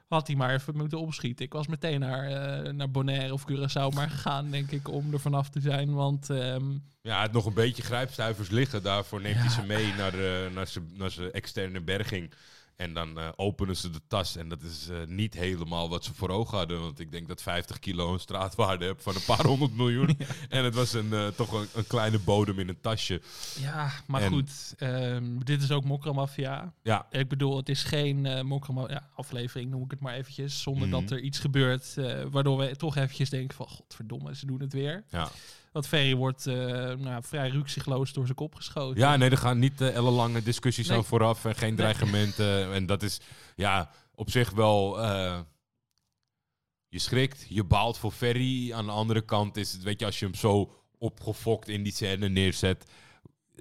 Had 0.07 0.27
hij 0.27 0.35
maar 0.35 0.53
even 0.53 0.77
moeten 0.77 0.99
opschieten. 0.99 1.45
Ik 1.45 1.53
was 1.53 1.67
meteen 1.67 1.99
naar, 1.99 2.23
eh, 2.27 2.71
naar 2.73 2.91
Bonaire 2.91 3.33
of 3.33 3.43
Curaçao 3.51 3.95
maar 3.95 4.09
gegaan, 4.09 4.51
denk 4.51 4.71
ik, 4.71 4.87
om 4.89 5.13
er 5.13 5.19
vanaf 5.19 5.49
te 5.49 5.59
zijn. 5.59 5.93
Want 5.93 6.29
ehm, 6.29 6.63
ja, 7.01 7.19
had 7.19 7.31
nog 7.31 7.45
een 7.45 7.53
beetje 7.53 7.83
grijpstuivers 7.83 8.49
liggen. 8.49 8.83
Daarvoor 8.83 9.21
neemt 9.21 9.35
Ja. 9.35 9.41
hij 9.41 9.49
ze 9.49 9.61
mee 9.61 9.93
naar, 9.93 10.11
de, 10.11 10.49
naar, 10.53 10.67
zijn, 10.67 10.89
naar 10.93 11.11
zijn 11.11 11.31
externe 11.31 11.81
berging. 11.81 12.31
En 12.75 12.93
dan 12.93 13.19
eh, 13.19 13.29
openen 13.35 13.75
ze 13.77 13.89
de 13.89 14.01
tas. 14.07 14.35
En 14.35 14.49
dat 14.49 14.61
is 14.61 14.87
eh, 14.89 14.97
niet 15.07 15.33
helemaal 15.33 15.89
wat 15.89 16.03
ze 16.03 16.13
voor 16.13 16.29
ogen 16.29 16.57
hadden. 16.57 16.81
Want 16.81 16.99
ik 16.99 17.11
denk 17.11 17.27
dat 17.27 17.41
50 17.41 17.79
kilo 17.79 18.13
een 18.13 18.19
straatwaarde 18.19 18.85
heb 18.85 19.01
van 19.01 19.15
een 19.15 19.23
paar 19.25 19.45
honderd 19.45 19.75
miljoen. 19.75 20.17
En 20.49 20.63
het 20.63 20.75
was 20.75 20.93
een, 20.93 21.13
eh, 21.13 21.27
toch 21.27 21.51
een, 21.51 21.67
een 21.73 21.87
kleine 21.87 22.19
bodem 22.19 22.59
in 22.59 22.69
een 22.69 22.81
tasje. 22.81 23.21
ja, 23.59 23.91
maar 24.07 24.21
En- 24.21 24.31
goed. 24.31 24.73
ehm, 24.77 25.37
dit 25.39 25.61
is 25.61 25.71
ook 25.71 25.83
Mokkelmafia. 25.83 26.73
Ja, 26.83 27.07
Ik 27.11 27.27
bedoel, 27.29 27.57
het 27.57 27.69
is 27.69 27.83
geen 27.83 28.45
Mokkelma- 28.47 28.89
ja, 28.89 29.09
aflevering, 29.15 29.69
noem 29.71 29.83
ik 29.83 29.91
het 29.91 29.99
maar 29.99 30.13
eventjes. 30.13 30.61
Zonder 30.61 30.87
Mhm. 30.87 30.99
dat 30.99 31.11
er 31.11 31.19
iets 31.19 31.39
gebeurt 31.39 31.93
waardoor 32.31 32.57
we 32.57 32.75
toch 32.75 32.95
eventjes 32.95 33.29
denken 33.29 33.55
van... 33.55 33.67
Godverdomme, 33.67 34.35
ze 34.35 34.45
doen 34.45 34.59
het 34.61 34.73
weer. 34.73 35.03
ja. 35.09 35.29
Want 35.75 35.87
Ferry 35.87 36.15
wordt 36.15 36.47
eh, 36.47 36.55
nou, 36.93 37.23
vrij 37.23 37.49
ruksigloos 37.49 38.13
door 38.13 38.23
zijn 38.25 38.35
kop 38.37 38.55
geschoten. 38.55 38.99
Ja, 38.99 39.15
nee, 39.15 39.29
er 39.29 39.37
gaan 39.37 39.59
niet 39.59 39.81
eh, 39.81 39.95
ellenlange 39.95 40.43
discussies 40.43 40.87
Nee. 40.87 40.97
aan 40.97 41.05
vooraf 41.05 41.45
en 41.45 41.55
geen 41.55 41.67
Nee. 41.67 41.77
dreigementen. 41.77 42.73
En 42.73 42.85
dat 42.85 43.03
is 43.03 43.19
ja, 43.55 43.89
op 44.13 44.29
zich 44.29 44.49
wel. 44.51 45.01
eh, 45.01 45.39
je 46.87 46.99
schrikt, 46.99 47.45
je 47.49 47.63
baalt 47.63 47.97
voor 47.97 48.11
Ferry. 48.11 48.73
Aan 48.73 48.85
de 48.85 48.91
andere 48.91 49.21
kant 49.21 49.57
is 49.57 49.71
het, 49.71 49.83
weet 49.83 49.99
je, 49.99 50.05
als 50.05 50.19
je 50.19 50.25
hem 50.25 50.35
zo 50.35 50.71
opgefokt 50.97 51.67
in 51.67 51.83
die 51.83 51.93
scène 51.93 52.29
neerzet. 52.29 52.85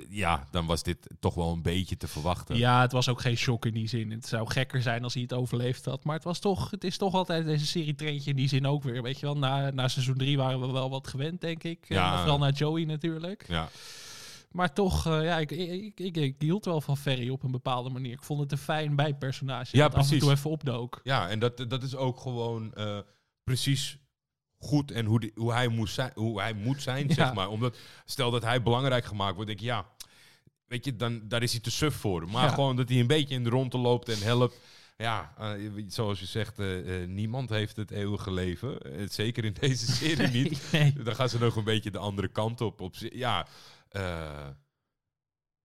Ja, 0.09 0.47
dan 0.51 0.67
was 0.67 0.83
dit 0.83 1.09
toch 1.21 1.35
wel 1.35 1.53
een 1.53 1.63
beetje 1.63 1.97
te 1.97 2.09
verwachten. 2.09 2.57
Ja, 2.57 2.81
het 2.81 2.93
was 2.93 3.09
ook 3.09 3.21
geen 3.21 3.37
shock 3.37 3.67
in 3.67 3.75
die 3.75 3.89
zin. 3.89 4.11
Het 4.11 4.27
zou 4.27 4.51
gekker 4.51 4.83
zijn 4.83 5.05
als 5.05 5.15
hij 5.15 5.23
het 5.23 5.33
overleefd 5.33 5.85
had. 5.85 6.05
Maar 6.05 6.15
het, 6.15 6.25
was 6.25 6.39
toch, 6.39 6.71
het 6.71 6.85
is 6.85 6.97
toch 6.97 7.15
altijd 7.15 7.45
deze 7.45 7.67
serie 7.67 7.95
treintje 7.95 8.31
in 8.31 8.37
die 8.37 8.49
zin 8.49 8.67
ook 8.67 8.83
weer. 8.83 9.03
Weet 9.03 9.21
je 9.21 9.27
wel, 9.27 9.37
na, 9.37 9.71
na 9.71 9.89
seizoen 9.89 10.17
3 10.17 10.37
waren 10.37 10.61
we 10.61 10.73
wel 10.73 10.91
wat 10.91 11.09
gewend, 11.09 11.41
denk 11.41 11.63
ik. 11.63 11.89
Ja. 11.89 11.97
Ja. 11.97 12.19
vooral 12.19 12.39
naar 12.39 12.53
Joey 12.53 12.85
natuurlijk. 12.85 13.45
Ja. 13.49 13.69
Maar 14.51 14.73
toch, 14.73 15.07
eh, 15.07 15.25
ja, 15.25 15.39
ik, 15.39 15.51
ik, 15.51 16.01
ik, 16.01 16.17
ik 16.17 16.35
hield 16.39 16.65
wel 16.65 16.81
van 16.81 16.97
Ferry 16.97 17.29
op 17.31 17.43
een 17.43 17.51
bepaalde 17.51 17.91
manier. 17.91 18.13
Ik 18.13 18.23
vond 18.23 18.41
het 18.41 18.53
een 18.53 18.59
fijn 18.59 18.97
bijpersonage. 18.97 19.77
Ja, 19.77 19.83
dat 19.83 19.95
af 19.95 20.01
en 20.01 20.07
precies. 20.07 20.25
toe 20.25 20.33
even 20.33 20.51
opdook. 20.51 21.01
Ja, 21.03 21.29
en 21.29 21.39
dat, 21.39 21.65
dat 21.69 21.83
is 21.83 21.97
ook 21.97 22.21
gewoon 22.21 22.75
eh, 22.75 22.99
precies 23.45 23.99
goed 24.65 24.91
en 24.91 25.07
hoe, 25.07 25.21
die, 25.21 25.33
hoe, 25.35 25.53
hij 25.53 25.69
moest 25.69 25.95
zijn, 25.95 26.11
hoe 26.15 26.41
hij 26.41 26.53
moet 26.55 26.83
zijn, 26.83 27.09
Ja. 27.09 27.15
zeg 27.15 27.35
maar. 27.35 27.49
Omdat, 27.49 27.77
stel 28.05 28.31
dat 28.31 28.43
hij 28.43 28.63
belangrijk 28.63 29.05
gemaakt 29.05 29.35
wordt, 29.35 29.49
denk 29.49 29.61
ik, 29.61 29.67
ja, 29.67 29.87
weet 30.67 30.85
je, 30.85 30.97
dan, 30.97 31.29
daar 31.29 31.43
is 31.43 31.53
hij 31.53 31.61
te 31.61 31.71
suf 31.71 31.95
voor. 31.95 32.29
Maar 32.31 32.45
Ja. 32.45 32.55
gewoon 32.55 32.77
dat 32.77 32.89
hij 32.89 33.01
een 33.01 33.07
beetje 33.07 33.35
in 33.35 33.45
de 33.45 33.51
ronde 33.51 33.79
loopt 33.79 34.09
en 34.09 34.19
helpt. 34.23 34.61
Ja, 34.97 35.35
eh, 35.39 35.51
zoals 35.89 36.21
je 36.21 36.27
zegt, 36.27 36.59
eh, 36.59 37.03
eh, 37.03 37.09
niemand 37.09 37.51
heeft 37.51 37.77
het 37.77 37.91
eeuwige 37.91 38.33
leven. 38.33 38.79
Zeker 39.11 39.45
in 39.45 39.57
deze 39.61 39.93
serie 40.03 40.29
niet. 40.29 40.63
Nee. 40.73 40.93
Dan 40.93 41.15
gaan 41.15 41.29
ze 41.29 41.39
nog 41.39 41.57
een 41.57 41.65
beetje 41.65 41.91
de 41.91 41.99
andere 41.99 42.29
kant 42.29 42.61
op. 42.61 42.81
op 42.81 42.95
ja, 42.99 43.47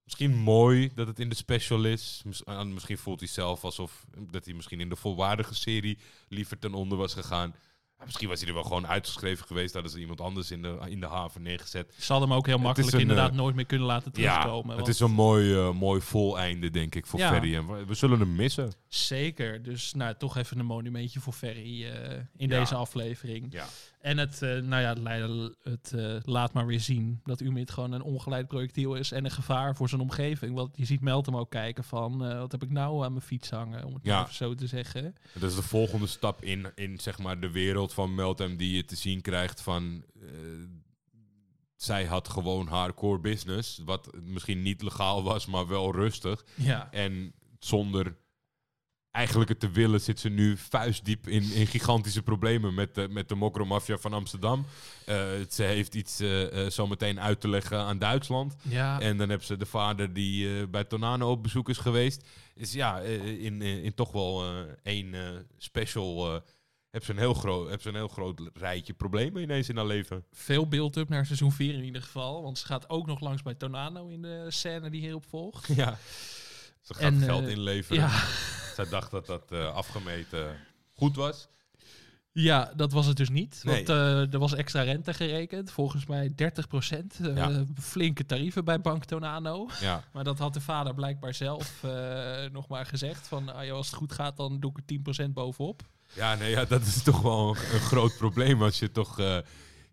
misschien 0.04 0.36
mooi 0.36 0.92
dat 0.96 1.08
het 1.08 1.20
in 1.20 1.30
de 1.30 1.36
special 1.36 1.84
is. 1.86 2.22
Mis- 2.26 2.44
misschien 2.66 2.98
voelt 2.98 3.20
hij 3.20 3.30
zelf 3.30 3.64
alsof 3.64 4.06
dat 4.32 4.46
hij 4.46 4.54
misschien 4.54 4.80
in 4.80 4.90
de 4.90 4.96
volwaardige 4.96 5.56
serie 5.56 5.98
liever 6.28 6.60
ten 6.60 6.74
onder 6.74 6.98
was 6.98 7.14
gegaan. 7.14 7.56
Ja, 8.00 8.06
misschien 8.06 8.28
was 8.28 8.40
hij 8.40 8.48
er 8.48 8.54
wel 8.54 8.64
gewoon 8.64 8.88
uitgeschreven 8.88 9.46
geweest. 9.48 9.74
Hadden 9.74 9.92
ze 9.92 10.00
iemand 10.00 10.22
anders 10.22 10.52
in 10.52 10.62
de, 10.62 10.78
in 10.90 11.00
de 11.00 11.08
haven 11.08 11.42
neergezet. 11.42 11.94
Ze 11.98 12.12
hadden 12.12 12.30
hem 12.30 12.38
ook 12.38 12.46
heel 12.46 12.58
makkelijk 12.58 12.94
een, 12.94 13.00
inderdaad 13.00 13.30
eh, 13.32 13.36
nooit 13.36 13.56
meer 13.56 13.66
kunnen 13.66 13.88
laten 13.88 14.12
terugkomen. 14.12 14.64
ja, 14.64 14.68
het 14.70 14.76
want- 14.76 14.88
is 14.88 15.00
een 15.00 15.12
mooi, 15.12 15.54
eh, 15.56 15.72
mooi 15.72 16.02
vol 16.02 16.40
einde, 16.40 16.70
denk 16.70 16.96
ik, 16.96 17.06
voor 17.06 17.20
Ja. 17.20 17.30
Ferry. 17.30 17.56
En 17.56 17.68
we, 17.68 17.86
we 17.86 17.94
zullen 17.94 18.20
hem 18.20 18.36
missen. 18.36 18.72
Zeker. 18.88 19.64
Dus 19.64 19.94
nou, 19.94 20.16
toch 20.18 20.38
even 20.38 20.60
een 20.60 20.66
monumentje 20.66 21.20
voor 21.20 21.34
Ferry 21.34 21.86
eh, 21.86 22.12
in 22.38 22.50
Ja. 22.50 22.60
deze 22.60 22.76
aflevering. 22.76 23.48
Ja. 23.54 23.66
En 24.00 24.18
het, 24.18 24.42
eh, 24.42 24.58
nou 24.58 24.82
ja, 24.82 25.50
het, 25.64 25.94
eh, 25.94 26.16
laat 26.22 26.54
maar 26.54 26.66
weer 26.66 26.80
zien 26.80 27.22
dat 27.24 27.42
Umid 27.42 27.72
gewoon 27.72 27.92
een 27.92 28.02
ongeleid 28.02 28.48
projectiel 28.48 28.96
is 28.96 29.12
en 29.12 29.26
een 29.26 29.32
gevaar 29.32 29.76
voor 29.76 29.90
zijn 29.90 30.02
omgeving. 30.02 30.56
Want 30.56 30.78
je 30.78 30.86
ziet 30.86 31.02
Meltem 31.02 31.38
ook 31.38 31.50
kijken 31.50 31.84
van, 31.84 32.26
eh, 32.26 32.40
wat 32.40 32.52
heb 32.52 32.64
ik 32.64 32.70
nou 32.72 33.04
aan 33.04 33.12
mijn 33.12 33.26
fiets 33.26 33.50
hangen, 33.50 33.84
om 33.84 33.94
het 33.94 34.04
Ja. 34.06 34.22
even 34.22 34.34
zo 34.36 34.56
te 34.56 34.68
zeggen. 34.68 35.16
Dat 35.34 35.50
is 35.50 35.56
de 35.56 35.62
volgende 35.62 36.08
stap 36.08 36.44
in, 36.44 36.72
in 36.76 37.00
zeg 37.00 37.20
maar, 37.20 37.40
de 37.40 37.52
wereld 37.52 37.94
van 37.94 38.16
Meltem 38.16 38.58
die 38.58 38.76
je 38.76 38.86
te 38.86 38.96
zien 38.96 39.22
krijgt 39.22 39.62
van... 39.62 40.04
zij 41.76 42.06
had 42.06 42.30
gewoon 42.30 42.68
haar 42.68 42.94
core 42.94 43.20
business, 43.20 43.82
wat 43.86 44.10
misschien 44.22 44.62
niet 44.62 44.82
legaal 44.82 45.24
was, 45.24 45.46
maar 45.46 45.68
wel 45.68 45.92
rustig. 45.92 46.46
Ja, 46.56 46.92
En 46.92 47.34
zonder 47.60 48.18
eigenlijk 49.12 49.50
het 49.50 49.60
te 49.60 49.70
willen 49.70 50.02
zit 50.02 50.20
ze 50.20 50.30
nu 50.30 50.58
vuistdiep 50.58 51.28
in, 51.28 51.52
in 51.54 51.68
gigantische 51.68 52.22
problemen 52.22 52.74
met 52.74 52.96
de, 52.96 53.08
met 53.10 53.30
de 53.30 53.36
mokromafia 53.36 53.98
van 53.98 54.14
Amsterdam. 54.14 54.66
Eh, 55.06 55.28
ze 55.50 55.64
heeft 55.64 55.96
iets 55.96 56.20
eh 56.20 56.66
eh, 56.66 56.72
zometeen 56.72 57.20
uit 57.20 57.42
te 57.42 57.50
leggen 57.50 57.78
aan 57.78 58.00
Duitsland. 58.00 58.56
ja. 58.62 59.00
En 59.02 59.18
dan 59.18 59.30
heb 59.30 59.44
ze 59.44 59.58
de 59.58 59.66
vader 59.66 60.14
die 60.14 60.60
eh, 60.60 60.68
bij 60.68 60.84
Tonano 60.84 61.32
op 61.32 61.44
bezoek 61.44 61.70
is 61.70 61.78
geweest. 61.78 62.28
Is 62.56 62.74
ja, 62.74 63.02
eh, 63.02 63.26
in, 63.44 63.62
in, 63.62 63.84
in 63.84 63.94
toch 63.94 64.12
wel 64.12 64.44
eh, 64.44 64.60
één 64.84 65.14
eh, 65.14 65.22
special. 65.58 66.36
eh 66.36 66.42
heb 66.90 67.04
ze, 67.04 67.12
een 67.12 67.18
heel 67.18 67.34
groot, 67.34 67.70
heb 67.70 67.82
ze 67.82 67.90
een 67.90 67.96
heel 67.96 68.08
groot 68.08 68.42
rijtje 68.54 68.94
problemen 68.94 69.42
ineens 69.42 69.70
in 69.70 69.76
haar 69.78 69.86
leven. 69.86 70.26
veel 70.32 70.68
build-up 70.68 71.10
naar 71.10 71.26
seizoen 71.26 71.52
4 71.52 71.74
in 71.74 71.84
ieder 71.84 72.02
geval. 72.02 72.44
Want 72.44 72.58
ze 72.58 72.66
gaat 72.66 72.90
ook 72.90 73.06
nog 73.08 73.20
langs 73.20 73.42
bij 73.42 73.54
Tonano 73.54 74.08
in 74.08 74.22
de 74.22 74.46
scène 74.48 74.90
die 74.90 75.02
hierop 75.02 75.26
volgt. 75.30 75.68
Ja. 75.76 75.98
Ze 76.98 77.04
gaat 77.04 77.14
En, 77.14 77.22
geld 77.22 77.44
eh, 77.46 77.50
inleveren. 77.52 78.02
Ja, 78.02 78.10
Zij 78.76 78.86
dacht 78.90 79.12
dat 79.12 79.26
dat 79.26 79.52
eh, 79.52 79.74
afgemeten 79.74 80.56
goed 80.94 81.16
was. 81.16 81.48
ja, 82.32 82.72
dat 82.76 82.92
was 82.92 83.06
het 83.06 83.18
dus 83.18 83.30
niet. 83.30 83.62
Nee. 83.64 83.76
Want 83.76 83.90
eh, 83.90 84.34
er 84.34 84.40
was 84.40 84.54
extra 84.56 84.82
rente 84.82 85.14
gerekend. 85.14 85.72
Volgens 85.72 86.06
mij 86.06 86.32
30 86.36 86.68
procent. 86.68 87.20
Ja. 87.22 87.64
Flinke 87.82 88.26
tarieven 88.26 88.66
bij 88.66 88.82
Bank 88.82 89.06
Tonano. 89.06 89.68
Ja, 89.80 90.04
Maar 90.14 90.24
dat 90.24 90.40
had 90.40 90.54
de 90.54 90.62
vader 90.62 90.94
blijkbaar 90.94 91.34
zelf 91.34 91.84
eh, 91.84 91.92
nog 92.52 92.68
maar 92.68 92.86
gezegd. 92.86 93.28
Van 93.28 93.54
ah, 93.54 93.72
als 93.72 93.88
het 93.88 93.96
goed 93.96 94.12
gaat, 94.14 94.38
dan 94.38 94.60
doe 94.60 94.72
ik 94.76 95.06
er 95.16 95.26
10% 95.26 95.30
bovenop. 95.34 95.82
ja, 96.14 96.36
nee, 96.36 96.50
ja 96.52 96.66
dat 96.66 96.82
is 96.82 97.04
toch 97.04 97.22
wel 97.22 97.50
een, 97.50 97.74
een 97.74 97.80
groot 97.80 98.18
probleem 98.18 98.62
als 98.64 98.80
je 98.80 98.92
toch 98.92 99.20
eh, 99.20 99.38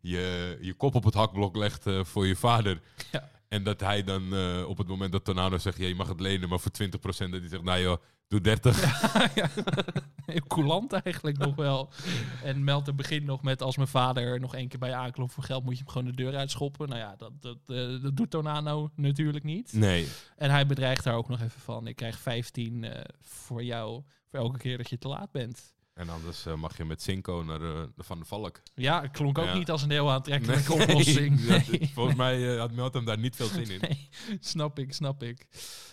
je, 0.00 0.58
je 0.60 0.74
kop 0.74 0.94
op 0.94 1.04
het 1.04 1.14
hakblok 1.14 1.56
legt 1.56 1.86
eh, 1.86 2.04
voor 2.04 2.26
je 2.26 2.36
vader. 2.36 2.80
Ja. 3.12 3.28
En 3.48 3.62
dat 3.62 3.80
hij 3.80 4.04
dan 4.04 4.34
eh, 4.34 4.68
op 4.68 4.78
het 4.78 4.88
moment 4.88 5.12
dat 5.12 5.24
Tornado 5.24 5.58
zegt, 5.58 5.78
ja, 5.78 5.86
je 5.86 5.94
mag 5.94 6.08
het 6.08 6.20
lenen, 6.20 6.48
maar 6.48 6.60
voor 6.60 6.72
20% 6.82 6.90
dat 6.92 7.16
hij 7.18 7.48
zegt, 7.48 7.62
nou 7.62 7.80
joh, 7.80 7.96
doe 8.28 8.40
30. 8.40 8.82
ja. 9.34 9.48
Heel 10.26 10.46
coulant 10.46 10.92
eigenlijk 10.92 11.38
nog 11.38 11.54
wel. 11.54 11.92
En 12.42 12.64
Melter 12.64 12.94
begint 12.94 13.24
nog 13.24 13.42
met 13.42 13.62
als 13.62 13.76
mijn 13.76 13.88
vader 13.88 14.40
nog 14.40 14.54
één 14.54 14.68
keer 14.68 14.78
bij 14.78 14.88
je 14.88 14.94
aanklopt 14.94 15.32
voor 15.32 15.44
geld, 15.44 15.64
moet 15.64 15.78
je 15.78 15.82
hem 15.84 15.92
gewoon 15.92 16.06
de 16.06 16.22
deur 16.22 16.36
uitschoppen. 16.36 16.88
Nou 16.88 17.00
ja, 17.00 17.16
dat, 17.16 17.32
dat, 17.40 17.58
eh, 17.66 18.02
dat 18.02 18.16
doet 18.16 18.30
Tornado 18.30 18.90
natuurlijk 18.94 19.44
niet. 19.44 19.72
Nee. 19.72 20.08
En 20.36 20.50
hij 20.50 20.66
bedreigt 20.66 21.04
daar 21.04 21.14
ook 21.14 21.28
nog 21.28 21.40
even 21.40 21.60
van. 21.60 21.86
Ik 21.86 21.96
krijg 21.96 22.18
15 22.18 22.84
eh, 22.84 23.04
voor 23.20 23.64
jou 23.64 24.02
voor 24.30 24.38
elke 24.38 24.58
keer 24.58 24.76
dat 24.76 24.90
je 24.90 24.98
te 24.98 25.08
laat 25.08 25.30
bent. 25.30 25.74
En 25.96 26.08
anders 26.08 26.46
eh, 26.46 26.54
mag 26.54 26.76
je 26.76 26.84
met 26.84 27.02
Cinco 27.02 27.42
naar 27.42 27.58
de, 27.58 27.88
de 27.96 28.02
Van 28.04 28.18
de 28.18 28.24
Valk. 28.24 28.60
Ja, 28.74 29.02
het 29.02 29.10
klonk 29.10 29.38
ook 29.38 29.44
Ja. 29.46 29.54
niet 29.54 29.70
als 29.70 29.82
een 29.82 29.90
heel 29.90 30.10
aantrekkelijke 30.10 30.72
oplossing. 30.82 31.40
dat- 31.46 31.66
Nee. 31.68 31.90
volgens 31.94 32.16
mij 32.16 32.52
eh, 32.54 32.58
had 32.60 32.72
Meltem 32.72 33.04
daar 33.04 33.18
niet 33.18 33.36
veel 33.36 33.46
zin 33.46 33.70
in. 33.70 33.80
Snap 34.40 34.78
ik, 34.78 34.92
snap 34.94 35.22
ik. 35.22 35.46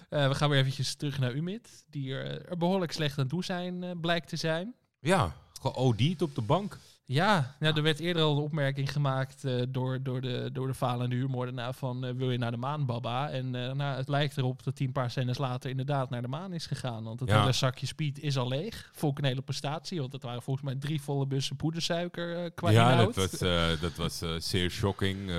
Eh, 0.09 0.27
we 0.27 0.35
gaan 0.35 0.49
weer 0.49 0.59
eventjes 0.59 0.95
terug 0.95 1.19
naar 1.19 1.33
Umid, 1.33 1.83
die 1.89 2.13
er, 2.13 2.45
er 2.49 2.57
behoorlijk 2.57 2.91
slecht 2.91 3.19
aan 3.19 3.27
toe 3.27 3.43
zijn, 3.43 3.83
eh, 3.83 3.91
blijkt 4.01 4.27
te 4.29 4.35
zijn. 4.35 4.73
Ja, 4.99 5.35
OD'd 5.61 6.21
op 6.21 6.35
de 6.35 6.41
bank. 6.41 6.77
Ja, 7.05 7.55
nou, 7.59 7.75
er 7.75 7.83
werd 7.83 7.99
eerder 7.99 8.23
al 8.23 8.31
een 8.37 8.43
opmerking 8.43 8.91
gemaakt 8.91 9.43
eh, 9.43 9.61
door, 9.69 10.03
door, 10.03 10.21
de, 10.21 10.49
door 10.53 10.67
de 10.67 10.73
falende 10.73 11.15
huurmoordenaar 11.15 11.73
van 11.73 12.05
eh, 12.05 12.13
wil 12.13 12.31
je 12.31 12.37
naar 12.37 12.51
de 12.51 12.57
maan, 12.57 12.85
baba? 12.85 13.29
En 13.29 13.55
eh, 13.55 13.71
nou, 13.73 13.95
het 13.97 14.07
lijkt 14.07 14.37
erop 14.37 14.63
dat 14.63 14.77
hij 14.77 14.87
een 14.87 14.93
paar 14.93 15.09
scènes 15.11 15.37
later 15.37 15.69
inderdaad 15.69 16.09
naar 16.09 16.21
de 16.21 16.27
maan 16.27 16.53
is 16.53 16.65
gegaan. 16.65 17.03
Want 17.03 17.19
het 17.19 17.29
Ja. 17.29 17.39
hele 17.39 17.51
zakje 17.51 17.85
speed 17.85 18.19
is 18.19 18.37
al 18.37 18.47
leeg. 18.47 18.89
Vond 18.93 19.11
ik 19.17 19.23
een 19.23 19.29
hele 19.29 19.41
prestatie, 19.41 19.99
want 19.99 20.13
het 20.13 20.23
waren 20.23 20.41
volgens 20.41 20.65
mij 20.65 20.75
drie 20.75 21.01
volle 21.01 21.27
bussen 21.27 21.55
poedersuiker 21.55 22.51
qua 22.51 22.69
ja, 22.69 22.91
inhoud. 22.91 23.15
dat 23.15 23.39
was, 23.39 23.79
dat 23.79 23.95
was 23.95 24.45
zeer 24.49 24.69
shocking. 24.69 25.31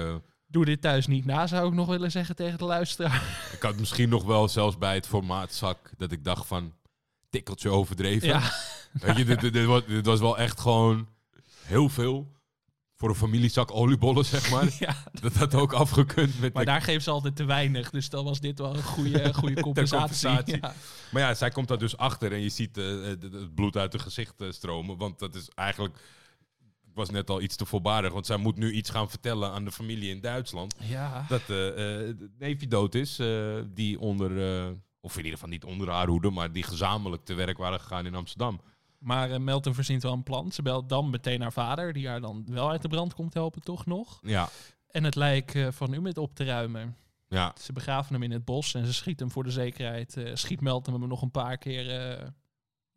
Doe 0.47 0.65
dit 0.65 0.81
thuis 0.81 1.07
niet 1.07 1.25
na, 1.25 1.47
zou 1.47 1.69
ik 1.69 1.75
nog 1.75 1.89
willen 1.89 2.11
zeggen 2.11 2.37
tegen 2.37 2.59
de 2.59 2.65
luisteraar. 2.65 3.51
ik 3.53 3.63
had 3.63 3.77
misschien 3.79 4.09
nog 4.09 4.25
wel 4.25 4.49
zelfs 4.49 4.79
bij 4.79 4.95
het 4.95 5.07
formaatzak 5.07 5.91
dat 5.97 6.13
ik 6.13 6.25
dacht 6.25 6.47
van, 6.47 6.73
tikkeltje 7.31 7.69
overdreven. 7.69 8.29
Ja, 8.29 8.53
Weet 8.93 9.17
je, 9.17 9.25
dit, 9.25 9.41
dit, 9.41 9.53
dit 9.53 9.67
was, 9.67 9.87
dit 9.87 10.07
was 10.07 10.21
wel 10.21 10.39
echt 10.39 10.61
gewoon 10.61 11.09
heel 11.65 11.89
veel. 11.89 12.33
Voor 12.97 13.09
een 13.09 13.15
familiezak 13.15 13.71
oliebollen, 13.75 14.25
zeg 14.25 14.51
maar. 14.51 14.69
ja, 14.87 14.95
dat 15.21 15.35
had 15.35 15.55
ook 15.55 15.73
afgekund 15.73 16.41
met 16.41 16.53
maar 16.55 16.65
de- 16.65 16.71
daar 16.71 16.83
geven 16.83 17.03
ze 17.03 17.11
altijd 17.11 17.37
te 17.37 17.45
weinig. 17.45 17.91
Dus 17.91 18.09
dan 18.09 18.25
was 18.25 18.41
dit 18.41 18.59
wel 18.59 18.77
een 18.77 18.83
goede, 18.83 19.35
goede 19.35 19.61
compensatie. 19.61 20.29
compensatie. 20.29 20.57
Ja. 20.61 20.75
Maar 21.11 21.23
ja, 21.23 21.35
zij 21.35 21.51
komt 21.51 21.69
daar 21.69 21.79
dus 21.79 21.97
achter 21.97 22.33
en 22.33 22.41
je 22.41 22.49
ziet 22.49 22.79
eh, 22.79 22.85
het- 23.03 23.23
het 23.23 23.55
bloed 23.55 23.77
uit 23.77 23.93
haar 23.93 24.03
gezicht 24.03 24.41
eh, 24.41 24.51
stromen. 24.51 24.97
Want 24.97 25.19
dat 25.19 25.35
is 25.35 25.49
eigenlijk, 25.55 25.97
ik 26.87 26.95
was 26.95 27.11
net 27.11 27.31
al 27.31 27.41
iets 27.43 27.57
te 27.57 27.65
voorbarig. 27.67 28.13
Want 28.13 28.27
zij 28.27 28.37
moet 28.37 28.57
nu 28.57 28.73
iets 28.73 28.91
gaan 28.91 29.11
vertellen 29.11 29.51
aan 29.53 29.65
de 29.65 29.73
familie 29.73 30.11
in 30.11 30.21
Duitsland. 30.21 30.75
ja. 30.81 31.25
Dat 31.29 31.43
eh 31.49 31.69
eh, 31.69 31.75
de 32.19 32.31
neefje 32.39 32.69
dood 32.69 32.95
is, 32.95 33.19
eh, 33.19 33.55
die 33.75 34.01
onder, 34.01 34.63
eh, 34.67 34.71
of 35.01 35.13
in 35.13 35.17
ieder 35.25 35.33
geval 35.33 35.49
niet 35.49 35.65
onder 35.65 35.91
haar 35.91 36.07
hoede, 36.07 36.31
maar 36.31 36.53
die 36.53 36.63
gezamenlijk 36.63 37.25
te 37.25 37.35
werk 37.35 37.59
waren 37.59 37.81
gegaan 37.81 38.07
in 38.07 38.15
Amsterdam. 38.15 38.61
Maar 39.05 39.31
uh, 39.31 39.37
Melton 39.37 39.75
verzint 39.75 40.03
wel 40.03 40.13
een 40.13 40.23
plan. 40.23 40.53
Ze 40.53 40.63
belt 40.63 40.89
dan 40.89 41.11
meteen 41.11 41.41
haar 41.41 41.53
vader, 41.53 41.93
die 41.93 42.09
haar 42.09 42.21
dan 42.21 42.45
wel 42.49 42.71
uit 42.71 42.83
de 42.83 42.89
brand 42.89 43.15
komt 43.15 43.35
helpen, 43.35 43.63
toch 43.63 43.87
nog. 43.87 44.19
Ja, 44.23 44.49
En 44.91 45.05
het 45.05 45.15
lijk 45.15 45.55
eh, 45.55 45.69
van 45.71 45.93
Umid 45.93 46.19
op 46.19 46.35
te 46.35 46.45
ruimen. 46.45 46.97
ja. 47.29 47.53
Ze 47.61 47.73
begraven 47.73 48.13
hem 48.15 48.23
in 48.23 48.31
het 48.31 48.45
bos 48.45 48.75
en 48.75 48.87
ze 48.87 48.93
schiet 48.93 49.21
hem 49.21 49.31
voor 49.31 49.45
de 49.45 49.51
zekerheid. 49.51 50.17
eh, 50.17 50.31
schiet 50.35 50.61
Melton 50.61 51.01
hem 51.01 51.09
nog 51.09 51.23
een 51.23 51.31
paar 51.31 51.59
keer 51.59 51.91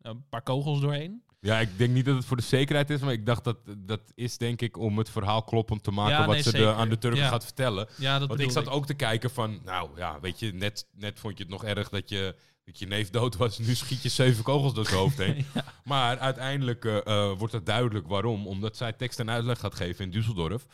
een 0.02 0.24
paar 0.28 0.42
kogels 0.42 0.80
doorheen. 0.80 1.22
Ja, 1.40 1.58
ik 1.58 1.78
denk 1.78 1.92
niet 1.92 2.04
dat 2.04 2.16
het 2.16 2.24
voor 2.24 2.36
de 2.36 2.42
zekerheid 2.42 2.90
is, 2.90 3.00
maar 3.00 3.12
ik 3.12 3.26
dacht 3.26 3.44
dat 3.44 3.56
dat 3.78 4.00
is 4.14 4.38
denk 4.38 4.60
ik 4.60 4.76
om 4.76 4.98
het 4.98 5.10
verhaal 5.10 5.42
kloppend 5.42 5.82
te 5.82 5.90
maken 5.90 6.12
Ja, 6.12 6.24
wat 6.26 6.34
nee, 6.34 6.42
ze 6.42 6.52
de, 6.52 6.74
aan 6.74 6.88
de 6.88 6.98
Turken 6.98 7.20
Ja. 7.20 7.28
gaat 7.28 7.44
vertellen. 7.44 7.88
Ja, 7.96 8.18
dat 8.18 8.28
Want 8.28 8.40
ik 8.40 8.50
zat 8.50 8.68
ook 8.68 8.86
te 8.86 8.94
kijken 8.94 9.30
van, 9.30 9.60
nou 9.64 9.90
ja, 9.96 10.20
weet 10.20 10.38
je, 10.38 10.52
net, 10.52 10.86
net 10.92 11.20
vond 11.20 11.36
je 11.38 11.42
het 11.44 11.52
nog 11.52 11.64
erg 11.64 11.88
dat 11.88 12.08
je, 12.08 12.34
dat 12.68 12.78
je 12.78 12.86
neef 12.86 13.10
dood 13.10 13.36
was. 13.36 13.58
Nu 13.58 13.74
schiet 13.74 14.02
je 14.02 14.08
zeven 14.08 14.44
kogels 14.44 14.74
door 14.74 14.84
zijn 14.84 14.98
hoofd 14.98 15.18
heen. 15.18 15.46
Ja. 15.54 15.64
Maar 15.84 16.18
uiteindelijk 16.18 16.84
eh, 16.84 17.06
eh, 17.06 17.38
wordt 17.38 17.52
het 17.52 17.66
duidelijk 17.66 18.06
waarom. 18.06 18.46
Omdat 18.46 18.76
zij 18.76 18.92
tekst 18.92 19.18
en 19.18 19.30
uitleg 19.30 19.58
gaat 19.58 19.74
geven 19.74 20.04
in 20.04 20.22
Düsseldorf. 20.22 20.66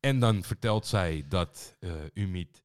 En 0.00 0.20
dan 0.20 0.42
vertelt 0.42 0.86
zij 0.86 1.24
dat 1.28 1.76
eh 1.78 1.90
Umid, 2.14 2.62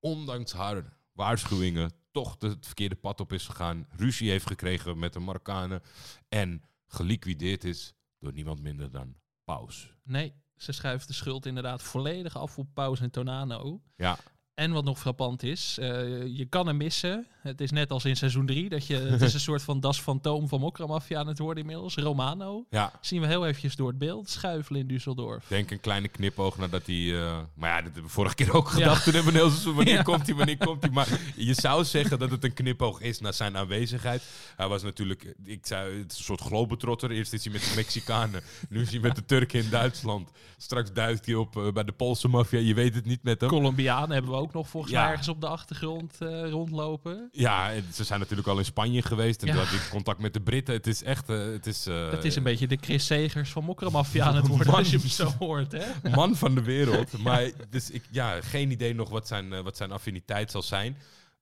ondanks 0.00 0.52
haar 0.52 0.98
waarschuwingen, 1.12 1.92
toch 2.10 2.36
het 2.38 2.66
verkeerde 2.66 2.94
pad 2.94 3.20
op 3.20 3.32
is 3.32 3.46
gegaan. 3.46 3.86
Ruzie 3.96 4.30
heeft 4.30 4.46
gekregen 4.46 4.98
met 4.98 5.12
de 5.12 5.20
Marokkanen. 5.20 5.82
En 6.28 6.62
geliquideerd 6.86 7.64
is 7.64 7.94
door 8.18 8.32
niemand 8.32 8.62
minder 8.62 8.90
dan 8.90 9.14
Paus. 9.44 9.92
Nee, 10.02 10.34
ze 10.56 10.72
schuift 10.72 11.06
de 11.06 11.14
schuld 11.14 11.46
inderdaad 11.46 11.82
volledig 11.82 12.36
af 12.36 12.58
op 12.58 12.68
Paus 12.74 13.00
en 13.00 13.10
Tonano. 13.10 13.82
Ja, 13.96 14.18
En 14.54 14.72
wat 14.72 14.84
nog 14.84 14.98
frappant 14.98 15.42
is, 15.42 15.78
eh, 15.80 15.88
je 16.36 16.46
kan 16.48 16.66
hem 16.66 16.76
missen. 16.76 17.26
Het 17.42 17.60
is 17.60 17.70
net 17.70 17.90
als 17.90 18.04
in 18.04 18.16
seizoen 18.16 18.46
3, 18.46 18.68
dat 18.68 18.86
je, 18.86 18.96
het 18.96 19.22
is 19.22 19.34
een 19.34 19.40
soort 19.50 19.62
van 19.62 19.80
das 19.80 20.00
fantoom 20.00 20.48
van 20.48 20.60
Mokra 20.60 20.86
Mafia 20.86 21.18
aan 21.18 21.26
het 21.26 21.38
worden 21.38 21.60
inmiddels. 21.62 21.94
Romano. 21.96 22.64
ja. 22.70 22.92
Zien 23.00 23.20
we 23.20 23.26
heel 23.26 23.46
eventjes 23.46 23.76
door 23.76 23.88
het 23.88 23.98
beeld 23.98 24.30
schuifelen 24.30 24.80
in 24.88 24.98
Düsseldorf. 25.00 25.48
denk 25.48 25.70
een 25.70 25.80
kleine 25.80 26.08
knipoog 26.08 26.58
nadat 26.58 26.86
hij... 26.86 27.20
eh, 27.20 27.38
maar 27.54 27.68
ja, 27.70 27.74
dat 27.76 27.84
hebben 27.84 28.02
we 28.02 28.08
vorige 28.08 28.34
keer 28.34 28.52
ook 28.54 28.66
Ja. 28.68 28.72
gedacht. 28.72 29.04
Toen 29.04 29.14
hebben 29.14 29.32
we 29.32 29.38
heel 29.38 29.48
seizoen, 29.50 29.74
wanneer 29.74 29.94
Ja. 30.02 30.02
komt 30.02 30.26
hij, 30.26 30.34
wanneer 30.34 30.56
komt 30.58 30.82
hij? 30.82 30.90
Maar 30.90 31.20
je 31.36 31.54
zou 31.54 31.84
zeggen 31.84 32.18
dat 32.18 32.30
het 32.30 32.44
een 32.44 32.54
knipoog 32.54 33.00
is 33.00 33.20
naar 33.20 33.34
zijn 33.34 33.56
aanwezigheid. 33.56 34.22
Hij 34.56 34.68
was 34.68 34.82
natuurlijk, 34.82 35.34
ik 35.44 35.66
zei, 35.66 35.98
het 35.98 36.12
is 36.12 36.18
een 36.18 36.24
soort 36.24 36.40
globetrotter. 36.40 37.10
Eerst 37.10 37.32
is 37.32 37.44
hij 37.44 37.52
met 37.52 37.62
de 37.62 37.72
Mexicanen, 37.76 38.42
nu 38.70 38.80
is 38.80 38.90
hij 38.90 39.00
met 39.00 39.16
de 39.16 39.24
Turken 39.24 39.60
in 39.64 39.70
Duitsland. 39.70 40.30
Straks 40.56 40.92
duikt 40.92 41.26
hij 41.26 41.34
op 41.34 41.56
eh, 41.56 41.72
bij 41.72 41.84
de 41.84 41.92
Poolse 41.92 42.28
maffia, 42.28 42.58
je 42.58 42.74
weet 42.74 42.94
het 42.94 43.04
niet 43.04 43.22
met 43.22 43.40
hem. 43.40 43.48
Colombianen 43.50 44.10
hebben 44.10 44.30
we 44.30 44.36
ook 44.36 44.43
nog 44.52 44.68
volgens 44.68 44.92
Ja. 44.92 45.00
mij 45.02 45.10
ergens 45.10 45.28
op 45.28 45.40
de 45.40 45.46
achtergrond 45.48 46.16
eh, 46.20 46.50
rondlopen. 46.50 47.28
Ja, 47.32 47.72
en 47.72 47.84
ze 47.92 48.04
zijn 48.04 48.20
natuurlijk 48.20 48.48
al 48.48 48.58
in 48.58 48.64
Spanje 48.64 49.02
geweest 49.02 49.40
en 49.42 49.46
Ja. 49.46 49.52
toen 49.52 49.62
had 49.62 49.72
hij 49.72 49.88
contact 49.88 50.18
met 50.20 50.32
de 50.32 50.40
Britten. 50.40 50.74
Het 50.74 50.86
is 50.86 51.02
echt, 51.02 51.28
eh, 51.28 51.44
het 51.44 51.66
is... 51.66 51.86
eh, 51.86 52.10
Het 52.10 52.24
is 52.24 52.36
een 52.36 52.42
beetje 52.42 52.66
de 52.66 52.78
Chris 52.80 53.06
Segers 53.06 53.50
van 53.50 53.64
Mokra 53.64 53.88
Mafia 53.90 54.24
aan 54.24 54.36
het 54.36 54.46
worden, 54.46 54.66
Man. 54.66 54.76
als 54.76 54.90
je 54.90 54.98
hem 54.98 55.08
zo 55.08 55.32
hoort. 55.38 55.72
Hè? 55.72 55.84
man 56.10 56.36
van 56.36 56.54
de 56.54 56.62
wereld. 56.62 57.18
Maar 57.18 57.50
dus 57.70 57.90
ik, 57.90 58.02
ja, 58.10 58.40
geen 58.40 58.70
idee 58.70 58.94
nog 58.94 59.08
wat 59.08 59.26
zijn, 59.26 59.52
eh, 59.52 59.60
wat 59.60 59.76
zijn 59.76 59.92
affiniteit 59.92 60.50
zal 60.50 60.62
zijn. 60.62 60.96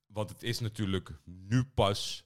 Want 0.07 0.29
het 0.29 0.43
is 0.43 0.59
natuurlijk 0.59 1.11
nu 1.25 1.63
pas 1.73 2.23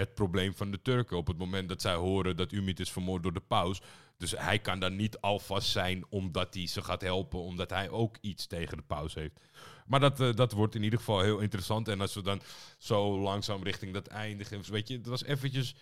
het 0.00 0.14
probleem 0.14 0.54
van 0.54 0.70
de 0.70 0.82
Turken. 0.82 1.16
Op 1.16 1.26
het 1.26 1.38
moment 1.38 1.68
dat 1.68 1.80
zij 1.80 1.94
horen 1.94 2.36
dat 2.36 2.52
Umit 2.52 2.80
is 2.80 2.90
vermoord 2.90 3.22
door 3.22 3.32
de 3.32 3.40
paus. 3.40 3.80
Dus 4.16 4.30
hij 4.36 4.58
kan 4.58 4.80
dan 4.80 4.96
niet 4.96 5.20
alvast 5.20 5.68
zijn 5.70 6.04
omdat 6.08 6.54
hij 6.54 6.66
ze 6.66 6.82
gaat 6.82 7.00
helpen. 7.02 7.38
Omdat 7.40 7.70
hij 7.70 7.90
ook 7.90 8.16
iets 8.20 8.46
tegen 8.46 8.76
de 8.76 8.82
paus 8.82 9.14
heeft. 9.14 9.40
Maar 9.86 10.00
dat, 10.00 10.20
eh, 10.20 10.34
dat 10.34 10.52
wordt 10.52 10.74
in 10.74 10.82
ieder 10.82 10.98
geval 10.98 11.20
heel 11.20 11.38
interessant. 11.38 11.88
En 11.88 12.00
als 12.00 12.14
we 12.14 12.22
dan 12.22 12.40
zo 12.78 13.20
langzaam 13.20 13.62
richting 13.62 13.92
dat 13.92 14.06
eindigen. 14.06 14.62
Weet 14.70 14.88
je, 14.88 14.96
het 14.96 15.06
was 15.06 15.24
eventjes 15.24 15.74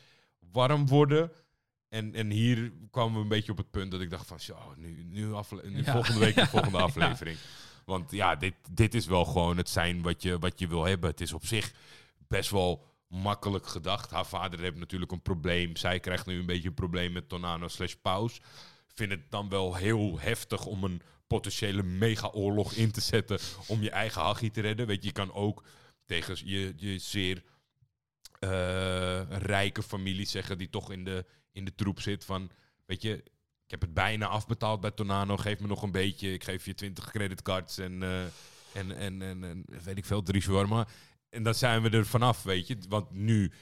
warm 0.52 0.86
worden. 0.86 1.32
En, 1.88 2.14
en 2.14 2.30
hier 2.30 2.72
kwamen 2.90 3.14
we 3.14 3.20
een 3.20 3.28
beetje 3.28 3.52
op 3.52 3.58
het 3.58 3.70
punt 3.70 3.90
dat 3.90 4.00
ik 4.00 4.10
dacht 4.10 4.26
van... 4.26 4.40
Zo, 4.40 4.56
nu, 4.76 5.04
nu, 5.04 5.04
nu 5.10 5.30
Ja. 5.30 5.92
volgende 5.92 6.20
week 6.20 6.34
de 6.34 6.46
volgende 6.56 6.78
Ja. 6.78 6.84
aflevering. 6.84 7.38
Want 7.84 8.10
ja, 8.10 8.36
dit, 8.36 8.54
dit 8.70 8.94
is 8.94 9.06
wel 9.06 9.24
gewoon 9.24 9.56
het 9.56 9.68
zijn 9.68 10.02
wat 10.02 10.22
je, 10.22 10.38
wat 10.38 10.58
je 10.58 10.68
wil 10.68 10.84
hebben. 10.84 11.10
Het 11.10 11.20
is 11.20 11.32
op 11.32 11.46
zich 11.46 11.72
best 12.28 12.50
wel 12.50 12.84
makkelijk 13.08 13.66
gedacht. 13.66 14.10
Haar 14.10 14.26
vader 14.26 14.60
heeft 14.60 14.76
natuurlijk 14.76 15.12
een 15.12 15.22
probleem. 15.22 15.76
Zij 15.76 16.00
krijgt 16.00 16.26
nu 16.26 16.38
een 16.38 16.46
beetje 16.46 16.68
een 16.68 16.74
probleem 16.74 17.12
met 17.12 17.28
Tonano 17.28 17.68
slash 17.68 17.94
Paus. 17.94 18.40
Vind 18.94 19.10
het 19.10 19.30
dan 19.30 19.48
wel 19.48 19.74
heel 19.74 20.20
heftig 20.20 20.66
om 20.66 20.84
een 20.84 21.02
potentiële 21.26 21.82
mega-oorlog 21.82 22.72
in 22.72 22.90
te 22.90 23.00
zetten... 23.00 23.38
om 23.66 23.82
je 23.82 23.90
eigen 23.90 24.22
hachie 24.22 24.50
te 24.50 24.60
redden. 24.60 24.86
Weet 24.86 25.00
je, 25.00 25.06
je 25.06 25.12
kan 25.12 25.32
ook 25.32 25.64
tegen 26.04 26.36
je, 26.44 26.72
je 26.76 26.98
zeer 26.98 27.42
eh, 28.38 29.22
rijke 29.28 29.82
familie 29.82 30.26
zeggen... 30.26 30.58
die 30.58 30.70
toch 30.70 30.92
in 30.92 31.04
de, 31.04 31.26
in 31.52 31.64
de 31.64 31.74
troep 31.74 32.00
zit 32.00 32.24
van... 32.24 32.50
Weet 32.86 33.02
je, 33.02 33.14
ik 33.64 33.70
heb 33.70 33.80
het 33.80 33.94
bijna 33.94 34.26
afbetaald 34.26 34.80
bij 34.80 34.90
Tonano. 34.90 35.36
Geef 35.36 35.60
me 35.60 35.66
nog 35.66 35.82
een 35.82 35.90
beetje. 35.90 36.32
Ik 36.32 36.44
geef 36.44 36.64
je 36.64 36.74
20 36.74 37.10
creditcards 37.10 37.78
en, 37.78 38.02
eh, 38.02 38.22
en, 38.72 38.96
en, 38.96 39.22
en, 39.22 39.44
en 39.44 39.64
weet 39.84 39.98
ik 39.98 40.04
veel, 40.04 40.22
drie 40.22 40.42
shawarma. 40.42 40.86
En 41.30 41.42
dan 41.42 41.54
zijn 41.54 41.82
we 41.82 41.90
er 41.90 42.06
vanaf, 42.06 42.42
weet 42.42 42.66
je. 42.66 42.78
Want 42.88 43.10
nu, 43.10 43.52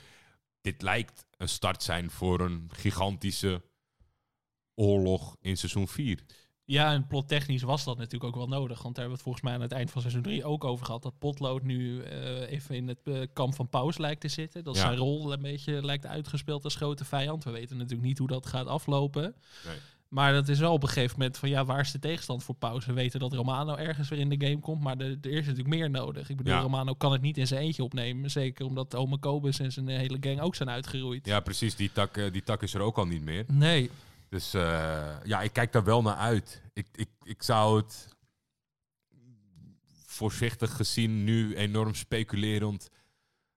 dit 0.61 0.83
lijkt 0.83 1.27
een 1.37 1.49
start 1.49 1.83
zijn 1.83 2.11
voor 2.11 2.41
een 2.41 2.69
gigantische 2.73 3.63
oorlog 4.75 5.37
in 5.41 5.57
seizoen 5.57 5.89
4. 5.89 6.21
Ja, 6.65 6.93
en 6.93 7.07
plottechnisch 7.07 7.63
was 7.63 7.85
dat 7.85 7.97
natuurlijk 7.97 8.25
ook 8.25 8.47
wel 8.49 8.59
nodig. 8.59 8.83
Want 8.83 8.95
daar 8.95 9.05
hebben 9.05 9.07
we 9.07 9.13
het 9.13 9.23
volgens 9.23 9.45
mij 9.45 9.55
aan 9.55 9.61
het 9.61 9.73
eind 9.73 9.91
van 9.91 10.01
seizoen 10.01 10.23
3 10.23 10.45
ook 10.45 10.65
over 10.65 10.87
gehad. 10.87 11.03
Dat 11.03 11.19
Potlood 11.19 11.63
nu 11.63 12.03
eh, 12.03 12.51
even 12.51 12.75
in 12.75 12.89
het 12.89 13.01
eh, 13.05 13.23
kamp 13.33 13.55
van 13.55 13.69
Paus 13.69 13.99
lijkt 13.99 14.21
te 14.21 14.29
zitten. 14.29 14.65
Dat 14.65 14.75
Ja. 14.75 14.81
zijn 14.81 14.97
rol 14.97 15.33
een 15.33 15.43
beetje 15.43 15.85
lijkt 15.85 16.07
uitgespeeld 16.07 16.65
als 16.65 16.75
grote 16.75 17.05
vijand. 17.05 17.45
We 17.45 17.51
weten 17.51 17.77
natuurlijk 17.77 18.09
niet 18.09 18.19
hoe 18.19 18.29
dat 18.29 18.47
gaat 18.47 18.67
aflopen. 18.67 19.35
Nee. 19.67 19.77
Maar 20.09 20.33
dat 20.33 20.49
is 20.49 20.59
wel 20.59 20.73
op 20.73 20.83
een 20.83 20.89
gegeven 20.89 21.19
moment 21.19 21.39
van 21.39 21.49
ja, 21.49 21.65
waar 21.65 21.81
is 21.81 21.93
de 21.93 21.99
tegenstand 21.99 22.45
voor 22.45 22.55
Paus? 22.55 22.87
We 22.87 22.93
weten 22.93 23.21
dat 23.21 23.33
Romano 23.33 23.75
ergens 23.75 24.09
weer 24.09 24.19
in 24.19 24.29
de 24.29 24.47
game 24.47 24.61
komt, 24.61 24.83
maar 24.83 24.97
er, 24.99 25.11
er 25.21 25.31
is 25.31 25.47
natuurlijk 25.47 25.75
meer 25.75 25.91
nodig. 25.91 26.29
Ik 26.31 26.37
bedoel, 26.37 26.53
Ja. 26.53 26.61
Romano 26.61 26.95
kan 26.95 27.13
het 27.13 27.21
niet 27.23 27.39
in 27.39 27.47
zijn 27.47 27.61
eentje 27.61 27.83
opnemen. 27.83 28.31
Zeker 28.31 28.67
omdat 28.67 28.95
Ome 28.95 29.19
Kobus 29.19 29.59
en 29.59 29.73
zijn 29.73 29.89
hele 29.89 30.17
gang 30.21 30.41
ook 30.41 30.55
zijn 30.55 30.71
uitgeroeid. 30.71 31.27
Ja, 31.27 31.41
precies. 31.41 31.77
Die 31.77 31.93
tak, 31.93 32.17
eh, 32.17 32.33
die 32.33 32.43
tak 32.43 32.63
is 32.63 32.75
er 32.75 32.81
ook 32.81 32.97
al 32.99 33.07
niet 33.07 33.23
meer. 33.23 33.45
Nee, 33.49 33.91
Dus 34.29 34.55
eh, 34.55 35.17
ja, 35.25 35.41
ik 35.43 35.53
kijk 35.53 35.73
daar 35.73 35.85
wel 35.85 36.03
naar 36.03 36.17
uit. 36.17 36.63
Ik, 36.73 36.87
ik, 36.93 37.09
ik 37.23 37.43
zou 37.43 37.77
het 37.77 38.09
voorzichtig 40.07 40.77
gezien 40.77 41.25
nu 41.25 41.57
enorm 41.57 41.95
speculerend 41.95 42.91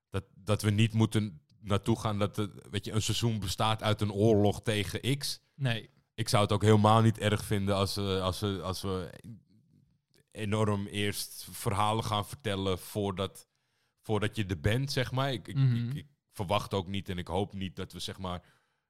dat, 0.10 0.24
dat 0.36 0.62
we 0.62 0.70
niet 0.72 0.94
moeten 0.94 1.42
naartoe 1.62 2.00
gaan 2.00 2.20
dat 2.20 2.36
het, 2.36 2.52
weet 2.72 2.86
je, 2.86 2.92
een 2.92 3.02
seizoen 3.02 3.40
bestaat 3.40 3.84
uit 3.84 4.02
een 4.02 4.12
oorlog 4.12 4.62
tegen 4.62 5.18
X. 5.18 5.40
Nee. 5.56 5.90
Ik 6.20 6.30
zou 6.30 6.44
het 6.44 6.52
ook 6.52 6.62
helemaal 6.62 7.02
niet 7.02 7.18
erg 7.18 7.44
vinden 7.46 7.76
als, 7.76 7.96
we 7.96 8.20
als, 8.22 8.40
we, 8.40 8.60
als 8.64 8.82
we 8.82 9.10
enorm 10.32 10.88
eerst 10.88 11.48
verhalen 11.52 12.04
gaan 12.04 12.26
vertellen 12.28 12.80
voordat, 12.80 13.48
voordat 14.02 14.36
je 14.36 14.46
er 14.46 14.60
bent, 14.60 14.92
zeg 14.92 15.12
maar. 15.12 15.32
Ik, 15.34 15.48
ik, 15.48 15.56
Mhm. 15.56 15.90
ik, 15.90 15.94
ik 15.96 16.06
verwacht 16.32 16.74
ook 16.74 16.88
niet 16.88 17.10
en 17.10 17.18
ik 17.18 17.28
hoop 17.28 17.54
niet 17.54 17.76
dat 17.76 17.94
we 17.94 18.00
zeg 18.00 18.18
maar 18.20 18.42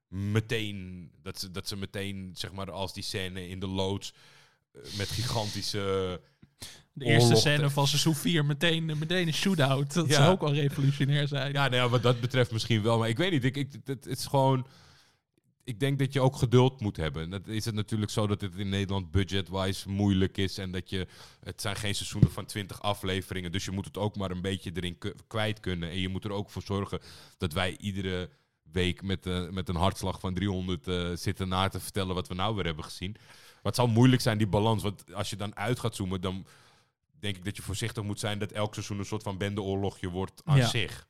meteen, 0.08 1.12
dat 1.22 1.40
ze, 1.40 1.52
dat 1.52 1.68
ze 1.68 1.78
meteen, 1.78 2.32
zeg 2.34 2.52
maar, 2.52 2.72
als 2.72 2.94
die 2.94 3.04
scène 3.04 3.48
in 3.48 3.60
de 3.60 3.68
loods 3.68 4.14
eh, 4.72 4.82
met 4.98 5.08
gigantische... 5.10 6.22
De 6.94 7.06
eerste 7.06 7.24
Oorlog 7.28 7.40
scène 7.40 7.70
van 7.70 7.88
seizoen 7.88 8.16
4, 8.16 8.46
meteen, 8.46 8.86
meteen 8.86 9.28
een 9.28 9.34
shootout. 9.34 9.94
Dat 9.94 10.08
Ja. 10.08 10.14
zou 10.14 10.32
ook 10.32 10.42
wel 10.42 10.54
revolutionair 10.54 11.28
zijn. 11.28 11.54
Ja, 11.54 11.62
nou 11.68 11.76
ja, 11.76 11.90
wat 11.90 12.02
dat 12.04 12.20
betreft 12.22 12.52
misschien 12.52 12.82
wel, 12.82 12.98
maar 12.98 13.10
ik 13.10 13.18
weet 13.18 13.32
niet. 13.32 13.44
Ik, 13.44 13.56
ik, 13.56 13.72
het, 13.72 13.88
het 13.88 14.06
is 14.06 14.26
gewoon... 14.26 14.68
Ik 15.70 15.80
denk 15.80 16.00
dat 16.00 16.14
je 16.14 16.22
ook 16.22 16.36
geduld 16.36 16.80
moet 16.82 16.98
hebben. 16.98 17.30
Dat 17.30 17.48
is 17.48 17.66
het 17.66 17.76
natuurlijk 17.76 18.12
zo 18.12 18.28
dat 18.28 18.42
het 18.42 18.56
in 18.56 18.70
Nederland 18.70 19.12
budget-wise 19.12 19.90
moeilijk 19.90 20.38
is. 20.38 20.58
En 20.58 20.72
dat 20.72 20.90
je... 20.90 21.08
Het 21.44 21.62
zijn 21.62 21.76
geen 21.76 21.96
seizoenen 21.96 22.32
van 22.32 22.46
20 22.46 22.82
afleveringen. 22.82 23.52
Dus 23.52 23.66
je 23.66 23.72
moet 23.72 23.86
het 23.86 23.98
ook 23.98 24.16
maar 24.16 24.32
een 24.32 24.42
beetje 24.42 24.72
erin 24.74 24.98
kwijt 25.28 25.60
kunnen. 25.60 25.90
En 25.90 26.00
je 26.00 26.10
moet 26.10 26.24
er 26.24 26.32
ook 26.32 26.50
voor 26.50 26.62
zorgen 26.62 27.00
dat 27.38 27.54
wij 27.54 27.78
iedere 27.78 28.30
week 28.72 29.02
met, 29.02 29.26
eh, 29.26 29.50
met 29.50 29.70
een 29.70 29.76
hartslag 29.76 30.20
van 30.20 30.34
300 30.34 30.88
eh, 30.88 31.12
zitten 31.14 31.48
na 31.48 31.68
te 31.68 31.80
vertellen 31.80 32.16
wat 32.16 32.28
we 32.28 32.34
nou 32.34 32.56
weer 32.56 32.66
hebben 32.66 32.84
gezien. 32.84 33.12
Maar 33.54 33.60
het 33.62 33.76
zal 33.76 33.88
moeilijk 33.88 34.22
zijn, 34.22 34.38
die 34.38 34.48
balans. 34.48 34.84
Want 34.84 35.14
als 35.14 35.30
je 35.30 35.36
dan 35.36 35.56
uit 35.56 35.80
gaat 35.80 35.96
zoomen, 35.96 36.22
dan 36.22 36.46
denk 37.20 37.36
ik 37.38 37.46
dat 37.46 37.56
je 37.56 37.62
voorzichtig 37.62 38.04
moet 38.04 38.20
zijn 38.20 38.40
dat 38.40 38.52
elk 38.52 38.74
seizoen 38.74 39.00
een 39.00 39.06
soort 39.06 39.24
van 39.24 39.38
bendeoorlogje 39.38 40.10
wordt 40.10 40.42
aan 40.46 40.58
Ja. 40.58 40.68
zich. 40.68 41.08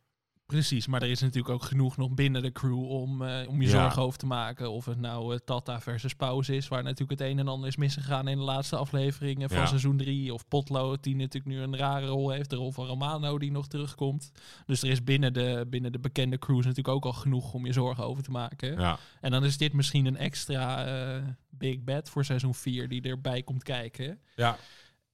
Precies, 0.49 0.87
maar 0.87 1.01
er 1.01 1.09
is 1.09 1.19
natuurlijk 1.21 1.53
ook 1.53 1.63
genoeg 1.63 1.97
nog 1.97 2.11
binnen 2.11 2.41
de 2.41 2.51
crew 2.51 2.89
om, 2.91 3.21
eh, 3.21 3.47
om 3.47 3.61
je 3.61 3.67
Ja. 3.67 3.81
zorgen 3.81 4.01
over 4.01 4.19
te 4.19 4.25
maken. 4.25 4.71
Of 4.71 4.85
het 4.85 4.99
nou 4.99 5.33
eh, 5.33 5.39
Tata 5.45 5.81
versus 5.81 6.13
Pauze 6.15 6.55
is, 6.55 6.67
waar 6.67 6.83
natuurlijk 6.83 7.19
het 7.19 7.29
een 7.29 7.39
en 7.39 7.47
ander 7.47 7.67
is 7.67 7.75
misgegaan 7.75 8.27
in 8.27 8.37
de 8.37 8.43
laatste 8.43 8.75
afleveringen 8.75 9.49
van 9.49 9.57
Ja. 9.57 9.65
seizoen 9.65 9.97
3. 9.97 10.33
Of 10.33 10.47
Potlood, 10.47 11.03
die 11.03 11.15
natuurlijk 11.15 11.45
nu 11.55 11.61
een 11.61 11.77
rare 11.77 12.05
rol 12.05 12.29
heeft. 12.29 12.49
De 12.49 12.55
rol 12.55 12.71
van 12.71 12.85
Romano, 12.85 13.37
die 13.37 13.51
nog 13.51 13.67
terugkomt. 13.67 14.31
Dus 14.65 14.81
er 14.83 14.89
is 14.89 15.03
binnen 15.03 15.33
de, 15.33 15.65
binnen 15.69 15.91
de 15.91 15.99
bekende 15.99 16.37
crews 16.37 16.65
natuurlijk 16.65 16.95
ook 16.95 17.05
al 17.05 17.13
genoeg 17.13 17.53
om 17.53 17.65
je 17.65 17.73
zorgen 17.73 18.03
over 18.03 18.23
te 18.23 18.31
maken. 18.31 18.79
Ja. 18.79 18.99
En 19.21 19.31
dan 19.31 19.45
is 19.45 19.57
dit 19.57 19.73
misschien 19.73 20.05
een 20.05 20.17
extra 20.17 20.85
eh, 20.85 21.23
big 21.49 21.83
bad 21.83 22.09
voor 22.09 22.25
seizoen 22.25 22.55
4 22.55 22.87
die 22.87 23.01
erbij 23.01 23.43
komt 23.43 23.63
kijken. 23.63 24.19
Ja. 24.35 24.57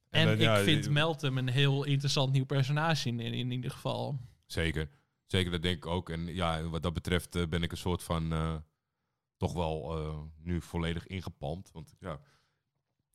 En, 0.09 0.37
dan, 0.37 0.57
ik 0.57 0.63
vind 0.63 0.89
Meltem 0.89 1.37
een 1.37 1.49
heel 1.49 1.83
interessant 1.83 2.31
nieuw 2.31 2.45
personage 2.45 3.07
in, 3.09 3.19
in, 3.19 3.33
in 3.33 3.51
ieder 3.51 3.71
geval. 3.71 4.19
Zeker. 4.45 4.89
Zeker, 5.25 5.51
dat 5.51 5.61
denk 5.61 5.75
ik 5.77 5.85
ook. 5.85 6.09
En 6.09 6.25
ja, 6.33 6.63
wat 6.63 6.83
dat 6.83 6.93
betreft 6.93 7.35
eh, 7.35 7.47
ben 7.47 7.63
ik 7.63 7.71
een 7.71 7.77
soort 7.77 8.03
van 8.03 8.33
eh, 8.33 8.55
toch 9.37 9.53
wel 9.53 9.97
eh, 9.97 10.17
nu 10.37 10.61
volledig 10.61 11.07
ingepalmd. 11.07 11.71
Want 11.71 11.93
ja, 11.99 12.19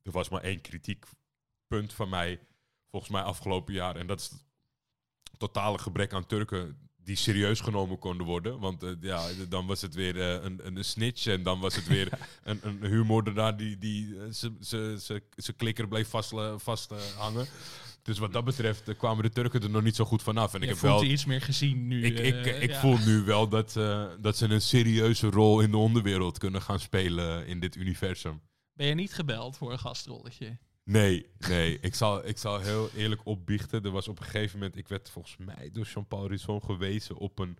er 0.03 0.11
was 0.11 0.29
maar 0.29 0.41
één 0.41 0.61
kritiekpunt 0.61 1.93
van 1.93 2.09
mij, 2.09 2.39
volgens 2.89 3.11
mij 3.11 3.21
afgelopen 3.21 3.73
jaar. 3.73 3.95
En 3.95 4.07
dat 4.07 4.19
is 4.19 4.29
het 4.29 4.43
totale 5.37 5.77
gebrek 5.77 6.13
aan 6.13 6.25
Turken 6.25 6.89
die 7.03 7.15
serieus 7.15 7.59
genomen 7.59 7.99
konden 7.99 8.25
worden. 8.25 8.59
Want 8.59 8.85
ja, 8.99 9.27
dan 9.49 9.65
was 9.67 9.81
het 9.81 9.93
weer 9.93 10.17
een, 10.19 10.67
een 10.77 10.85
snitch 10.85 11.25
en 11.25 11.43
dan 11.43 11.59
was 11.59 11.75
het 11.75 11.87
weer 11.87 12.19
een, 12.43 12.59
een 12.67 12.85
huurmoordenaar 12.85 13.57
die, 13.57 13.77
die 13.77 14.15
ze- 14.33 14.57
ze- 14.59 14.97
ze- 15.01 15.23
zijn 15.35 15.55
klikker 15.57 15.87
bleef 15.87 16.09
vast, 16.09 16.33
vast 16.55 16.91
hangen. 17.17 17.47
Dus 18.03 18.17
wat 18.17 18.33
dat 18.33 18.43
betreft 18.43 18.87
eh, 18.87 18.97
kwamen 18.97 19.23
de 19.23 19.29
Turken 19.29 19.61
er 19.61 19.69
nog 19.69 19.83
niet 19.83 19.95
zo 19.95 20.05
goed 20.05 20.23
vanaf. 20.23 20.53
En 20.53 20.61
ik 20.61 20.67
heb 20.67 20.77
voelt 20.77 20.93
wel 20.93 21.03
iets 21.03 21.25
meer 21.25 21.41
gezien 21.41 21.87
nu. 21.87 22.03
ik, 22.03 22.19
ik, 22.19 22.45
eh, 22.45 22.61
ik 22.61 22.69
ja. 22.69 22.79
voel 22.79 22.97
nu 22.97 23.23
wel 23.23 23.47
dat, 23.47 23.75
eh, 23.75 24.07
dat 24.19 24.37
ze 24.37 24.45
een 24.45 24.61
serieuze 24.61 25.29
rol 25.29 25.61
in 25.61 25.71
de 25.71 25.77
onderwereld 25.77 26.37
kunnen 26.37 26.61
gaan 26.61 26.79
spelen 26.79 27.47
in 27.47 27.59
dit 27.59 27.75
universum. 27.75 28.41
Ben 28.73 28.87
je 28.87 28.93
niet 28.93 29.13
gebeld 29.13 29.57
voor 29.57 29.71
een 29.71 29.79
gastrolletje? 29.79 30.57
Nee, 30.83 31.25
nee. 31.37 31.79
ik, 31.79 31.95
zal, 31.95 32.27
ik 32.27 32.37
zal 32.37 32.59
heel 32.59 32.89
eerlijk 32.95 33.21
opbiechten. 33.25 33.83
Er 33.83 33.91
was 33.91 34.07
op 34.07 34.19
een 34.19 34.25
gegeven 34.25 34.59
moment, 34.59 34.77
ik 34.77 34.87
werd 34.87 35.09
volgens 35.09 35.37
mij 35.37 35.69
door 35.71 35.85
Jean-Paul 35.85 36.27
Risson 36.27 36.63
gewezen 36.63 37.17
op 37.17 37.39
een 37.39 37.57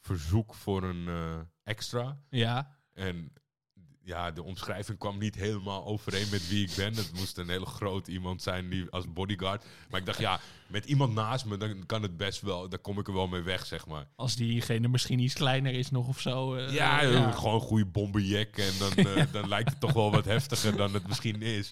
verzoek 0.00 0.54
voor 0.54 0.82
een 0.82 1.08
extra. 1.64 2.20
Ja. 2.30 2.78
En 2.92 3.32
ja, 4.04 4.30
de 4.30 4.42
omschrijving 4.42 4.98
kwam 4.98 5.18
niet 5.18 5.34
helemaal 5.34 5.84
overeen 5.86 6.26
met 6.30 6.48
wie 6.48 6.66
ik 6.68 6.72
ben. 6.76 6.94
Het 6.94 7.12
moest 7.14 7.38
een 7.38 7.48
hele 7.48 7.66
groot 7.66 8.08
iemand 8.08 8.42
zijn 8.42 8.68
die 8.68 8.90
als 8.90 9.12
bodyguard. 9.12 9.64
Maar 9.90 10.00
ik 10.00 10.06
dacht, 10.06 10.18
ja, 10.18 10.40
met 10.66 10.84
iemand 10.84 11.14
naast 11.14 11.44
me, 11.44 11.56
dan 11.56 11.86
kan 11.86 12.02
het 12.02 12.16
best 12.16 12.40
wel. 12.40 12.68
Dan 12.68 12.80
kom 12.80 12.98
ik 12.98 13.06
er 13.08 13.14
wel 13.14 13.26
mee 13.26 13.40
weg, 13.42 13.66
zeg 13.66 13.86
maar. 13.86 14.06
Als 14.16 14.36
diegene 14.36 14.88
misschien 14.88 15.18
iets 15.18 15.34
kleiner 15.34 15.72
is 15.74 15.90
nog 15.90 16.08
of 16.08 16.20
zo. 16.20 16.54
eh, 16.54 16.72
Ja, 16.72 17.00
eh, 17.02 17.14
eh, 17.14 17.36
gewoon 17.38 17.54
een 17.54 17.60
goede 17.60 17.86
bomberjack. 17.86 18.56
En 18.56 18.72
dan, 18.78 18.92
eh, 19.06 19.22
dan 19.32 19.48
lijkt 19.48 19.70
het 19.70 19.80
toch 19.80 19.92
wel 19.92 20.10
wat 20.10 20.24
heftiger 20.24 20.76
dan 20.76 20.94
het 20.94 21.06
misschien 21.06 21.42
is. 21.42 21.70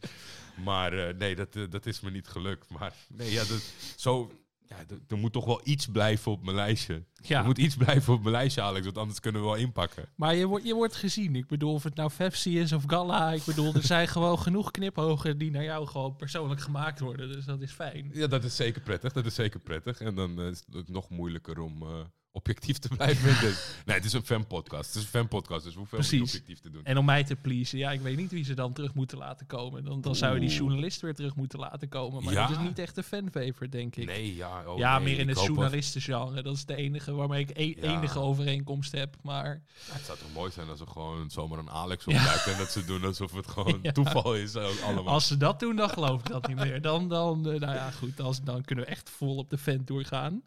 Maar 0.65 1.15
nee, 1.17 1.35
dat, 1.37 1.49
dat 1.71 1.87
is 1.87 2.01
me 2.01 2.11
niet 2.11 2.29
gelukt. 2.29 2.71
Maar 2.71 2.93
nee, 3.09 3.31
ja, 3.33 3.45
dat, 3.45 3.63
zo, 3.97 4.33
ja, 4.69 4.77
er 5.09 5.19
moet 5.19 5.33
toch 5.33 5.45
wel 5.45 5.61
iets 5.65 5.87
blijven 5.87 6.33
op 6.33 6.45
mijn 6.45 6.57
lijstje. 6.57 7.05
Ja. 7.15 7.39
Er 7.39 7.45
moet 7.45 7.59
iets 7.59 7.77
blijven 7.77 8.13
op 8.13 8.21
mijn 8.21 8.35
lijstje, 8.35 8.63
Alex. 8.63 8.85
Want 8.85 8.99
anders 8.99 9.21
kunnen 9.21 9.41
we 9.41 9.47
wel 9.47 9.57
inpakken. 9.57 10.09
Maar 10.15 10.35
je, 10.35 10.47
wordt 10.47 10.67
je 10.67 10.75
wordt 10.75 10.97
gezien. 10.97 11.37
Ik 11.37 11.47
bedoel, 11.47 11.73
of 11.73 11.83
het 11.83 11.95
nou 11.95 12.11
Fefsi 12.11 12.61
is 12.61 12.73
of 12.73 12.85
Galla. 12.87 13.33
Ik 13.33 13.45
bedoel, 13.45 13.75
er 13.75 13.83
zijn 13.83 14.09
gewoon 14.19 14.39
genoeg 14.39 14.71
knipogen 14.71 15.39
die 15.39 15.51
naar 15.51 15.65
jou 15.65 15.87
gewoon 15.87 16.17
persoonlijk 16.17 16.61
gemaakt 16.61 17.01
worden. 17.01 17.33
Dus 17.33 17.45
dat 17.45 17.61
is 17.61 17.73
fijn. 17.73 18.11
Ja, 18.13 18.27
dat 18.27 18.45
is 18.45 18.57
zeker 18.57 18.81
prettig. 18.81 19.13
Dat 19.13 19.27
is 19.27 19.35
zeker 19.35 19.61
prettig. 19.61 20.01
En 20.01 20.15
dan 20.15 20.41
is 20.41 20.65
het 20.73 20.89
nog 20.89 21.11
moeilijker 21.11 21.61
om 21.61 21.83
eh, 21.83 21.89
objectief 22.33 22.79
te 22.79 22.89
blijven. 22.89 23.41
dit. 23.47 23.83
Nee, 23.87 23.97
het 23.97 24.05
is 24.05 24.13
een 24.13 24.23
fanpodcast. 24.25 24.87
Het 24.87 24.95
is 24.97 25.03
een 25.03 25.09
fanpodcast, 25.09 25.65
dus 25.65 25.75
Precies. 25.91 26.21
objectief 26.21 26.59
te 26.61 26.71
doen. 26.71 26.85
En 26.85 26.99
om 26.99 27.05
mij 27.05 27.25
te 27.25 27.37
pleasen, 27.37 27.79
ja, 27.79 27.91
ik 27.91 28.01
weet 28.01 28.17
niet 28.17 28.31
wie 28.31 28.45
ze 28.45 28.55
dan 28.55 28.73
terug 28.73 28.95
moeten 28.95 29.19
laten 29.19 29.47
komen. 29.47 29.85
Dan, 29.85 30.01
dan 30.01 30.15
zou 30.17 30.35
je 30.35 30.41
die 30.41 30.49
journalist 30.51 31.01
weer 31.01 31.15
terug 31.15 31.35
moeten 31.35 31.59
laten 31.59 31.89
komen. 31.89 32.25
Maar 32.25 32.33
Ja. 32.33 32.47
dat 32.47 32.57
is 32.57 32.63
niet 32.63 32.79
echt 32.79 32.97
een 32.97 33.03
fanfavorite, 33.03 33.69
denk 33.69 33.97
ik. 33.97 34.07
Nee, 34.07 34.37
ja. 34.37 34.63
oh 34.67 34.79
ja, 34.79 34.99
nee, 34.99 35.05
meer 35.09 35.19
in 35.19 35.29
het 35.29 35.43
journalistengenre. 35.45 36.43
Dat 36.43 36.55
is 36.55 36.65
de 36.65 36.75
enige 36.77 37.13
waarmee 37.13 37.41
ik 37.47 37.51
e- 37.59 37.75
Ja. 37.87 37.97
enige 37.97 38.19
overeenkomst 38.19 38.93
heb. 38.93 39.17
Maar 39.23 39.63
Ja, 39.89 39.93
het 39.95 40.05
zou 40.05 40.19
toch 40.19 40.33
mooi 40.35 40.51
zijn 40.51 40.69
als 40.69 40.81
er 40.81 40.87
gewoon 40.89 41.31
zomaar 41.31 41.59
een 41.59 41.71
Alex 41.71 42.07
opduikt 42.07 42.47
en 42.47 42.59
dat 42.59 42.71
ze 42.71 42.85
doen 42.85 43.05
alsof 43.05 43.33
het 43.33 43.47
gewoon 43.49 43.81
toeval 43.93 44.35
is 44.35 44.57
ook 44.57 44.81
allemaal. 44.85 45.09
als 45.15 45.27
ze 45.27 45.37
dat 45.37 45.61
doen, 45.61 45.77
dan 45.77 45.91
geloof 45.91 46.21
ik 46.21 46.27
dat 46.27 46.47
niet 46.49 46.57
meer. 46.57 46.81
Dan, 46.83 47.09
dan 47.09 47.39
eh, 47.51 47.61
nou 47.61 47.75
ja, 47.75 47.91
goed, 47.91 48.17
dan, 48.17 48.35
dan 48.45 48.63
kunnen 48.65 48.85
we 48.85 48.91
echt 48.91 49.11
vol 49.11 49.37
op 49.37 49.51
de 49.51 49.59
vent 49.59 49.87
doorgaan. 49.87 50.43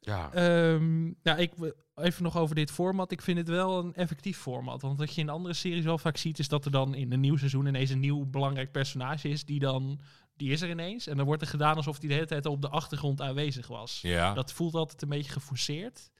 Ja, 0.00 0.30
nou, 1.22 1.38
ik 1.38 1.52
even 1.94 2.22
nog 2.22 2.36
over 2.36 2.54
dit 2.54 2.70
format. 2.70 3.12
Ik 3.12 3.22
vind 3.22 3.38
het 3.38 3.48
wel 3.48 3.78
een 3.78 3.94
effectief 3.94 4.38
format. 4.38 4.82
Want 4.82 4.98
wat 4.98 5.14
je 5.14 5.20
in 5.20 5.28
andere 5.28 5.54
series 5.54 5.84
wel 5.84 5.98
vaak 5.98 6.16
ziet, 6.16 6.38
is 6.38 6.48
dat 6.48 6.64
er 6.64 6.70
dan 6.70 6.94
in 6.94 7.12
een 7.12 7.20
nieuw 7.20 7.36
seizoen 7.36 7.66
ineens 7.66 7.90
een 7.90 8.00
nieuw 8.00 8.26
belangrijk 8.26 8.72
personage 8.72 9.28
is. 9.28 9.44
Die 9.44 9.58
dan, 9.58 10.00
die 10.36 10.50
is 10.50 10.60
er 10.60 10.70
ineens. 10.70 11.06
En 11.06 11.16
dan 11.16 11.26
wordt 11.26 11.42
er 11.42 11.48
gedaan 11.48 11.76
alsof 11.76 11.98
die 11.98 12.08
de 12.08 12.14
hele 12.14 12.26
tijd 12.26 12.46
op 12.46 12.62
de 12.62 12.68
achtergrond 12.68 13.20
aanwezig 13.20 13.66
was. 13.66 14.00
ja. 14.02 14.34
Dat 14.34 14.52
voelt 14.52 14.74
altijd 14.74 15.02
een 15.02 15.08
beetje 15.08 15.32
geforceerd. 15.32 16.10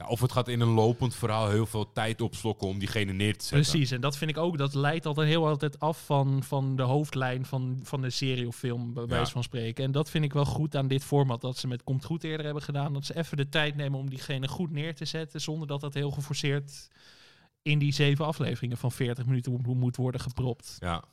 Ja. 0.00 0.06
Of 0.06 0.20
het 0.20 0.32
gaat 0.32 0.48
in 0.48 0.60
een 0.60 0.68
lopend 0.68 1.14
verhaal 1.14 1.48
heel 1.50 1.66
veel 1.66 1.92
tijd 1.92 2.20
opslokken 2.20 2.68
om 2.68 2.78
diegene 2.78 3.12
neer 3.12 3.36
te 3.36 3.44
zetten. 3.44 3.70
Precies, 3.70 3.90
en 3.90 4.00
dat 4.00 4.16
vind 4.16 4.30
ik 4.30 4.36
ook, 4.36 4.58
dat 4.58 4.74
leidt 4.74 5.06
altijd 5.06 5.28
heel 5.28 5.46
altijd 5.46 5.80
af 5.80 6.04
van, 6.04 6.42
van 6.42 6.76
de 6.76 6.82
hoofdlijn 6.82 7.46
van, 7.46 7.80
van 7.82 8.00
de 8.02 8.10
serie 8.10 8.46
of 8.46 8.56
film, 8.56 8.94
bij 8.94 9.06
wijze 9.06 9.32
van 9.32 9.42
spreken. 9.42 9.84
En 9.84 9.92
dat 9.92 10.10
vind 10.10 10.24
ik 10.24 10.32
wel 10.32 10.44
goed 10.44 10.76
aan 10.76 10.88
dit 10.88 11.04
format, 11.04 11.40
dat 11.40 11.56
ze 11.56 11.66
met 11.66 11.84
Komt 11.84 12.04
Goed 12.04 12.24
eerder 12.24 12.44
hebben 12.44 12.62
gedaan. 12.62 12.92
Dat 12.92 13.06
ze 13.06 13.16
even 13.16 13.36
de 13.36 13.48
tijd 13.48 13.76
nemen 13.76 13.98
om 13.98 14.10
diegene 14.10 14.48
goed 14.48 14.70
neer 14.70 14.94
te 14.94 15.04
zetten, 15.04 15.40
zonder 15.40 15.68
dat 15.68 15.80
dat 15.80 15.94
heel 15.94 16.10
geforceerd 16.10 16.88
in 17.62 17.78
die 17.78 17.92
zeven 17.92 18.24
afleveringen 18.24 18.76
van 18.76 18.92
40 18.92 19.26
minuten 19.26 19.60
mo- 19.62 19.74
moet 19.74 19.96
worden 19.96 20.20
gepropt. 20.20 20.76
Ja. 20.78 21.04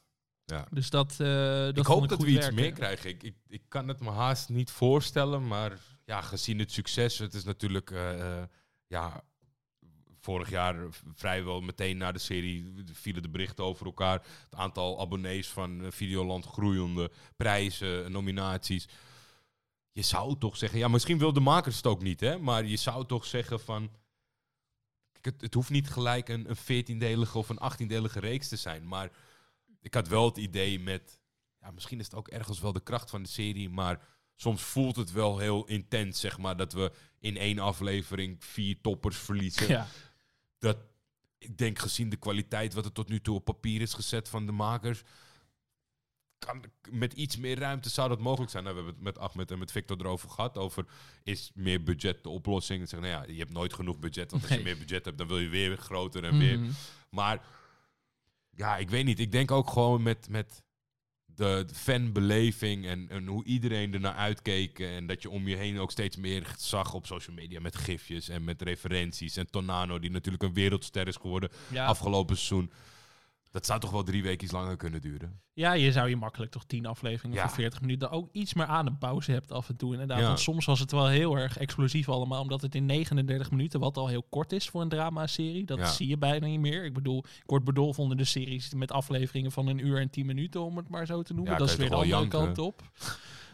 Dus 0.72 0.90
dat, 0.90 1.12
eh 1.12 1.18
dat 1.28 1.78
ik 1.78 1.86
hoop 1.86 2.10
dat 2.10 2.18
goed 2.18 2.26
we 2.26 2.32
iets 2.32 2.40
werken. 2.40 2.56
meer 2.56 2.72
krijgen. 2.72 3.10
Ik, 3.10 3.24
ik, 3.24 3.36
ik 3.48 3.62
kan 3.68 3.88
het 3.88 4.00
me 4.00 4.10
haast 4.10 4.50
niet 4.50 4.72
voorstellen, 4.72 5.48
maar 5.48 5.78
ja, 6.06 6.22
gezien 6.22 6.60
het 6.60 6.72
succes, 6.72 7.18
het 7.18 7.34
is 7.34 7.44
natuurlijk 7.44 7.92
eh, 7.92 8.38
eh, 8.38 8.44
ja, 8.88 9.24
vorig 10.20 10.50
jaar 10.50 10.88
vrijwel 11.14 11.62
meteen 11.62 11.98
na 11.98 12.12
de 12.12 12.20
serie 12.20 12.74
vielen 12.92 13.22
de 13.22 13.30
berichten 13.30 13.64
over 13.64 13.86
elkaar. 13.86 14.26
Het 14.50 14.60
aantal 14.60 15.00
abonnees 15.00 15.48
van 15.48 15.84
eh, 15.84 15.92
Videoland 15.92 16.46
groeiende, 16.46 17.12
prijzen, 17.36 18.12
nominaties. 18.12 18.88
Je 19.92 20.02
zou 20.02 20.38
toch 20.38 20.58
zeggen, 20.58 20.80
ja, 20.80 20.88
misschien 20.88 21.18
wil 21.18 21.34
de 21.34 21.40
makers 21.40 21.76
het 21.76 21.88
ook 21.88 22.02
niet, 22.02 22.20
hè, 22.20 22.38
maar 22.38 22.66
je 22.66 22.76
zou 22.76 23.06
toch 23.06 23.26
zeggen 23.26 23.60
van. 23.60 23.92
Het, 25.22 25.42
het 25.42 25.54
hoeft 25.54 25.70
niet 25.70 25.90
gelijk 25.90 26.30
een, 26.30 26.48
14-delige 26.48 27.38
of 27.38 27.50
een 27.50 27.72
18-delige 27.74 28.20
reeks 28.20 28.48
te 28.48 28.56
zijn, 28.56 28.88
maar 28.88 29.12
ik 29.82 29.94
had 29.94 30.08
wel 30.08 30.26
het 30.26 30.38
idee 30.38 30.80
met 30.80 31.20
ja, 31.60 31.72
misschien 31.72 32.00
is 32.00 32.06
het 32.06 32.16
ook 32.16 32.28
ergens 32.28 32.60
wel 32.60 32.74
de 32.74 32.84
kracht 32.84 33.10
van 33.10 33.24
de 33.24 33.30
serie, 33.30 33.70
maar 33.70 34.17
soms 34.38 34.62
voelt 34.62 34.96
het 34.96 35.12
wel 35.12 35.38
heel 35.38 35.66
intens, 35.66 36.20
zeg 36.20 36.38
maar, 36.38 36.58
dat 36.58 36.74
we 36.74 36.92
in 37.20 37.38
één 37.38 37.60
aflevering 37.60 38.36
vier 38.40 38.82
toppers 38.82 39.18
verliezen. 39.18 39.68
Ja, 39.68 39.88
Dat, 40.58 40.78
ik 41.38 41.58
denk 41.58 41.80
gezien 41.80 42.10
de 42.10 42.18
kwaliteit 42.18 42.74
wat 42.74 42.86
er 42.86 42.92
tot 42.92 43.10
nu 43.10 43.22
toe 43.22 43.36
op 43.36 43.46
papier 43.46 43.82
is 43.82 43.94
gezet 43.94 44.30
van 44.30 44.46
de 44.46 44.52
makers, 44.52 45.04
kan, 46.40 46.64
met 46.90 47.14
iets 47.14 47.38
meer 47.38 47.60
ruimte 47.60 47.90
zou 47.90 48.10
dat 48.10 48.20
mogelijk 48.20 48.52
zijn. 48.52 48.64
Nou, 48.64 48.76
we 48.76 48.82
hebben 48.84 49.04
het 49.04 49.16
met 49.16 49.24
Ahmed 49.24 49.52
en 49.52 49.60
met 49.60 49.72
Victor 49.72 49.98
erover 50.00 50.30
gehad. 50.30 50.58
Over 50.58 50.86
is 51.24 51.52
meer 51.54 51.84
budget 51.84 52.24
de 52.24 52.30
oplossing. 52.30 52.90
Zeg, 52.90 53.00
nou 53.00 53.12
ja, 53.12 53.34
je 53.34 53.40
hebt 53.40 53.54
nooit 53.54 53.74
genoeg 53.74 54.00
budget. 54.00 54.32
Want 54.32 54.44
als 54.44 54.52
je 54.52 54.64
meer 54.64 54.78
budget 54.78 55.06
hebt, 55.06 55.18
dan 55.18 55.28
wil 55.28 55.40
je 55.40 55.50
weer 55.50 55.78
groter 55.78 56.24
en 56.24 56.38
weer. 56.38 56.60
Mhm. 56.60 56.72
Maar 57.10 57.46
ja, 58.50 58.78
ik 58.78 58.90
weet 58.90 59.06
niet. 59.06 59.20
Ik 59.20 59.32
denk 59.32 59.52
ook 59.52 59.70
gewoon 59.70 60.04
met, 60.04 60.30
met 60.30 60.64
de, 61.38 61.64
de 61.68 61.76
fanbeleving 61.76 62.86
en, 62.86 63.06
en 63.10 63.28
hoe 63.28 63.44
iedereen 63.44 63.94
er 63.94 64.00
naar 64.00 64.14
uitkeek. 64.14 64.80
En 64.80 65.08
dat 65.08 65.22
je 65.22 65.30
om 65.30 65.48
je 65.48 65.56
heen 65.56 65.80
ook 65.80 65.92
steeds 65.92 66.18
meer 66.18 66.54
zag 66.58 66.94
op 66.94 67.06
social 67.06 67.36
media 67.36 67.60
met 67.60 67.76
gifjes 67.76 68.30
en 68.30 68.44
met 68.44 68.62
referenties. 68.62 69.38
En 69.38 69.50
Tonano, 69.50 70.00
die 70.00 70.12
natuurlijk 70.12 70.44
een 70.44 70.54
wereldster 70.54 71.08
is 71.08 71.16
geworden 71.16 71.50
Ja. 71.72 71.86
afgelopen 71.86 72.38
seizoen. 72.38 72.72
Dat 73.58 73.66
zou 73.66 73.80
toch 73.80 73.92
wel 73.92 74.04
drie 74.04 74.24
weken 74.24 74.48
langer 74.52 74.76
kunnen 74.78 75.02
duren. 75.02 75.42
Ja, 75.54 75.74
je 75.74 75.92
zou 75.92 76.10
je 76.10 76.16
makkelijk 76.16 76.52
toch 76.52 76.66
10 76.66 76.86
afleveringen 76.86 77.38
Ja. 77.38 77.48
van 77.48 77.56
40 77.56 77.82
minuten 77.82 78.10
ook 78.12 78.30
iets 78.32 78.54
meer 78.54 78.66
aan 78.66 78.86
een 78.86 78.98
pauze 78.98 79.32
hebt 79.32 79.52
af 79.52 79.70
en 79.70 79.76
toe. 79.76 79.92
Inderdaad, 79.92 80.20
Ja. 80.20 80.26
want 80.26 80.40
soms 80.40 80.66
was 80.66 80.80
het 80.80 80.92
wel 80.92 81.08
heel 81.08 81.38
erg 81.38 81.58
explosief 81.58 82.10
allemaal, 82.10 82.42
omdat 82.42 82.62
het 82.62 82.76
in 82.76 82.86
39 82.86 83.52
minuten, 83.52 83.80
wat 83.80 83.98
al 83.98 84.08
heel 84.08 84.24
kort 84.30 84.52
is 84.52 84.70
voor 84.70 84.82
een 84.82 84.90
drama-serie, 84.90 85.66
dat 85.66 85.78
Ja. 85.78 85.86
zie 85.88 86.08
je 86.08 86.18
bijna 86.18 86.46
niet 86.48 86.60
meer. 86.60 86.86
Ik 86.86 86.94
bedoel, 86.94 87.24
Kort 87.46 87.64
Bedolf 87.64 88.00
onder 88.00 88.18
de 88.18 88.24
series 88.26 88.74
met 88.74 88.92
afleveringen 88.92 89.52
van 89.52 89.68
een 89.68 89.86
uur 89.86 90.00
en 90.00 90.10
10 90.10 90.26
minuten, 90.26 90.62
om 90.62 90.78
het 90.78 90.90
maar 90.90 91.06
zo 91.06 91.22
te 91.22 91.34
noemen. 91.34 91.52
Ja, 91.54 91.58
dat 91.60 91.70
is 91.70 91.76
weer 91.76 91.90
de 91.90 91.96
andere 91.96 92.28
kant 92.28 92.58
op. 92.58 92.82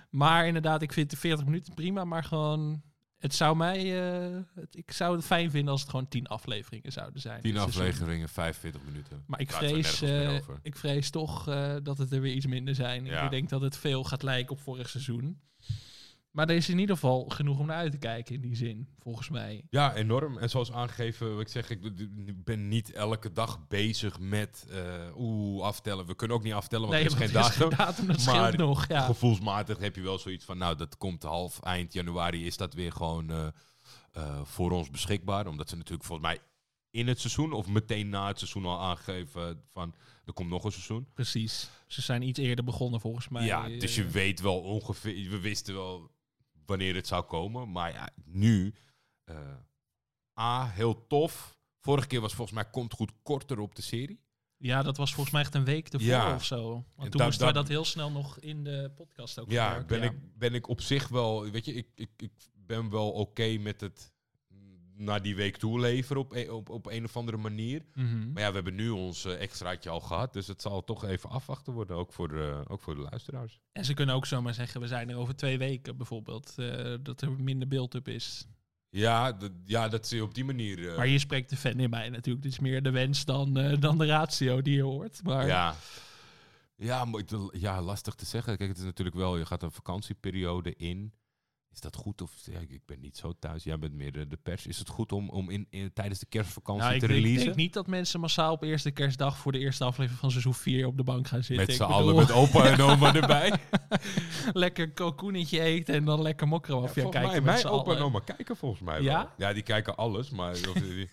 Maar 0.10 0.47
inderdaad, 0.47 0.82
ik 0.82 0.93
vind 0.93 1.10
de 1.10 1.18
40 1.18 1.45
minuten 1.45 1.74
prima, 1.74 2.04
maar 2.06 2.24
gewoon... 2.24 2.82
Het 3.24 3.34
zou 3.36 3.55
mij, 3.57 4.09
eh, 4.11 4.38
het- 4.55 4.76
ik 4.76 4.91
zou 4.91 5.15
het 5.15 5.26
fijn 5.26 5.51
vinden 5.51 5.71
als 5.71 5.82
het 5.82 5.89
gewoon 5.89 6.07
10 6.07 6.28
afleveringen 6.28 6.91
zouden 6.91 7.21
zijn. 7.21 7.41
Tien 7.41 7.57
afleveringen, 7.57 8.30
45 8.30 8.82
minuten. 8.86 9.24
Maar 9.28 9.39
ik 9.39 9.51
vrees, 9.51 10.01
eh, 10.01 10.36
ik 10.61 10.76
vrees 10.76 11.09
toch 11.09 11.47
eh, 11.47 11.76
dat 11.84 11.97
het 11.97 12.11
er 12.11 12.21
weer 12.21 12.34
iets 12.34 12.45
minder 12.45 12.76
zijn. 12.76 13.05
Ja. 13.05 13.24
Ik 13.26 13.30
denk 13.32 13.49
dat 13.49 13.61
het 13.61 13.78
veel 13.78 14.03
gaat 14.03 14.24
lijken 14.24 14.55
op 14.55 14.61
vorig 14.61 14.89
seizoen. 14.89 15.39
Maar 16.34 16.50
er 16.50 16.56
is 16.56 16.70
in 16.70 16.80
ieder 16.80 16.96
geval 16.96 17.26
genoeg 17.30 17.60
om 17.60 17.66
naar 17.66 17.78
uit 17.78 17.92
te 17.92 17.98
kijken 17.98 18.36
in 18.36 18.42
die 18.42 18.56
zin, 18.56 18.88
volgens 19.00 19.30
mij. 19.30 19.64
Ja, 19.70 19.96
enorm. 19.96 20.38
En 20.38 20.50
zoals 20.50 20.72
aangegeven, 20.72 21.32
wat 21.32 21.42
ik 21.42 21.48
zeg, 21.48 21.70
ik 21.70 22.44
ben 22.44 22.68
niet 22.68 22.92
elke 22.92 23.32
dag 23.32 23.68
bezig 23.68 24.20
met 24.20 24.66
eh 24.70 25.18
oeh, 25.18 25.64
aftellen. 25.64 26.06
We 26.06 26.16
kunnen 26.16 26.38
ook 26.38 26.44
niet 26.44 26.54
aftellen, 26.54 26.88
want 26.88 27.00
er 27.00 27.06
is 27.06 27.14
geen 27.14 27.28
er 27.28 27.34
datum. 27.34 27.70
datum, 27.70 28.08
dat 28.08 28.26
Maar 28.26 28.58
nog. 28.58 28.88
Ja. 28.88 29.06
Gevoelsmatig 29.06 29.78
heb 29.78 29.96
je 29.96 30.02
wel 30.02 30.20
zoiets 30.20 30.46
van, 30.46 30.58
nou, 30.58 30.76
dat 30.76 30.98
komt 30.98 31.24
half 31.24 31.60
eind 31.60 31.94
januari, 31.94 32.46
is 32.46 32.58
dat 32.58 32.74
weer 32.74 32.92
gewoon 32.92 33.30
eh, 33.30 33.48
eh, 34.12 34.42
voor 34.44 34.72
ons 34.72 34.90
beschikbaar. 34.90 35.48
Omdat 35.48 35.70
ze 35.70 35.76
natuurlijk 35.76 36.04
volgens 36.04 36.28
mij 36.28 36.40
in 36.92 37.08
het 37.08 37.20
seizoen 37.20 37.52
of 37.52 37.68
meteen 37.68 38.10
na 38.10 38.28
het 38.28 38.38
seizoen 38.38 38.66
al 38.66 38.80
aangegeven 38.80 39.62
van, 39.72 39.96
er 40.26 40.34
komt 40.34 40.50
nog 40.50 40.64
een 40.64 40.72
seizoen. 40.72 41.08
Precies. 41.14 41.70
Ze 41.88 42.02
zijn 42.02 42.22
iets 42.22 42.40
eerder 42.40 42.66
begonnen 42.66 43.00
volgens 43.00 43.30
mij. 43.30 43.46
ja, 43.46 43.68
dus 43.68 43.96
je 43.96 44.08
weet 44.08 44.42
wel 44.42 44.60
ongeveer, 44.60 45.30
we 45.30 45.40
wisten 45.40 45.74
wel 45.74 46.12
wanneer 46.66 46.95
het 46.95 47.07
zou 47.07 47.24
komen. 47.24 47.72
Maar 47.72 47.91
ja, 47.93 48.09
nu, 48.26 48.74
eh, 49.24 49.38
A, 50.39 50.68
heel 50.70 51.07
tof. 51.07 51.57
Vorige 51.80 52.07
keer 52.07 52.22
was 52.22 52.34
volgens 52.34 52.57
mij 52.57 52.70
Komt 52.70 52.93
Goed 52.93 53.11
korter 53.24 53.59
op 53.59 53.76
de 53.76 53.82
serie. 53.82 54.22
Ja, 54.57 54.82
dat 54.84 54.97
was 54.97 55.14
volgens 55.14 55.34
mij 55.34 55.43
echt 55.43 55.55
een 55.55 55.64
week 55.66 55.88
ervoor 55.88 56.07
Ja. 56.09 56.36
of 56.36 56.45
zo. 56.45 56.72
Want 56.72 56.86
En 56.97 57.09
toen 57.09 57.20
da- 57.20 57.26
moesten 57.26 57.43
wij 57.43 57.53
dat 57.53 57.68
heel 57.68 57.86
snel 57.86 58.11
nog 58.11 58.39
in 58.39 58.64
de 58.64 58.91
podcast 58.95 59.39
ook 59.39 59.51
Ja, 59.51 59.84
ben, 59.84 60.03
Ik, 60.03 60.38
ben 60.38 60.53
ik 60.53 60.68
op 60.70 60.82
zich 60.82 61.07
wel, 61.07 61.49
weet 61.51 61.66
je, 61.66 61.74
ik, 61.74 61.88
ik, 61.95 62.09
ik 62.18 62.32
ben 62.53 62.89
wel 62.89 63.11
oké 63.11 63.57
met 63.57 63.82
het 63.82 64.12
naar 64.96 65.22
die 65.22 65.36
week 65.36 65.58
toe 65.58 65.80
leveren 65.80 66.22
op, 66.22 66.32
een- 66.34 66.52
op, 66.52 66.70
op 66.70 66.86
een 66.88 67.04
of 67.04 67.18
andere 67.18 67.38
manier. 67.38 67.82
Mhm. 67.94 68.32
Maar 68.32 68.41
ja, 68.44 68.48
we 68.50 68.56
hebben 68.56 68.76
nu 68.76 68.89
ons 68.89 69.26
eh, 69.26 69.41
extraatje 69.41 69.89
al 69.89 70.00
gehad, 70.00 70.34
dus 70.34 70.48
het 70.48 70.62
zal 70.62 70.84
toch 70.84 71.06
even 71.06 71.30
afwachten 71.30 71.74
worden, 71.74 71.96
ook 71.96 72.14
voor 72.14 72.28
de, 72.28 72.64
ook 72.68 72.82
voor 72.82 72.96
de 72.96 73.02
luisteraars. 73.02 73.60
En 73.72 73.86
ze 73.86 73.94
kunnen 73.94 74.16
ook 74.16 74.26
zomaar 74.26 74.54
zeggen, 74.54 74.82
we 74.82 74.88
zijn 74.88 75.10
er 75.10 75.16
over 75.18 75.36
twee 75.36 75.58
weken 75.58 75.98
bijvoorbeeld. 75.98 76.54
eh, 76.58 76.94
dat 77.02 77.22
er 77.22 77.32
minder 77.32 77.68
beeld-up 77.68 78.08
is. 78.08 78.48
Ja, 78.89 79.32
dat- 79.32 79.52
ja, 79.66 79.88
dat 79.89 80.08
zie 80.08 80.18
je 80.18 80.24
op 80.24 80.34
die 80.36 80.44
manier. 80.46 80.89
eh, 80.89 80.98
Maar 80.98 81.06
hier 81.06 81.20
spreekt 81.20 81.50
de 81.50 81.56
fan 81.58 81.80
in 81.80 81.89
mij 81.89 82.10
natuurlijk. 82.10 82.46
Is 82.46 82.60
meer 82.60 82.84
de 82.84 82.91
wens 82.91 83.26
dan, 83.26 83.54
dan 83.80 83.98
de 83.98 84.06
ratio 84.06 84.62
die 84.62 84.76
je 84.76 84.82
hoort. 84.84 85.24
Maar 85.24 85.48
Ja. 85.48 85.76
Ja, 86.76 87.06
ja, 87.52 87.82
lastig 87.82 88.14
te 88.16 88.26
zeggen. 88.26 88.58
Kijk, 88.58 88.70
het 88.70 88.78
is 88.78 88.84
natuurlijk 88.86 89.16
wel, 89.18 89.38
je 89.38 89.46
gaat 89.46 89.64
een 89.64 89.72
vakantieperiode 89.72 90.76
in. 90.76 91.14
Is 91.74 91.80
dat 91.80 91.95
goed? 91.95 92.21
Of 92.21 92.32
ja, 92.51 92.59
ik- 92.59 92.69
ik 92.69 92.82
ben 92.86 92.99
niet 92.99 93.17
zo 93.17 93.34
thuis. 93.39 93.63
Jij 93.63 93.80
bent 93.80 93.93
meer 93.93 94.11
de, 94.11 94.28
de 94.28 94.38
pers. 94.43 94.67
Is 94.67 94.78
het 94.80 94.89
goed 94.89 95.11
om, 95.11 95.30
om 95.30 95.49
in, 95.49 95.67
in, 95.69 95.93
tijdens 95.93 96.19
de 96.19 96.26
kerstvakantie 96.26 96.84
nou, 96.84 96.93
ik 96.95 96.99
te 96.99 97.05
releasen? 97.05 97.43
denk 97.45 97.55
niet 97.55 97.74
dat 97.74 97.88
mensen 97.88 98.19
massaal 98.19 98.53
op 98.53 98.63
eerste 98.63 98.91
kerstdag 98.91 99.38
voor 99.38 99.51
de 99.51 99.59
eerste 99.59 99.84
aflevering 99.84 100.19
van 100.19 100.32
seizoen 100.32 100.53
4 100.53 100.88
op 100.88 100.97
de 100.97 101.03
bank 101.03 101.28
gaan 101.28 101.43
zitten. 101.43 101.55
met 101.65 101.69
Ik 101.69 101.76
z'n 101.76 101.84
allen, 101.84 102.15
met 102.15 102.32
opa 102.32 102.65
en 102.65 102.82
oma 102.82 103.15
erbij. 103.15 103.53
lekker 104.53 104.91
kalkoenetje 104.91 105.59
eten 105.59 105.95
en 105.95 106.05
dan 106.05 106.21
lekker 106.21 106.47
mokro 106.47 106.78
Ja, 106.78 106.84
af. 106.88 106.95
Ja, 106.95 107.01
volgens 107.01 107.13
kijken 107.24 107.43
mij, 107.43 107.53
met 107.53 107.63
mijn 107.63 107.74
opa 107.76 107.95
en 107.95 108.01
oma 108.01 108.19
kijken 108.19 108.57
volgens 108.57 108.82
mij 108.82 109.01
Ja? 109.01 109.17
wel. 109.17 109.30
Ja, 109.47 109.53
die 109.53 109.63
kijken 109.63 109.95
alles. 109.95 110.30
Maar 110.30 110.53
die, 110.53 111.09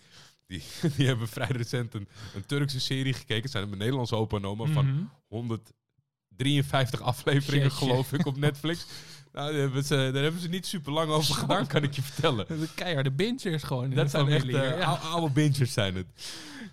die, 0.95 1.07
hebben 1.07 1.27
vrij 1.27 1.47
recent 1.49 1.93
een, 1.93 2.07
een 2.35 2.45
Turkse 2.45 2.79
serie 2.79 3.13
gekeken. 3.13 3.41
Het 3.41 3.51
zijn 3.51 3.65
mijn 3.67 3.79
Nederlandse 3.79 4.15
opa 4.15 4.37
en 4.37 4.45
oma 4.45 4.65
van 4.65 4.85
Mhm. 4.85 5.03
153 5.27 7.01
afleveringen, 7.01 7.67
Jeetje. 7.69 7.85
geloof 7.85 8.13
ik, 8.13 8.25
op 8.25 8.37
Netflix. 8.37 8.85
Nou, 9.33 9.51
daar 9.51 9.61
hebben, 9.61 9.83
ze, 9.83 9.95
daar 10.13 10.23
hebben 10.23 10.41
ze 10.41 10.49
niet 10.49 10.65
super 10.65 10.91
lang 10.93 11.09
over 11.09 11.35
gedaan, 11.35 11.67
kan 11.67 11.83
ik 11.83 11.93
je 11.93 12.01
vertellen. 12.01 12.45
De 12.47 12.67
keiharde 12.75 13.11
bingers 13.11 13.63
gewoon 13.63 13.83
in 13.83 13.95
Dat 13.95 14.05
de 14.05 14.11
zijn 14.11 14.27
echt 14.27 14.39
familie. 14.39 14.61
eh, 14.61 14.77
ja. 14.79 14.85
ou- 14.85 14.99
oude 15.13 15.33
bingers 15.33 15.73
zijn 15.73 15.95
het. 15.95 16.05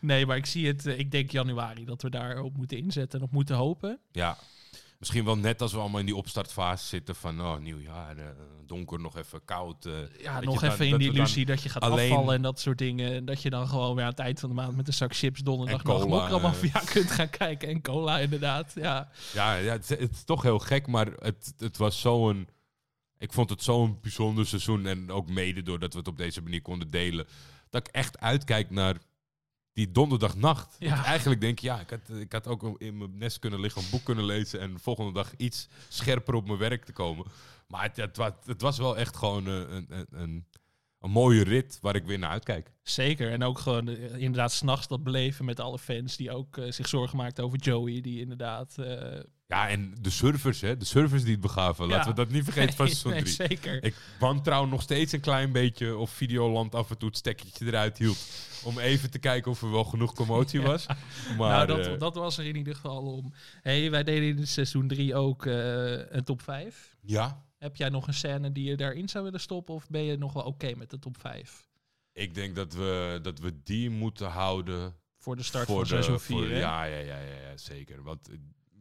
Nee, 0.01 0.27
maar 0.27 0.37
ik 0.37 0.47
zie 0.47 0.67
het, 0.67 0.87
eh, 0.87 0.99
ik 0.99 1.11
denk 1.11 1.31
januari 1.31 1.85
dat 1.85 2.03
we 2.03 2.11
daarop 2.11 2.57
moeten 2.57 2.79
inzetten 2.79 3.19
en 3.19 3.25
op 3.25 3.33
moeten 3.33 3.57
hopen. 3.57 3.99
Ja, 4.13 4.39
misschien 4.99 5.25
wel 5.25 5.37
net 5.37 5.63
als 5.63 5.73
we 5.73 5.79
allemaal 5.79 6.01
in 6.01 6.07
die 6.07 6.17
opstartfase 6.17 6.87
zitten 6.87 7.15
van 7.15 7.41
oh, 7.41 7.57
nieuwjaar, 7.59 8.17
eh, 8.17 8.25
donker, 8.67 9.01
nog 9.01 9.17
even 9.17 9.45
koud. 9.45 9.87
eh, 9.87 9.93
Ja, 10.23 10.41
nog 10.41 10.61
dan- 10.61 10.71
even 10.73 10.87
in 10.89 10.99
die 10.99 11.13
illusie 11.13 11.45
dat 11.47 11.63
je 11.63 11.69
gaat 11.69 11.83
alleen- 11.83 12.11
afvallen 12.11 12.35
en 12.35 12.43
dat 12.43 12.61
soort 12.61 12.79
dingen. 12.79 13.13
En 13.13 13.25
dat 13.25 13.43
je 13.43 13.51
dan 13.51 13.69
gewoon 13.69 13.95
weer 13.95 14.05
aan 14.05 14.11
het 14.11 14.19
eind 14.19 14.41
van 14.41 14.49
de 14.49 14.55
maand 14.55 14.77
met 14.77 14.87
een 14.87 14.93
zak 14.93 15.17
chips 15.17 15.41
donderdag 15.41 15.85
nog 15.85 16.05
eh. 16.31 16.43
Mafia 16.43 16.81
kunt 16.93 17.11
gaan 17.11 17.31
kijken. 17.31 17.69
En 17.69 17.81
cola 17.83 18.19
inderdaad, 18.19 18.73
ja. 18.75 19.09
Ja, 19.35 19.55
ja 19.55 19.73
het, 19.73 19.91
is- 19.91 19.99
het 19.99 20.11
is 20.13 20.25
toch 20.25 20.43
heel 20.43 20.59
gek, 20.59 20.87
maar 20.87 21.07
het, 21.19 21.55
het 21.59 21.77
was 21.77 22.01
zo'n... 22.01 22.49
Ik 23.19 23.33
vond 23.33 23.51
het 23.51 23.63
zo'n 23.63 23.99
bijzonder 24.03 24.47
seizoen 24.47 24.87
en 24.87 25.11
ook 25.11 25.29
mede 25.29 25.63
doordat 25.63 25.93
we 25.93 25.99
het 25.99 26.09
op 26.09 26.17
deze 26.17 26.43
manier 26.43 26.63
konden 26.63 26.91
delen, 26.91 27.27
dat 27.71 27.87
ik 27.89 27.95
echt 27.95 28.19
uitkijk 28.19 28.71
naar 28.71 28.97
die 29.79 29.93
donderdagnacht. 29.93 30.77
Ja. 30.79 31.05
Eigenlijk 31.05 31.41
denk 31.41 31.53
ik, 31.53 31.65
ja, 31.65 31.81
ik 31.81 31.91
had, 31.91 32.19
ik 32.19 32.33
had 32.33 32.47
ook 32.47 32.81
in 32.81 32.99
mijn 32.99 33.19
nest 33.19 33.39
kunnen 33.39 33.61
liggen, 33.61 33.83
een 33.83 33.91
boek 33.91 34.05
kunnen 34.05 34.25
lezen 34.25 34.61
en 34.61 34.73
de 34.73 34.79
volgende 34.79 35.13
dag 35.13 35.37
iets 35.37 35.69
scherper 35.89 36.35
op 36.35 36.47
mijn 36.47 36.59
werk 36.59 36.85
te 36.85 36.93
komen. 36.93 37.27
Maar 37.67 37.83
het, 37.83 37.97
het, 37.97 38.19
het 38.45 38.61
was 38.61 38.79
wel 38.79 38.97
echt 38.97 39.17
gewoon 39.17 39.47
eh, 39.47 39.55
een, 39.55 39.87
een, 39.89 40.07
een, 40.11 40.47
een 41.01 41.11
mooie 41.11 41.45
rit 41.45 41.79
waar 41.81 41.95
ik 41.97 42.05
weer 42.05 42.19
naar 42.19 42.31
uitkijk. 42.31 42.73
Zeker. 42.83 43.31
En 43.33 43.43
ook 43.43 43.59
gewoon 43.59 43.89
eh, 43.89 44.15
inderdaad 44.17 44.53
s'nachts 44.53 44.89
dat 44.89 45.03
beleven 45.03 45.45
met 45.45 45.61
alle 45.61 45.79
fans 45.79 46.17
die 46.17 46.31
ook 46.33 46.57
eh, 46.59 46.71
zich 46.71 46.89
zorgen 46.89 47.17
maakten 47.17 47.45
over 47.45 47.59
Joey. 47.59 48.01
Die 48.01 48.21
inderdaad... 48.21 48.79
eh, 48.79 49.21
Ja, 49.47 49.69
en 49.69 49.95
de 50.01 50.11
servers, 50.11 50.61
hè, 50.61 50.77
de 50.77 50.85
servers 50.85 51.23
die 51.23 51.33
het 51.33 51.41
begaven. 51.41 51.87
Laten 51.87 52.11
we 52.11 52.17
dat 52.17 52.29
niet 52.31 52.45
vergeten 52.45 52.75
van 52.75 52.87
seizoen 52.97 53.13
nee, 53.13 53.23
3. 53.23 53.33
zeker. 53.49 53.85
Ik 53.85 53.95
wantrouw 54.19 54.65
nog 54.65 54.83
steeds 54.83 55.13
een 55.13 55.21
klein 55.21 55.53
beetje 55.53 55.97
of 55.97 56.11
Videoland 56.11 56.75
af 56.75 56.91
en 56.91 56.99
toe 56.99 57.09
het 57.09 57.17
stekketje 57.19 57.67
eruit 57.67 57.99
hield. 57.99 58.19
Om 58.65 58.79
even 58.79 59.11
te 59.11 59.19
kijken 59.19 59.51
of 59.51 59.63
er 59.63 59.71
wel 59.71 59.85
genoeg 59.85 60.15
commotie 60.15 60.63
was. 60.71 60.87
Maar 61.39 61.67
nou, 61.67 61.83
dat, 61.83 62.01
dat 62.01 62.15
was 62.15 62.39
er 62.39 62.45
in 62.47 62.57
ieder 62.57 62.75
geval 62.75 63.03
om. 63.03 63.33
hey, 63.63 63.91
wij 63.91 64.05
deden 64.05 64.39
in 64.39 64.47
seizoen 64.47 64.89
3 64.89 65.15
ook 65.15 65.45
een 65.45 66.25
top 66.25 66.43
5. 66.43 66.97
ja, 67.01 67.47
Heb 67.59 67.77
jij 67.77 67.89
nog 67.89 68.07
een 68.07 68.15
scène 68.15 68.53
die 68.53 68.65
je 68.65 68.77
daarin 68.77 69.09
zou 69.09 69.25
willen 69.25 69.41
stoppen? 69.41 69.75
Of 69.75 69.89
ben 69.89 70.03
je 70.03 70.17
nog 70.17 70.33
wel 70.33 70.43
oké 70.43 70.75
met 70.77 70.91
de 70.91 70.99
top 70.99 71.19
5? 71.21 71.67
ik 72.13 72.35
denk 72.35 72.55
dat 72.57 72.73
we, 72.75 73.19
dat 73.23 73.39
we 73.39 73.63
die 73.63 73.91
moeten 73.91 74.27
houden 74.31 74.95
Voor 75.19 75.37
de 75.37 75.43
start 75.43 75.67
voor 75.67 75.75
van 75.75 75.85
de, 75.85 75.89
seizoen 76.03 76.21
voor- 76.21 76.47
4. 76.47 76.57
ja, 76.57 76.85
ja, 76.85 76.99
ja, 76.99 77.19
ja, 77.19 77.41
ja, 77.51 77.57
zeker. 77.57 78.03
Want 78.03 78.29
eh, 78.29 78.37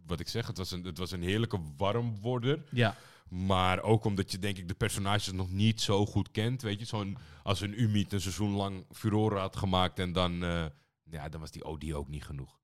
wat 0.05 0.19
ik 0.19 0.27
zeg, 0.27 0.47
het 0.47 0.57
was 0.57 0.71
een, 0.71 0.83
het 0.83 0.97
was 0.97 1.11
een 1.11 1.21
heerlijke 1.21 1.59
warmworder. 1.77 2.63
ja. 2.71 2.95
Maar 3.29 3.81
ook 3.81 4.05
omdat 4.05 4.31
je 4.31 4.39
denk 4.39 4.57
ik 4.57 4.67
de 4.67 4.73
personages 4.73 5.31
nog 5.31 5.51
niet 5.51 5.81
zo 5.81 6.05
goed 6.05 6.31
kent. 6.31 6.61
Weet 6.61 6.79
je, 6.79 6.85
zo'n 6.85 7.17
als 7.43 7.61
een 7.61 7.81
Umit 7.81 8.13
een 8.13 8.21
seizoen 8.21 8.51
lang 8.51 8.85
furore 8.91 9.37
had 9.39 9.55
gemaakt 9.55 9.99
en 9.99 10.11
dan, 10.13 10.43
eh, 10.43 10.65
ja, 11.03 11.29
dan 11.29 11.39
was 11.39 11.51
die 11.51 11.65
OD 11.65 11.91
ook 11.93 12.07
niet 12.07 12.23
genoeg. 12.23 12.56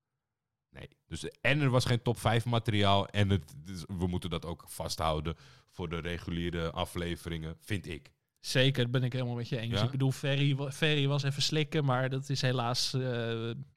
Nee. 0.73 0.87
Dus, 1.07 1.25
en 1.41 1.61
er 1.61 1.69
was 1.69 1.85
geen 1.85 2.01
top 2.01 2.19
5 2.19 2.45
materiaal 2.45 3.07
en 3.07 3.29
het, 3.29 3.53
dus 3.57 3.83
we 3.97 4.07
moeten 4.07 4.29
dat 4.29 4.45
ook 4.45 4.63
vasthouden 4.67 5.35
voor 5.71 5.89
de 5.89 5.99
reguliere 5.99 6.71
afleveringen, 6.71 7.55
vind 7.61 7.87
ik. 7.87 8.11
Zeker, 8.39 8.89
ben 8.89 9.03
ik 9.03 9.13
helemaal 9.13 9.35
met 9.35 9.49
je 9.49 9.57
eens. 9.59 9.79
Ja? 9.79 9.83
Ik 9.83 9.91
bedoel, 9.91 10.11
Ferry, 10.11 10.55
Ferry 10.71 11.07
was 11.07 11.23
even 11.23 11.41
slikken, 11.41 11.85
maar 11.85 12.09
dat 12.09 12.29
is 12.29 12.41
helaas, 12.41 12.93
eh, 12.93 13.01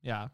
ja... 0.00 0.32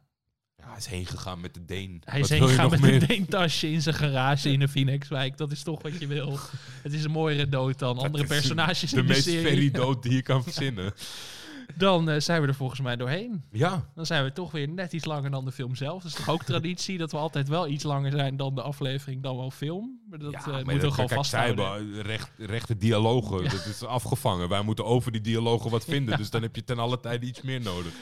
Ja, 0.56 0.68
hij 0.68 0.76
is 0.76 0.86
heen 0.86 1.06
gegaan 1.06 1.40
met 1.40 1.54
de 1.54 1.64
Deen. 1.64 2.02
Hij 2.04 2.20
Wat 2.20 2.30
is 2.30 2.38
heen 2.38 2.48
gegaan 2.48 2.70
met 2.70 2.80
meer? 2.80 2.92
een 3.02 3.06
deentasje 3.06 3.70
in 3.70 3.82
zijn 3.82 3.94
garage 3.94 4.50
in 4.52 4.58
de 4.60 4.68
Phoenixwijk. 4.68 5.36
Dat 5.36 5.52
is 5.52 5.62
toch 5.62 5.82
wat 5.82 6.00
je 6.00 6.06
wil. 6.06 6.38
Het 6.82 6.92
is 6.92 7.04
een 7.04 7.10
mooiere 7.10 7.48
dood 7.48 7.78
dan 7.78 7.98
andere 7.98 8.26
personages 8.26 8.90
De 8.90 8.96
in 8.96 9.06
de 9.06 9.12
meest 9.12 9.24
serie. 9.24 9.46
ferry 9.46 9.70
dood 9.70 10.02
die 10.02 10.12
je 10.12 10.22
kan 10.22 10.42
verzinnen. 10.52 10.92
Dan 11.76 12.10
eh, 12.10 12.20
zijn 12.20 12.40
we 12.42 12.46
er 12.46 12.54
volgens 12.54 12.80
mij 12.80 12.96
doorheen. 12.96 13.42
Ja, 13.52 13.84
Dan 13.94 14.06
zijn 14.06 14.24
we 14.24 14.32
toch 14.32 14.50
weer 14.50 14.68
net 14.68 14.92
iets 14.92 15.04
langer 15.04 15.30
dan 15.30 15.44
de 15.44 15.52
film 15.52 15.74
zelf. 15.74 16.02
Dat 16.02 16.10
is 16.12 16.16
toch 16.16 16.28
ook 16.28 16.42
traditie 16.42 16.98
dat 16.98 17.12
we 17.12 17.18
altijd 17.18 17.48
wel 17.48 17.68
iets 17.68 17.84
langer 17.84 18.10
zijn 18.10 18.36
dan 18.36 18.54
de 18.54 18.62
aflevering, 18.62 19.22
dan 19.22 19.36
wel 19.36 19.50
film. 19.50 20.00
Maar 20.10 20.18
dat 20.18 20.32
ja, 20.32 20.40
maar 20.46 20.64
moeten 20.64 20.88
we 20.88 20.90
gewoon 20.90 21.08
kijk, 21.08 21.24
zij 21.24 21.46
vasthouden. 21.54 21.86
hebben 21.86 22.02
recht, 22.02 22.30
rechte 22.36 22.76
dialogen. 22.76 23.42
Dat 23.44 23.66
is 23.66 23.84
afgevangen. 23.84 24.48
Wij 24.48 24.62
moeten 24.62 24.84
over 24.84 25.12
die 25.12 25.20
dialogen 25.20 25.70
wat 25.70 25.84
vinden. 25.94 26.16
Dus 26.16 26.30
dan 26.30 26.42
heb 26.42 26.56
je 26.56 26.64
ten 26.64 26.78
alle 26.78 27.00
tijde 27.00 27.26
iets 27.26 27.42
meer 27.42 27.60
nodig. 27.60 27.92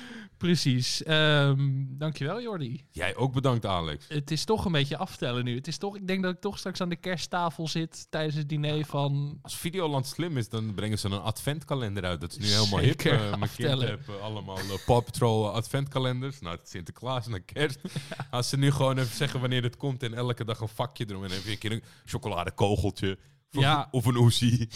Precies. 0.40 1.02
Ehm, 1.02 1.58
dankjewel 1.88 2.40
Jordi. 2.42 2.84
Jij 2.90 3.16
ook 3.16 3.32
bedankt, 3.32 3.66
Alex. 3.66 4.04
Het 4.08 4.30
is 4.30 4.44
toch 4.44 4.64
een 4.64 4.72
beetje 4.72 4.96
aftellen 4.96 5.44
nu. 5.44 5.54
Het 5.54 5.66
is 5.68 5.78
toch, 5.78 5.96
ik 5.96 6.06
denk 6.06 6.22
dat 6.22 6.34
ik 6.34 6.40
toch 6.40 6.58
straks 6.58 6.80
aan 6.80 6.88
de 6.88 6.96
kersttafel 6.96 7.68
zit 7.68 8.06
tijdens 8.10 8.34
het 8.34 8.48
diner 8.48 8.84
van... 8.84 9.38
Als 9.42 9.56
Videoland 9.56 10.06
slim 10.06 10.36
is, 10.36 10.48
dan 10.48 10.74
brengen 10.74 10.98
ze 10.98 11.06
een 11.06 11.20
adventkalender 11.20 12.04
uit. 12.04 12.20
Dat 12.20 12.30
is 12.30 12.38
nu 12.38 12.46
helemaal 12.56 12.78
hip. 12.80 13.00
Zeker, 13.00 13.12
Eh, 13.12 13.20
mijn 13.20 13.30
kind 13.30 13.42
aftellen. 13.42 13.88
heeft 13.88 14.08
eh, 14.08 14.20
allemaal 14.22 14.58
uh, 14.58 14.64
Paw 14.86 15.04
Patrol 15.04 15.48
eh, 15.48 15.54
adventkalenders. 15.54 16.40
Nou, 16.40 16.58
Sinterklaas 16.62 17.26
naar 17.26 17.40
kerst. 17.40 17.78
Als 18.30 18.48
ze 18.48 18.56
nu 18.56 18.70
gewoon 18.70 18.98
even 18.98 19.16
zeggen 19.16 19.40
wanneer 19.40 19.62
het 19.62 19.76
komt 19.76 20.02
en 20.02 20.14
elke 20.14 20.44
dag 20.44 20.60
een 20.60 20.68
vakje 20.68 21.04
erom. 21.08 21.22
En 21.22 21.28
dan 21.28 21.36
heb 21.36 21.46
je 21.46 21.52
een 21.52 21.58
keer 21.58 21.72
een 21.72 21.82
chocoladekogeltje. 22.04 23.18
Of, 23.54 23.62
Ja. 23.62 23.88
of 23.90 24.04
een 24.06 24.16
oezie. 24.16 24.68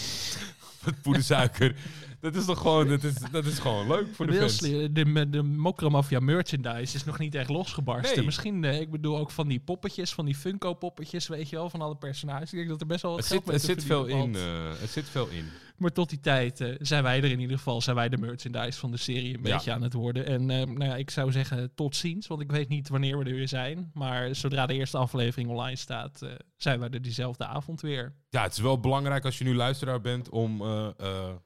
Met 0.84 1.00
poedersuiker. 1.02 1.76
Dat 2.24 2.34
is 2.34 2.44
toch 2.44 2.60
gewoon, 2.60 2.88
dat 2.88 3.02
is, 3.02 3.14
dat 3.30 3.44
is 3.44 3.58
gewoon 3.58 3.86
leuk 3.86 4.06
voor 4.12 4.26
de 4.26 4.32
fans. 4.32 4.58
de, 4.58 4.92
de, 4.92 5.30
de 5.30 5.42
Mokromafia 5.42 6.20
merchandise 6.20 6.96
is 6.96 7.04
nog 7.04 7.18
niet 7.18 7.34
echt 7.34 7.48
losgebarsten. 7.48 8.16
Nee. 8.16 8.24
Misschien, 8.24 8.64
eh, 8.64 8.80
ik 8.80 8.90
bedoel 8.90 9.18
ook 9.18 9.30
van 9.30 9.48
die 9.48 9.60
poppetjes, 9.60 10.12
van 10.12 10.24
die 10.24 10.34
Funko-poppetjes, 10.34 11.26
weet 11.26 11.48
je 11.48 11.56
wel, 11.56 11.70
van 11.70 11.80
alle 11.80 11.96
personages. 11.96 12.52
Ik 12.52 12.58
denk 12.58 12.68
dat 12.68 12.80
er 12.80 12.86
best 12.86 13.02
wel 13.02 13.10
wat 13.10 13.20
Het 13.20 13.28
geld 13.28 13.42
zit, 13.42 13.52
mee 13.52 13.60
het, 13.60 13.66
zit 13.66 13.84
veel 13.84 14.06
in, 14.06 14.34
eh, 14.34 14.80
het 14.80 14.90
zit 14.90 15.08
veel 15.08 15.28
in. 15.28 15.48
Maar 15.74 15.92
tot 15.92 16.08
die 16.08 16.20
tijd 16.20 16.60
eh, 16.60 16.74
zijn 16.78 17.02
wij 17.02 17.18
er 17.18 17.30
in 17.30 17.40
ieder 17.40 17.56
geval, 17.56 17.80
zijn 17.80 17.96
wij 17.96 18.08
de 18.08 18.16
merchandise 18.18 18.78
van 18.78 18.90
de 18.90 18.96
serie 18.96 19.34
een 19.36 19.44
Ja. 19.44 19.54
beetje 19.54 19.72
aan 19.72 19.82
het 19.82 19.92
worden. 19.92 20.26
En 20.26 20.50
eh, 20.50 20.66
nou 20.66 20.84
ja, 20.84 20.96
ik 20.96 21.10
zou 21.10 21.32
zeggen 21.32 21.74
tot 21.74 21.96
ziens, 21.96 22.26
want 22.26 22.40
ik 22.40 22.50
weet 22.50 22.68
niet 22.68 22.88
wanneer 22.88 23.18
we 23.18 23.24
er 23.24 23.34
weer 23.34 23.48
zijn. 23.48 23.90
Maar 23.94 24.34
zodra 24.34 24.66
de 24.66 24.74
eerste 24.74 24.98
aflevering 24.98 25.50
online 25.50 25.76
staat, 25.76 26.22
eh, 26.22 26.30
zijn 26.56 26.80
wij 26.80 26.88
er 26.90 27.02
diezelfde 27.02 27.46
avond 27.46 27.80
weer. 27.80 28.14
Ja, 28.28 28.42
het 28.42 28.52
is 28.52 28.58
wel 28.58 28.80
belangrijk 28.80 29.24
als 29.24 29.38
je 29.38 29.44
nu 29.44 29.54
luisteraar 29.54 30.00
bent 30.00 30.28
om... 30.28 30.62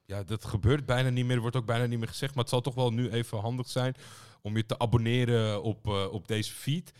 ja, 0.05 0.23
dat 0.27 0.45
gebeurt 0.45 0.87
bijna 0.87 1.09
niet 1.09 1.25
meer. 1.27 1.35
Er 1.37 1.41
wordt 1.43 1.57
ook 1.57 1.67
bijna 1.67 1.87
niet 1.87 1.99
meer 1.99 2.09
gezegd. 2.09 2.35
Maar 2.35 2.43
het 2.45 2.53
zal 2.53 2.61
toch 2.61 2.75
wel 2.75 2.93
nu 2.93 3.11
even 3.11 3.39
handig 3.39 3.69
zijn 3.69 3.95
om 4.43 4.57
je 4.57 4.67
te 4.67 4.79
abonneren 4.79 5.63
op, 5.63 5.87
op 5.87 6.29
deze 6.29 6.53
feed. 6.53 6.93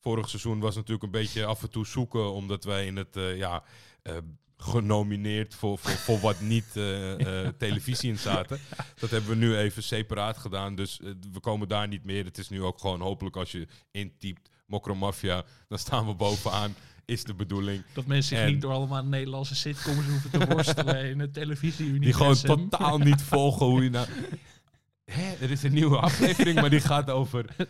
Vorig 0.00 0.28
seizoen 0.28 0.60
was 0.60 0.74
natuurlijk 0.74 1.02
een 1.04 1.10
beetje 1.10 1.44
af 1.44 1.62
en 1.62 1.70
toe 1.70 1.86
zoeken, 1.86 2.32
omdat 2.32 2.64
wij 2.64 2.86
in 2.86 2.96
het... 2.96 3.18
ja, 3.36 3.62
genomineerd 4.64 5.54
voor, 5.54 5.78
voor, 5.78 5.90
voor 5.90 6.20
wat 6.20 6.40
niet 6.40 6.66
eh, 6.74 7.44
eh, 7.44 7.52
televisie 7.58 8.10
in 8.10 8.18
zaten. 8.18 8.58
Dat 8.98 9.10
hebben 9.10 9.30
we 9.30 9.36
nu 9.36 9.56
even 9.56 9.82
separaat 9.82 10.36
gedaan. 10.38 10.74
Dus 10.74 11.00
eh, 11.00 11.10
we 11.32 11.40
komen 11.40 11.68
daar 11.68 11.88
niet 11.88 12.04
meer. 12.04 12.24
Het 12.24 12.38
is 12.38 12.48
nu 12.48 12.62
ook 12.62 12.78
gewoon 12.78 13.00
hopelijk 13.00 13.36
als 13.36 13.52
je 13.52 13.66
intypt 13.90 14.50
Mokromafia, 14.66 15.44
dan 15.68 15.78
staan 15.78 16.06
we 16.06 16.14
bovenaan. 16.14 16.74
Is 17.06 17.24
de 17.24 17.34
bedoeling. 17.34 17.82
Dat 17.92 18.06
mensen 18.06 18.36
zich 18.36 18.46
En- 18.46 18.52
niet 18.52 18.60
door 18.60 18.72
allemaal 18.72 19.04
Nederlandse 19.04 19.54
sitcoms 19.54 20.06
hoeven 20.06 20.30
te 20.30 20.46
worstelen 20.46 21.04
in 21.10 21.18
het 21.18 21.34
televisie 21.34 21.98
Die 21.98 22.12
gewoon 22.12 22.36
totaal 22.40 22.98
niet 22.98 23.22
volgen 23.22 23.66
hoe 23.66 23.82
je 23.82 23.90
nou... 23.90 24.06
Hè, 25.04 25.32
er 25.40 25.50
is 25.50 25.62
een 25.62 25.72
nieuwe 25.72 25.96
aflevering, 25.98 26.60
maar 26.60 26.70
die 26.70 26.80
gaat 26.80 27.10
over... 27.10 27.44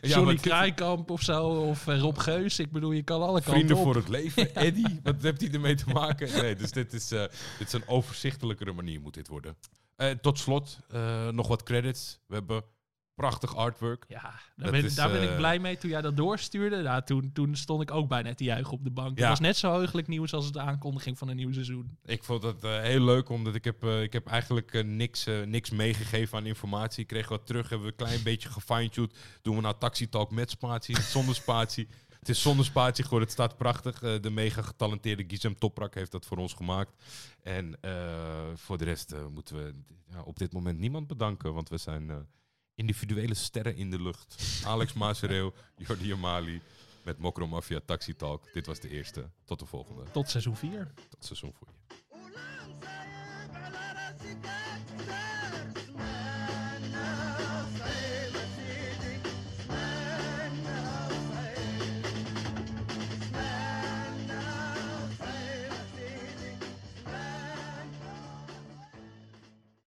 Ja, 0.00 0.08
Johnny 0.08 0.32
het- 0.32 0.40
Kraaikamp 0.40 1.10
of 1.10 1.22
zo, 1.22 1.42
of 1.46 1.86
eh, 1.86 1.98
Rob 2.00 2.18
Geus. 2.18 2.58
Ik 2.58 2.70
bedoel, 2.72 2.92
je 2.92 3.02
kan 3.02 3.20
alle 3.22 3.32
kanten 3.32 3.52
Vrienden 3.52 3.76
op. 3.76 3.82
voor 3.82 3.94
het 3.94 4.08
leven, 4.08 4.54
Eddie. 4.66 5.00
Wat 5.02 5.22
heeft 5.22 5.40
hij 5.40 5.50
ermee 5.50 5.74
te 5.74 5.88
maken? 5.92 6.42
Nee, 6.42 6.56
dus 6.56 6.70
dit 6.70 6.92
is, 6.92 7.12
eh, 7.12 7.20
dit 7.58 7.66
is 7.66 7.72
een 7.72 7.88
overzichtelijkere 7.88 8.72
manier 8.72 9.00
moet 9.00 9.14
dit 9.14 9.28
worden. 9.28 9.56
Eh, 9.96 10.10
tot 10.10 10.38
slot, 10.38 10.78
eh, 10.90 11.28
nog 11.28 11.48
wat 11.48 11.62
credits. 11.62 12.18
We 12.26 12.34
hebben 12.34 12.62
prachtig 13.18 13.56
artwork. 13.56 14.04
Ja, 14.08 14.34
daar, 14.56 14.70
ben, 14.70 14.84
is, 14.84 14.94
daar 14.94 15.10
ben 15.10 15.20
eh, 15.22 15.30
ik 15.30 15.36
blij 15.36 15.58
mee 15.58 15.78
toen 15.78 15.90
jij 15.90 16.00
dat 16.00 16.16
doorstuurde. 16.16 16.82
Nou, 16.82 17.02
toen, 17.04 17.30
toen 17.32 17.56
stond 17.56 17.82
ik 17.82 17.90
ook 17.90 18.08
bijna 18.08 18.34
te 18.34 18.44
juichen 18.44 18.72
op 18.72 18.84
de 18.84 18.90
bank. 18.90 19.08
Het 19.10 19.18
Ja. 19.18 19.28
was 19.28 19.40
net 19.40 19.56
zo 19.56 19.72
heugelijk 19.72 20.06
nieuws 20.08 20.32
als 20.32 20.52
de 20.52 20.60
aankondiging 20.60 21.18
van 21.18 21.28
een 21.28 21.36
nieuw 21.36 21.52
seizoen. 21.52 21.98
Ik 22.04 22.24
vond 22.24 22.42
het 22.42 22.64
eh, 22.64 22.80
heel 22.80 23.00
leuk, 23.04 23.28
omdat 23.28 23.54
ik 23.54 23.64
heb, 23.64 23.84
eh, 23.84 24.02
ik 24.02 24.12
heb 24.12 24.26
eigenlijk 24.26 24.72
eh, 24.74 24.84
niks, 24.84 25.26
eh, 25.26 25.42
niks 25.42 25.70
meegegeven 25.70 26.38
aan 26.38 26.46
informatie. 26.46 27.02
Ik 27.02 27.06
kreeg 27.08 27.28
wat 27.28 27.46
terug, 27.46 27.68
hebben 27.68 27.86
we 27.86 27.92
een 27.98 28.06
klein 28.06 28.22
beetje 28.22 28.48
gefine-tuned. 28.48 29.18
Doen 29.42 29.54
we 29.56 29.60
nou 29.62 29.74
Taxi 29.78 30.08
Talk 30.08 30.30
met 30.30 30.50
spatie, 30.50 31.00
zonder 31.00 31.34
spatie. 31.34 31.88
Het 32.18 32.28
is 32.28 32.42
zonder 32.42 32.64
spatie 32.64 33.04
geworden, 33.04 33.28
het 33.28 33.36
staat 33.38 33.56
prachtig. 33.56 34.02
Eh, 34.02 34.20
de 34.20 34.30
mega 34.30 34.62
getalenteerde 34.62 35.24
Gizem 35.26 35.58
Toprak 35.58 35.94
heeft 35.94 36.10
dat 36.12 36.26
voor 36.26 36.36
ons 36.36 36.52
gemaakt. 36.54 36.92
En 37.42 37.80
eh, 37.80 37.92
voor 38.54 38.78
de 38.78 38.84
rest 38.84 39.12
eh, 39.12 39.26
moeten 39.26 39.56
we 39.56 39.74
ja, 40.12 40.22
op 40.22 40.38
dit 40.38 40.52
moment 40.52 40.78
niemand 40.78 41.06
bedanken, 41.06 41.54
want 41.54 41.68
we 41.68 41.76
zijn 41.76 42.10
eh, 42.10 42.16
individuele 42.78 43.34
sterren 43.34 43.76
in 43.76 43.90
de 43.90 44.02
lucht. 44.02 44.62
Alex 44.64 44.92
Masereel, 44.92 45.54
Jordi 45.86 46.12
Amali 46.12 46.60
met 47.04 47.18
Mokro 47.18 47.46
Mafia 47.46 47.80
Taxi 47.84 48.16
Talk. 48.16 48.52
Dit 48.52 48.66
was 48.66 48.80
de 48.80 48.88
eerste. 48.88 49.30
Tot 49.44 49.58
de 49.58 49.66
volgende. 49.66 50.02
Tot 50.12 50.30
seizoen 50.30 50.56
4. 50.56 50.92
Tot 51.08 51.24
seizoen 51.24 51.52
4. 51.58 51.68